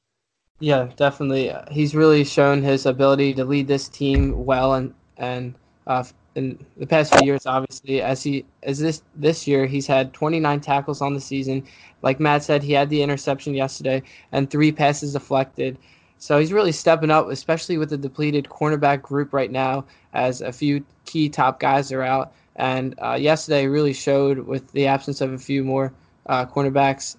Yeah, 0.59 0.89
definitely. 0.97 1.53
He's 1.71 1.95
really 1.95 2.25
shown 2.25 2.61
his 2.61 2.85
ability 2.85 3.33
to 3.35 3.45
lead 3.45 3.67
this 3.67 3.87
team 3.87 4.45
well, 4.45 4.73
and 4.73 4.93
and 5.17 5.55
uh, 5.87 6.03
in 6.35 6.65
the 6.77 6.85
past 6.85 7.13
few 7.13 7.25
years, 7.25 7.45
obviously, 7.45 8.01
as 8.01 8.21
he 8.23 8.45
as 8.63 8.79
this 8.79 9.03
this 9.15 9.47
year, 9.47 9.65
he's 9.65 9.87
had 9.87 10.13
29 10.13 10.59
tackles 10.59 11.01
on 11.01 11.13
the 11.13 11.21
season. 11.21 11.65
Like 12.01 12.19
Matt 12.19 12.43
said, 12.43 12.63
he 12.63 12.73
had 12.73 12.89
the 12.89 13.01
interception 13.01 13.53
yesterday 13.53 14.03
and 14.31 14.49
three 14.49 14.71
passes 14.71 15.13
deflected. 15.13 15.77
So 16.17 16.37
he's 16.37 16.51
really 16.51 16.73
stepping 16.73 17.11
up, 17.11 17.29
especially 17.29 17.77
with 17.77 17.89
the 17.89 17.97
depleted 17.97 18.45
cornerback 18.45 19.01
group 19.01 19.33
right 19.33 19.51
now, 19.51 19.85
as 20.13 20.41
a 20.41 20.51
few 20.51 20.85
key 21.05 21.29
top 21.29 21.59
guys 21.59 21.91
are 21.93 22.03
out. 22.03 22.33
And 22.59 22.93
uh, 23.01 23.13
yesterday 23.13 23.65
really 23.67 23.93
showed 23.93 24.39
with 24.39 24.69
the 24.73 24.85
absence 24.85 25.21
of 25.21 25.31
a 25.31 25.37
few 25.37 25.63
more 25.63 25.93
uh, 26.25 26.45
cornerbacks. 26.45 27.15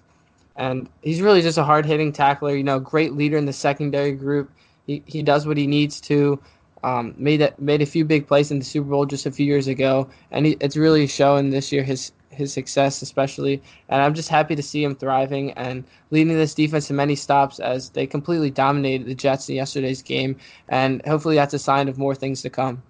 And 0.55 0.87
he's 1.01 1.21
really 1.21 1.41
just 1.41 1.57
a 1.57 1.63
hard 1.63 1.85
hitting 1.85 2.13
tackler, 2.13 2.55
you 2.55 2.63
know, 2.63 2.79
great 2.79 3.13
leader 3.13 3.37
in 3.37 3.45
the 3.45 3.53
secondary 3.53 4.11
group. 4.11 4.51
He, 4.85 5.01
he 5.07 5.23
does 5.23 5.47
what 5.47 5.57
he 5.57 5.65
needs 5.65 5.99
to. 6.01 6.39
Um, 6.83 7.13
made 7.17 7.41
a, 7.41 7.53
made 7.59 7.81
a 7.81 7.85
few 7.85 8.05
big 8.05 8.27
plays 8.27 8.51
in 8.51 8.59
the 8.59 8.65
Super 8.65 8.89
Bowl 8.89 9.05
just 9.05 9.25
a 9.25 9.31
few 9.31 9.45
years 9.45 9.67
ago, 9.67 10.09
and 10.31 10.47
he, 10.47 10.57
it's 10.59 10.75
really 10.75 11.05
showing 11.05 11.51
this 11.51 11.71
year 11.71 11.83
his 11.83 12.11
his 12.31 12.51
success, 12.51 13.01
especially. 13.01 13.61
And 13.89 14.01
I'm 14.01 14.15
just 14.15 14.29
happy 14.29 14.55
to 14.55 14.63
see 14.63 14.83
him 14.83 14.95
thriving 14.95 15.51
and 15.51 15.83
leading 16.09 16.35
this 16.35 16.55
defense 16.55 16.87
to 16.87 16.93
many 16.93 17.15
stops 17.15 17.59
as 17.59 17.89
they 17.89 18.07
completely 18.07 18.49
dominated 18.49 19.05
the 19.05 19.15
Jets 19.15 19.49
in 19.49 19.55
yesterday's 19.55 20.01
game. 20.01 20.37
And 20.69 21.05
hopefully 21.05 21.35
that's 21.35 21.53
a 21.53 21.59
sign 21.59 21.87
of 21.87 21.99
more 21.99 22.15
things 22.15 22.41
to 22.41 22.49
come. 22.49 22.81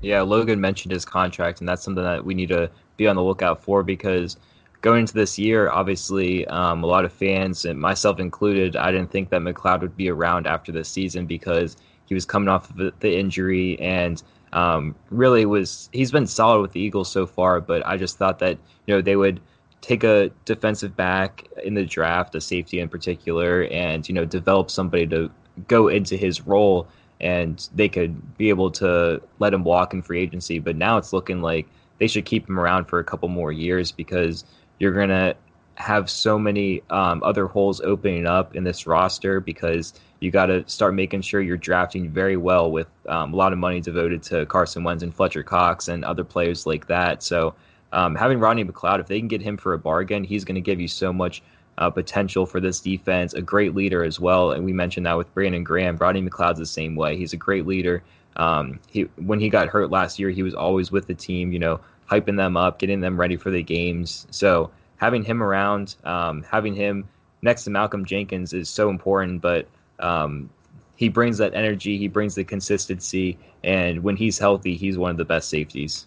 Yeah, 0.00 0.22
Logan 0.22 0.60
mentioned 0.60 0.92
his 0.92 1.04
contract, 1.04 1.60
and 1.60 1.68
that's 1.68 1.82
something 1.82 2.04
that 2.04 2.24
we 2.24 2.34
need 2.34 2.50
to 2.50 2.70
be 2.96 3.06
on 3.08 3.16
the 3.16 3.22
lookout 3.22 3.62
for 3.62 3.82
because 3.82 4.36
going 4.80 5.00
into 5.00 5.14
this 5.14 5.38
year, 5.38 5.70
obviously, 5.70 6.46
um, 6.46 6.84
a 6.84 6.86
lot 6.86 7.04
of 7.04 7.12
fans, 7.12 7.64
and 7.64 7.80
myself 7.80 8.20
included, 8.20 8.76
I 8.76 8.92
didn't 8.92 9.10
think 9.10 9.30
that 9.30 9.40
McLeod 9.40 9.80
would 9.80 9.96
be 9.96 10.08
around 10.08 10.46
after 10.46 10.70
this 10.70 10.88
season 10.88 11.26
because 11.26 11.76
he 12.06 12.14
was 12.14 12.24
coming 12.24 12.48
off 12.48 12.70
of 12.70 12.76
the 13.00 13.18
injury 13.18 13.78
and 13.80 14.22
um, 14.52 14.94
really 15.10 15.44
was 15.44 15.90
he's 15.92 16.10
been 16.10 16.26
solid 16.26 16.62
with 16.62 16.72
the 16.72 16.80
Eagles 16.80 17.10
so 17.10 17.26
far, 17.26 17.60
but 17.60 17.86
I 17.86 17.96
just 17.96 18.16
thought 18.16 18.38
that 18.38 18.58
you 18.86 18.94
know 18.94 19.02
they 19.02 19.16
would 19.16 19.40
take 19.80 20.04
a 20.04 20.30
defensive 20.44 20.96
back 20.96 21.46
in 21.62 21.74
the 21.74 21.84
draft, 21.84 22.34
a 22.34 22.40
safety 22.40 22.80
in 22.80 22.88
particular, 22.88 23.64
and 23.64 24.08
you 24.08 24.14
know 24.14 24.24
develop 24.24 24.70
somebody 24.70 25.06
to 25.08 25.30
go 25.66 25.88
into 25.88 26.16
his 26.16 26.46
role, 26.46 26.88
and 27.20 27.68
they 27.74 27.88
could 27.88 28.36
be 28.36 28.48
able 28.48 28.70
to 28.70 29.20
let 29.38 29.52
him 29.52 29.64
walk 29.64 29.92
in 29.92 30.02
free 30.02 30.20
agency. 30.20 30.58
But 30.58 30.76
now 30.76 30.98
it's 30.98 31.12
looking 31.12 31.42
like 31.42 31.66
they 31.98 32.06
should 32.06 32.24
keep 32.24 32.48
him 32.48 32.58
around 32.58 32.86
for 32.86 32.98
a 32.98 33.04
couple 33.04 33.28
more 33.28 33.52
years 33.52 33.90
because 33.92 34.44
you're 34.78 34.92
gonna 34.92 35.34
have 35.78 36.10
so 36.10 36.38
many 36.38 36.82
um, 36.90 37.22
other 37.22 37.46
holes 37.46 37.80
opening 37.82 38.26
up 38.26 38.56
in 38.56 38.64
this 38.64 38.86
roster 38.86 39.38
because 39.38 39.94
you 40.20 40.30
got 40.30 40.46
to 40.46 40.68
start 40.68 40.92
making 40.92 41.22
sure 41.22 41.40
you're 41.40 41.56
drafting 41.56 42.10
very 42.10 42.36
well 42.36 42.70
with 42.72 42.88
um, 43.08 43.32
a 43.32 43.36
lot 43.36 43.52
of 43.52 43.58
money 43.60 43.80
devoted 43.80 44.20
to 44.24 44.44
Carson 44.46 44.82
Wentz 44.82 45.04
and 45.04 45.14
Fletcher 45.14 45.44
Cox 45.44 45.86
and 45.86 46.04
other 46.04 46.24
players 46.24 46.66
like 46.66 46.88
that. 46.88 47.22
So 47.22 47.54
um, 47.92 48.16
having 48.16 48.40
Rodney 48.40 48.64
McLeod, 48.64 48.98
if 48.98 49.06
they 49.06 49.20
can 49.20 49.28
get 49.28 49.40
him 49.40 49.56
for 49.56 49.74
a 49.74 49.78
bargain, 49.78 50.24
he's 50.24 50.44
going 50.44 50.56
to 50.56 50.60
give 50.60 50.80
you 50.80 50.88
so 50.88 51.12
much 51.12 51.42
uh, 51.78 51.88
potential 51.88 52.44
for 52.44 52.60
this 52.60 52.80
defense. 52.80 53.34
A 53.34 53.40
great 53.40 53.74
leader 53.74 54.04
as 54.04 54.20
well, 54.20 54.50
and 54.50 54.64
we 54.64 54.72
mentioned 54.72 55.06
that 55.06 55.16
with 55.16 55.32
Brandon 55.32 55.64
Graham. 55.64 55.96
Rodney 55.96 56.22
McLeod's 56.22 56.58
the 56.58 56.66
same 56.66 56.96
way. 56.96 57.16
He's 57.16 57.32
a 57.32 57.36
great 57.36 57.66
leader. 57.66 58.02
Um, 58.36 58.80
he 58.88 59.02
when 59.16 59.40
he 59.40 59.48
got 59.48 59.68
hurt 59.68 59.90
last 59.90 60.18
year, 60.18 60.30
he 60.30 60.42
was 60.42 60.54
always 60.54 60.90
with 60.90 61.06
the 61.06 61.14
team. 61.14 61.52
You 61.52 61.60
know, 61.60 61.80
hyping 62.10 62.36
them 62.36 62.56
up, 62.56 62.78
getting 62.78 63.00
them 63.00 63.18
ready 63.18 63.36
for 63.36 63.50
the 63.50 63.62
games. 63.62 64.26
So 64.30 64.70
having 64.96 65.22
him 65.22 65.42
around, 65.42 65.94
um, 66.04 66.42
having 66.42 66.74
him 66.74 67.08
next 67.42 67.64
to 67.64 67.70
Malcolm 67.70 68.04
Jenkins 68.04 68.52
is 68.52 68.68
so 68.68 68.90
important. 68.90 69.40
But 69.40 69.68
um, 70.00 70.50
he 70.96 71.08
brings 71.08 71.38
that 71.38 71.54
energy, 71.54 71.96
he 71.96 72.08
brings 72.08 72.34
the 72.34 72.44
consistency, 72.44 73.38
and 73.62 74.02
when 74.02 74.16
he's 74.16 74.38
healthy, 74.38 74.74
he's 74.74 74.98
one 74.98 75.12
of 75.12 75.16
the 75.16 75.24
best 75.24 75.48
safeties. 75.48 76.06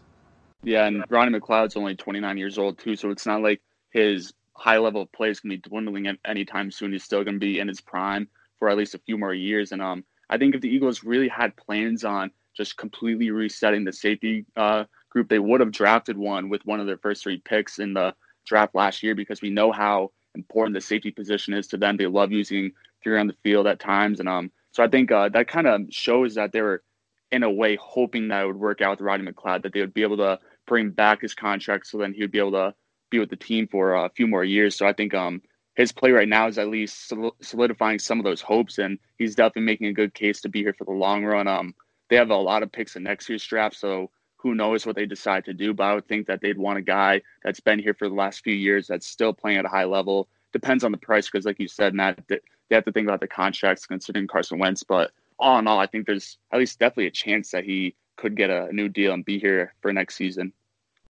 Yeah, 0.63 0.85
and 0.85 1.03
Ronnie 1.09 1.39
McLeod's 1.39 1.75
only 1.75 1.95
29 1.95 2.37
years 2.37 2.57
old 2.57 2.77
too, 2.77 2.95
so 2.95 3.09
it's 3.09 3.25
not 3.25 3.41
like 3.41 3.61
his 3.91 4.31
high 4.61 4.77
level 4.77 5.01
of 5.01 5.11
play 5.11 5.29
is 5.29 5.39
going 5.39 5.49
to 5.49 5.57
be 5.57 5.69
dwindling 5.69 6.15
anytime 6.23 6.69
soon. 6.69 6.91
He's 6.91 7.03
still 7.03 7.23
going 7.23 7.35
to 7.35 7.39
be 7.39 7.59
in 7.59 7.67
his 7.67 7.81
prime 7.81 8.27
for 8.59 8.69
at 8.69 8.77
least 8.77 8.93
a 8.93 8.99
few 8.99 9.17
more 9.17 9.33
years. 9.33 9.71
And 9.71 9.81
um, 9.81 10.03
I 10.29 10.37
think 10.37 10.53
if 10.53 10.61
the 10.61 10.69
Eagles 10.69 11.03
really 11.03 11.27
had 11.27 11.57
plans 11.57 12.05
on 12.05 12.29
just 12.55 12.77
completely 12.77 13.31
resetting 13.31 13.85
the 13.85 13.91
safety 13.91 14.45
uh, 14.55 14.83
group, 15.09 15.29
they 15.29 15.39
would 15.39 15.61
have 15.61 15.71
drafted 15.71 16.15
one 16.15 16.47
with 16.47 16.63
one 16.63 16.79
of 16.79 16.85
their 16.85 16.99
first 16.99 17.23
three 17.23 17.39
picks 17.39 17.79
in 17.79 17.95
the 17.95 18.13
draft 18.45 18.75
last 18.75 19.01
year 19.01 19.15
because 19.15 19.41
we 19.41 19.49
know 19.49 19.71
how 19.71 20.11
important 20.35 20.75
the 20.75 20.81
safety 20.81 21.09
position 21.09 21.55
is 21.55 21.65
to 21.67 21.77
them. 21.77 21.97
They 21.97 22.05
love 22.05 22.31
using 22.31 22.71
three 23.03 23.19
on 23.19 23.25
the 23.25 23.35
field 23.41 23.65
at 23.65 23.79
times, 23.79 24.19
and 24.19 24.29
um, 24.29 24.51
so 24.73 24.83
I 24.83 24.87
think 24.87 25.11
uh, 25.11 25.29
that 25.29 25.47
kind 25.47 25.65
of 25.65 25.81
shows 25.89 26.35
that 26.35 26.51
they 26.51 26.61
were 26.61 26.83
in 27.31 27.41
a 27.41 27.49
way 27.49 27.77
hoping 27.81 28.27
that 28.27 28.43
it 28.43 28.47
would 28.47 28.57
work 28.57 28.81
out 28.81 28.91
with 28.91 29.01
Rodney 29.01 29.31
McLeod, 29.31 29.63
that 29.63 29.73
they 29.73 29.79
would 29.79 29.93
be 29.93 30.03
able 30.03 30.17
to 30.17 30.39
bring 30.67 30.91
back 30.91 31.21
his 31.21 31.33
contract, 31.33 31.87
so 31.87 31.97
then 31.97 32.13
he 32.13 32.21
would 32.21 32.31
be 32.31 32.39
able 32.39 32.51
to 32.51 32.75
be 33.11 33.19
with 33.19 33.29
the 33.29 33.35
team 33.35 33.67
for 33.67 33.93
a 33.93 34.09
few 34.09 34.25
more 34.25 34.43
years. 34.43 34.75
So 34.75 34.87
I 34.87 34.93
think 34.93 35.13
um, 35.13 35.41
his 35.75 35.91
play 35.91 36.11
right 36.11 36.27
now 36.27 36.47
is 36.47 36.57
at 36.57 36.69
least 36.69 37.13
solidifying 37.41 37.99
some 37.99 38.19
of 38.19 38.25
those 38.25 38.41
hopes, 38.41 38.79
and 38.79 38.97
he's 39.19 39.35
definitely 39.35 39.63
making 39.63 39.87
a 39.87 39.93
good 39.93 40.13
case 40.15 40.41
to 40.41 40.49
be 40.49 40.63
here 40.63 40.73
for 40.73 40.85
the 40.85 40.91
long 40.91 41.23
run. 41.23 41.47
Um, 41.47 41.75
they 42.09 42.15
have 42.15 42.31
a 42.31 42.35
lot 42.35 42.63
of 42.63 42.71
picks 42.71 42.95
in 42.95 43.03
next 43.03 43.29
year's 43.29 43.45
draft, 43.45 43.75
so 43.75 44.09
who 44.37 44.55
knows 44.55 44.85
what 44.85 44.95
they 44.95 45.05
decide 45.05 45.45
to 45.45 45.53
do. 45.53 45.73
But 45.73 45.83
I 45.83 45.93
would 45.93 46.07
think 46.07 46.25
that 46.27 46.41
they'd 46.41 46.57
want 46.57 46.79
a 46.79 46.81
guy 46.81 47.21
that's 47.43 47.59
been 47.59 47.79
here 47.79 47.93
for 47.93 48.09
the 48.09 48.15
last 48.15 48.43
few 48.43 48.55
years 48.55 48.87
that's 48.87 49.07
still 49.07 49.33
playing 49.33 49.59
at 49.59 49.65
a 49.65 49.69
high 49.69 49.85
level. 49.85 50.27
Depends 50.51 50.83
on 50.83 50.91
the 50.91 50.97
price, 50.97 51.29
because 51.29 51.45
like 51.45 51.59
you 51.59 51.67
said, 51.67 51.93
Matt, 51.93 52.19
they 52.27 52.39
have 52.71 52.85
to 52.85 52.91
think 52.91 53.07
about 53.07 53.21
the 53.21 53.27
contracts 53.27 53.85
considering 53.85 54.27
Carson 54.27 54.59
Wentz. 54.59 54.83
But 54.83 55.11
all 55.37 55.59
in 55.59 55.67
all, 55.67 55.79
I 55.79 55.87
think 55.87 56.05
there's 56.05 56.37
at 56.51 56.59
least 56.59 56.79
definitely 56.79 57.07
a 57.07 57.11
chance 57.11 57.51
that 57.51 57.63
he 57.63 57.95
could 58.17 58.35
get 58.35 58.49
a 58.49 58.73
new 58.73 58.89
deal 58.89 59.13
and 59.13 59.23
be 59.23 59.39
here 59.39 59.73
for 59.81 59.93
next 59.93 60.15
season. 60.15 60.53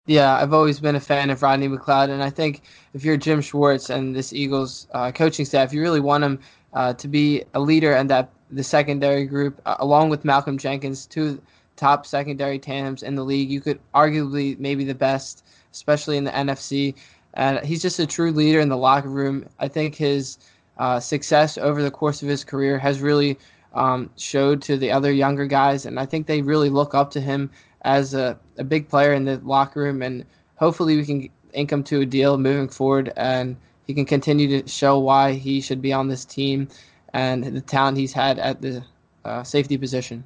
Yeah, 0.07 0.35
I've 0.37 0.53
always 0.53 0.81
been 0.81 0.97
a 0.97 1.01
fan 1.01 1.31
of 1.31 1.43
Rodney 1.43 1.69
McLeod, 1.69 2.11
and 2.11 2.25
I 2.25 2.31
think 2.31 2.63
if 2.93 3.05
you're 3.05 3.17
Jim 3.17 3.41
Schwartz 3.41 3.89
and 3.89 4.17
this 4.17 4.33
Eagles 4.33 4.89
uh, 4.93 5.13
coaching 5.13 5.45
staff, 5.45 5.73
you 5.73 5.81
really 5.81 6.01
want 6.01 6.25
him 6.25 6.41
uh, 6.73 6.93
to 6.95 7.07
be 7.07 7.45
a 7.55 7.61
leader 7.61 7.95
in 7.95 8.09
that 8.09 8.31
the 8.51 8.65
secondary 8.65 9.27
group, 9.27 9.61
uh, 9.65 9.77
along 9.79 10.11
with 10.11 10.25
Malcolm 10.25 10.59
Jenkins, 10.59 11.07
two 11.07 11.41
top 11.77 12.05
secondary 12.05 12.59
tandems 12.59 13.05
in 13.05 13.15
the 13.15 13.25
league. 13.25 13.49
You 13.51 13.61
could 13.61 13.79
arguably 13.95 14.59
maybe 14.59 14.85
the 14.85 14.95
best, 14.95 15.45
especially 15.73 16.17
in 16.17 16.25
the 16.25 16.33
NFC. 16.33 16.95
And 17.35 17.65
he's 17.65 17.81
just 17.81 17.99
a 18.01 18.07
true 18.07 18.33
leader 18.33 18.59
in 18.61 18.69
the 18.69 18.77
locker 18.77 19.09
room. 19.09 19.49
I 19.61 19.69
think 19.69 19.95
his 19.95 20.39
uh, 20.79 20.99
success 20.99 21.57
over 21.57 21.81
the 21.81 21.91
course 21.93 22.23
of 22.23 22.29
his 22.29 22.45
career 22.45 22.77
has 22.79 23.01
really 23.01 23.39
um, 23.75 24.11
showed 24.17 24.63
to 24.63 24.77
the 24.77 24.91
other 24.91 25.13
younger 25.13 25.47
guys, 25.47 25.87
and 25.87 25.99
I 25.99 26.07
think 26.07 26.27
they 26.27 26.43
really 26.43 26.69
look 26.69 26.95
up 26.95 27.11
to 27.13 27.21
him 27.21 27.51
as 27.83 28.15
a, 28.15 28.39
a 28.59 28.65
big 28.65 28.89
player 28.89 29.13
in 29.13 29.25
the 29.25 29.39
locker 29.39 29.81
room, 29.81 30.03
and 30.03 30.25
hopefully 30.57 30.97
we 30.97 31.05
can 31.05 31.29
ink 31.53 31.73
him 31.73 31.83
to 31.85 32.01
a 32.01 32.07
deal 32.07 32.39
moving 32.39 32.69
forward, 32.69 33.13
and 33.17 33.57
he 33.87 33.95
can 33.95 34.05
continue 34.05 34.61
to 34.61 34.69
show 34.69 34.99
why 34.99 35.33
he 35.33 35.61
should 35.61 35.83
be 35.83 35.93
on 35.93 36.09
this 36.09 36.25
team 36.25 36.69
and 37.13 37.45
the 37.45 37.61
talent 37.61 37.99
he's 37.99 38.13
had 38.13 38.39
at 38.39 38.63
the 38.63 38.83
uh, 39.25 39.43
safety 39.43 39.77
position. 39.77 40.25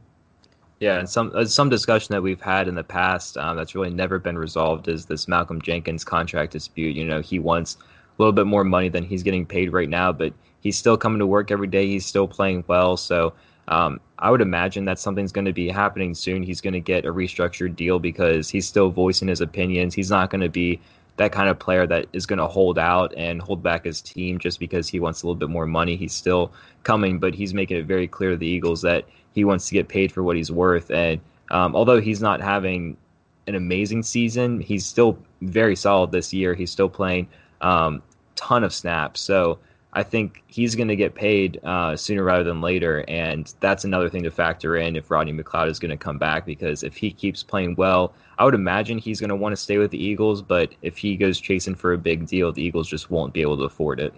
Yeah, 0.78 0.98
and 0.98 1.08
some 1.08 1.32
uh, 1.34 1.46
some 1.46 1.70
discussion 1.70 2.12
that 2.12 2.22
we've 2.22 2.40
had 2.40 2.68
in 2.68 2.74
the 2.74 2.84
past 2.84 3.38
um, 3.38 3.56
that's 3.56 3.74
really 3.74 3.90
never 3.90 4.18
been 4.18 4.36
resolved 4.36 4.88
is 4.88 5.06
this 5.06 5.26
Malcolm 5.26 5.60
Jenkins 5.62 6.04
contract 6.04 6.52
dispute. 6.52 6.94
You 6.94 7.04
know, 7.04 7.22
he 7.22 7.38
wants 7.38 7.78
a 7.80 8.22
little 8.22 8.32
bit 8.32 8.46
more 8.46 8.62
money 8.62 8.90
than 8.90 9.02
he's 9.02 9.22
getting 9.22 9.46
paid 9.46 9.72
right 9.72 9.88
now, 9.88 10.12
but 10.12 10.34
he's 10.60 10.76
still 10.76 10.98
coming 10.98 11.18
to 11.18 11.26
work 11.26 11.50
every 11.50 11.66
day. 11.66 11.86
He's 11.86 12.04
still 12.04 12.28
playing 12.28 12.64
well, 12.66 12.98
so 12.98 13.32
um, 13.68 14.00
I 14.18 14.30
would 14.30 14.40
imagine 14.40 14.84
that 14.86 14.98
something's 14.98 15.32
going 15.32 15.44
to 15.44 15.52
be 15.52 15.68
happening 15.68 16.14
soon. 16.14 16.42
He's 16.42 16.60
going 16.60 16.74
to 16.74 16.80
get 16.80 17.04
a 17.04 17.12
restructured 17.12 17.76
deal 17.76 17.98
because 17.98 18.48
he's 18.48 18.66
still 18.66 18.90
voicing 18.90 19.28
his 19.28 19.40
opinions. 19.40 19.94
He's 19.94 20.10
not 20.10 20.30
going 20.30 20.40
to 20.40 20.48
be 20.48 20.80
that 21.16 21.32
kind 21.32 21.48
of 21.48 21.58
player 21.58 21.86
that 21.86 22.06
is 22.12 22.26
going 22.26 22.38
to 22.38 22.46
hold 22.46 22.78
out 22.78 23.12
and 23.16 23.40
hold 23.40 23.62
back 23.62 23.84
his 23.84 24.00
team 24.00 24.38
just 24.38 24.60
because 24.60 24.86
he 24.88 25.00
wants 25.00 25.22
a 25.22 25.26
little 25.26 25.38
bit 25.38 25.48
more 25.48 25.66
money. 25.66 25.96
He's 25.96 26.12
still 26.12 26.52
coming, 26.84 27.18
but 27.18 27.34
he's 27.34 27.54
making 27.54 27.78
it 27.78 27.86
very 27.86 28.06
clear 28.06 28.30
to 28.30 28.36
the 28.36 28.46
Eagles 28.46 28.82
that 28.82 29.04
he 29.34 29.44
wants 29.44 29.66
to 29.68 29.74
get 29.74 29.88
paid 29.88 30.12
for 30.12 30.22
what 30.22 30.36
he's 30.36 30.52
worth. 30.52 30.90
And 30.90 31.20
um, 31.50 31.74
although 31.74 32.00
he's 32.00 32.20
not 32.20 32.40
having 32.40 32.96
an 33.46 33.54
amazing 33.54 34.02
season, 34.02 34.60
he's 34.60 34.84
still 34.84 35.18
very 35.40 35.76
solid 35.76 36.12
this 36.12 36.32
year. 36.32 36.54
He's 36.54 36.70
still 36.70 36.88
playing 36.88 37.28
um, 37.60 38.02
ton 38.34 38.64
of 38.64 38.74
snaps. 38.74 39.20
So 39.20 39.58
I 39.96 40.02
think 40.02 40.42
he's 40.46 40.74
going 40.74 40.88
to 40.88 40.94
get 40.94 41.14
paid 41.14 41.58
uh, 41.64 41.96
sooner 41.96 42.22
rather 42.22 42.44
than 42.44 42.60
later, 42.60 43.02
and 43.08 43.50
that's 43.60 43.84
another 43.84 44.10
thing 44.10 44.24
to 44.24 44.30
factor 44.30 44.76
in 44.76 44.94
if 44.94 45.10
Rodney 45.10 45.32
McLeod 45.32 45.70
is 45.70 45.78
going 45.78 45.90
to 45.90 45.96
come 45.96 46.18
back. 46.18 46.44
Because 46.44 46.82
if 46.82 46.98
he 46.98 47.10
keeps 47.10 47.42
playing 47.42 47.76
well, 47.76 48.12
I 48.36 48.44
would 48.44 48.52
imagine 48.52 48.98
he's 48.98 49.20
going 49.20 49.30
to 49.30 49.36
want 49.36 49.54
to 49.54 49.56
stay 49.56 49.78
with 49.78 49.90
the 49.90 50.02
Eagles. 50.02 50.42
But 50.42 50.74
if 50.82 50.98
he 50.98 51.16
goes 51.16 51.40
chasing 51.40 51.74
for 51.74 51.94
a 51.94 51.98
big 51.98 52.26
deal, 52.26 52.52
the 52.52 52.62
Eagles 52.62 52.90
just 52.90 53.10
won't 53.10 53.32
be 53.32 53.40
able 53.40 53.56
to 53.56 53.62
afford 53.62 53.98
it. 53.98 54.12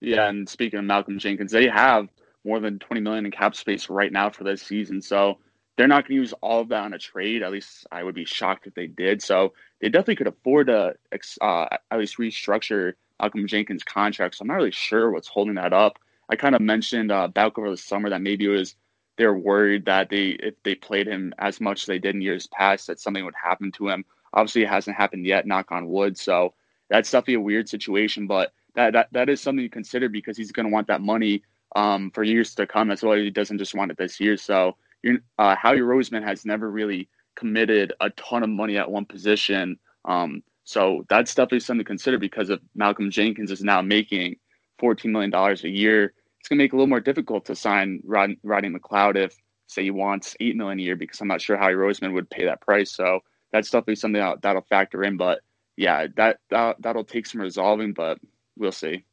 Yeah, 0.00 0.28
and 0.28 0.48
speaking 0.48 0.78
of 0.78 0.84
Malcolm 0.84 1.18
Jenkins, 1.18 1.50
they 1.50 1.66
have 1.66 2.06
more 2.44 2.60
than 2.60 2.78
20 2.78 3.00
million 3.00 3.26
in 3.26 3.32
cap 3.32 3.56
space 3.56 3.90
right 3.90 4.12
now 4.12 4.30
for 4.30 4.44
this 4.44 4.62
season, 4.62 5.02
so 5.02 5.38
they're 5.76 5.88
not 5.88 6.06
going 6.06 6.16
to 6.16 6.20
use 6.20 6.32
all 6.34 6.60
of 6.60 6.68
that 6.68 6.84
on 6.84 6.94
a 6.94 6.98
trade. 6.98 7.42
At 7.42 7.50
least 7.50 7.88
I 7.90 8.04
would 8.04 8.14
be 8.14 8.24
shocked 8.24 8.68
if 8.68 8.74
they 8.74 8.86
did. 8.86 9.20
So 9.20 9.52
they 9.80 9.88
definitely 9.88 10.16
could 10.16 10.28
afford 10.28 10.68
to 10.68 10.94
uh, 11.40 11.66
at 11.90 11.98
least 11.98 12.18
restructure 12.18 12.92
Malcolm 13.20 13.46
Jenkins' 13.46 13.84
contract. 13.84 14.36
So 14.36 14.42
I'm 14.42 14.48
not 14.48 14.54
really 14.54 14.70
sure 14.70 15.10
what's 15.10 15.28
holding 15.28 15.54
that 15.54 15.72
up. 15.72 15.98
I 16.28 16.36
kind 16.36 16.54
of 16.54 16.60
mentioned 16.60 17.12
uh, 17.12 17.28
back 17.28 17.58
over 17.58 17.70
the 17.70 17.76
summer 17.76 18.08
that 18.10 18.22
maybe 18.22 18.46
it 18.46 18.48
was 18.48 18.74
they're 19.18 19.34
worried 19.34 19.84
that 19.84 20.08
they 20.08 20.30
if 20.40 20.54
they 20.62 20.74
played 20.74 21.06
him 21.06 21.34
as 21.38 21.60
much 21.60 21.82
as 21.82 21.86
they 21.86 21.98
did 21.98 22.14
in 22.14 22.22
years 22.22 22.46
past 22.46 22.86
that 22.86 23.00
something 23.00 23.24
would 23.24 23.34
happen 23.40 23.70
to 23.72 23.88
him. 23.88 24.04
Obviously, 24.32 24.62
it 24.62 24.68
hasn't 24.68 24.96
happened 24.96 25.26
yet. 25.26 25.46
Knock 25.46 25.70
on 25.70 25.88
wood. 25.88 26.16
So 26.16 26.54
that's 26.88 27.10
definitely 27.10 27.34
a 27.34 27.40
weird 27.40 27.68
situation, 27.68 28.26
but 28.26 28.52
that 28.74 28.92
that, 28.94 29.08
that 29.12 29.28
is 29.28 29.40
something 29.40 29.64
to 29.64 29.68
consider 29.68 30.08
because 30.08 30.36
he's 30.36 30.52
going 30.52 30.66
to 30.66 30.72
want 30.72 30.86
that 30.86 31.02
money 31.02 31.42
um, 31.76 32.10
for 32.10 32.22
years 32.22 32.54
to 32.54 32.66
come. 32.66 32.88
That's 32.88 33.02
why 33.02 33.18
he 33.18 33.30
doesn't 33.30 33.58
just 33.58 33.74
want 33.74 33.90
it 33.90 33.98
this 33.98 34.20
year. 34.20 34.36
So 34.36 34.76
you're 35.02 35.18
uh, 35.38 35.54
Howie 35.56 35.78
Roseman 35.78 36.24
has 36.24 36.44
never 36.44 36.70
really 36.70 37.08
committed 37.34 37.92
a 38.00 38.10
ton 38.10 38.42
of 38.42 38.50
money 38.50 38.78
at 38.78 38.90
one 38.90 39.04
position. 39.04 39.78
Um, 40.04 40.42
so 40.64 41.04
that's 41.08 41.34
definitely 41.34 41.60
something 41.60 41.84
to 41.84 41.88
consider 41.88 42.18
because 42.18 42.50
if 42.50 42.60
Malcolm 42.74 43.10
Jenkins 43.10 43.50
is 43.50 43.62
now 43.62 43.82
making 43.82 44.36
$14 44.80 45.06
million 45.06 45.34
a 45.34 45.68
year, 45.68 46.14
it's 46.38 46.48
going 46.48 46.58
to 46.58 46.64
make 46.64 46.72
it 46.72 46.74
a 46.74 46.76
little 46.76 46.88
more 46.88 47.00
difficult 47.00 47.44
to 47.46 47.54
sign 47.54 48.00
Rod, 48.04 48.36
Rodney 48.42 48.70
McLeod 48.70 49.16
if, 49.16 49.36
say, 49.66 49.84
he 49.84 49.90
wants 49.90 50.36
8 50.40 50.56
million 50.56 50.78
a 50.78 50.82
year 50.82 50.96
because 50.96 51.20
I'm 51.20 51.28
not 51.28 51.40
sure 51.40 51.56
how 51.56 51.68
Roseman 51.68 52.12
would 52.14 52.30
pay 52.30 52.44
that 52.44 52.60
price. 52.60 52.92
So 52.92 53.20
that's 53.52 53.70
definitely 53.70 53.96
something 53.96 54.20
that, 54.20 54.42
that'll 54.42 54.62
factor 54.62 55.02
in. 55.04 55.16
But 55.16 55.40
yeah, 55.76 56.06
that, 56.16 56.38
that, 56.50 56.76
that'll 56.80 57.04
take 57.04 57.26
some 57.26 57.40
resolving, 57.40 57.92
but 57.92 58.18
we'll 58.56 58.72
see. 58.72 59.04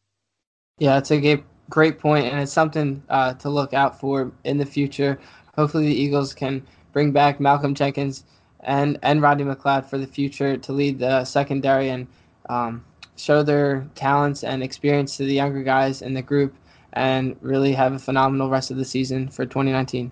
Yeah, 0.78 0.98
it's 0.98 1.12
a 1.12 1.20
great, 1.20 1.44
great 1.70 2.00
point, 2.00 2.26
and 2.26 2.40
it's 2.40 2.54
something 2.54 3.04
uh, 3.10 3.34
to 3.36 3.50
look 3.50 3.74
out 3.74 4.00
for 4.00 4.32
in 4.44 4.58
the 4.58 4.66
future. 4.66 5.20
Hopefully, 5.56 5.88
the 5.88 5.96
Eagles 5.96 6.34
can 6.34 6.66
bring 6.94 7.12
back 7.12 7.40
Malcolm 7.40 7.76
Jenkins 7.76 8.24
and 8.62 9.00
and 9.02 9.22
Rodney 9.22 9.44
McLeod 9.44 9.86
for 9.86 9.98
the 9.98 10.08
future 10.08 10.58
to 10.58 10.72
lead 10.72 11.00
the 11.00 11.24
secondary 11.26 11.90
and 11.90 12.08
um, 12.50 12.84
show 13.16 13.44
their 13.44 13.88
talents 13.96 14.44
and 14.44 14.64
experience 14.64 15.18
to 15.18 15.26
the 15.26 15.34
younger 15.34 15.64
guys 15.64 16.02
in 16.02 16.14
the 16.14 16.22
group 16.22 16.56
and 16.94 17.36
really 17.42 17.74
have 17.74 17.94
a 17.94 18.00
phenomenal 18.00 18.50
rest 18.50 18.72
of 18.72 18.78
the 18.78 18.86
season 18.86 19.30
for 19.30 19.46
2019. 19.46 20.12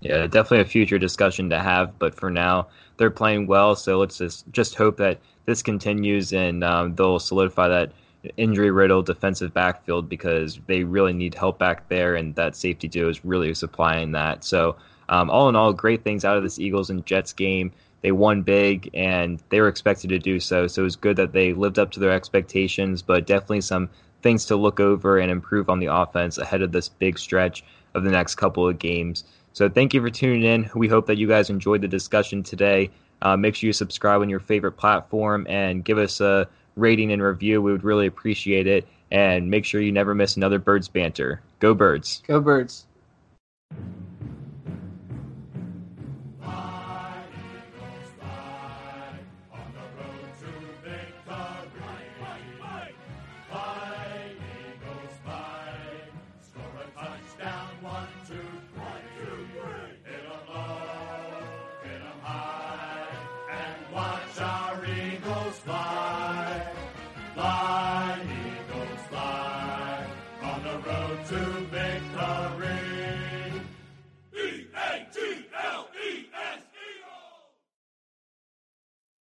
Yeah, 0.00 0.26
definitely 0.26 0.60
a 0.60 0.64
future 0.64 0.98
discussion 0.98 1.48
to 1.50 1.58
have, 1.58 1.98
but 1.98 2.14
for 2.14 2.30
now 2.30 2.68
they're 2.96 3.10
playing 3.10 3.46
well, 3.46 3.74
so 3.74 3.98
let's 3.98 4.18
just 4.18 4.50
just 4.52 4.74
hope 4.74 4.96
that 4.98 5.18
this 5.46 5.62
continues 5.62 6.32
and 6.32 6.64
um, 6.64 6.94
they'll 6.94 7.18
solidify 7.18 7.68
that 7.68 7.92
injury 8.36 8.70
riddled 8.70 9.06
defensive 9.06 9.54
backfield 9.54 10.08
because 10.08 10.58
they 10.66 10.82
really 10.84 11.12
need 11.12 11.34
help 11.34 11.58
back 11.58 11.88
there, 11.88 12.16
and 12.16 12.34
that 12.34 12.56
safety 12.56 12.88
duo 12.88 13.08
is 13.08 13.24
really 13.24 13.54
supplying 13.54 14.12
that. 14.12 14.44
So, 14.44 14.76
um, 15.08 15.30
all 15.30 15.48
in 15.48 15.56
all, 15.56 15.72
great 15.72 16.04
things 16.04 16.24
out 16.24 16.36
of 16.36 16.42
this 16.42 16.58
Eagles 16.58 16.90
and 16.90 17.04
Jets 17.06 17.32
game 17.32 17.72
they 18.06 18.12
won 18.12 18.42
big 18.42 18.88
and 18.94 19.42
they 19.48 19.60
were 19.60 19.66
expected 19.66 20.10
to 20.10 20.18
do 20.20 20.38
so. 20.38 20.68
So 20.68 20.82
it 20.82 20.84
was 20.84 20.94
good 20.94 21.16
that 21.16 21.32
they 21.32 21.52
lived 21.52 21.76
up 21.76 21.90
to 21.90 21.98
their 21.98 22.12
expectations, 22.12 23.02
but 23.02 23.26
definitely 23.26 23.62
some 23.62 23.90
things 24.22 24.44
to 24.44 24.54
look 24.54 24.78
over 24.78 25.18
and 25.18 25.28
improve 25.28 25.68
on 25.68 25.80
the 25.80 25.86
offense 25.86 26.38
ahead 26.38 26.62
of 26.62 26.70
this 26.70 26.88
big 26.88 27.18
stretch 27.18 27.64
of 27.94 28.04
the 28.04 28.10
next 28.12 28.36
couple 28.36 28.68
of 28.68 28.78
games. 28.78 29.24
So 29.54 29.68
thank 29.68 29.92
you 29.92 30.00
for 30.00 30.08
tuning 30.08 30.44
in. 30.44 30.70
We 30.76 30.86
hope 30.86 31.06
that 31.06 31.18
you 31.18 31.26
guys 31.26 31.50
enjoyed 31.50 31.80
the 31.80 31.88
discussion 31.88 32.44
today. 32.44 32.90
Uh, 33.22 33.36
make 33.36 33.56
sure 33.56 33.66
you 33.66 33.72
subscribe 33.72 34.20
on 34.20 34.30
your 34.30 34.38
favorite 34.38 34.76
platform 34.76 35.44
and 35.50 35.84
give 35.84 35.98
us 35.98 36.20
a 36.20 36.48
rating 36.76 37.10
and 37.10 37.20
review. 37.20 37.60
We 37.60 37.72
would 37.72 37.82
really 37.82 38.06
appreciate 38.06 38.68
it. 38.68 38.86
And 39.10 39.50
make 39.50 39.64
sure 39.64 39.80
you 39.80 39.90
never 39.90 40.14
miss 40.14 40.36
another 40.36 40.60
Birds 40.60 40.86
Banter. 40.86 41.42
Go 41.58 41.74
Birds. 41.74 42.22
Go 42.28 42.40
Birds. 42.40 42.86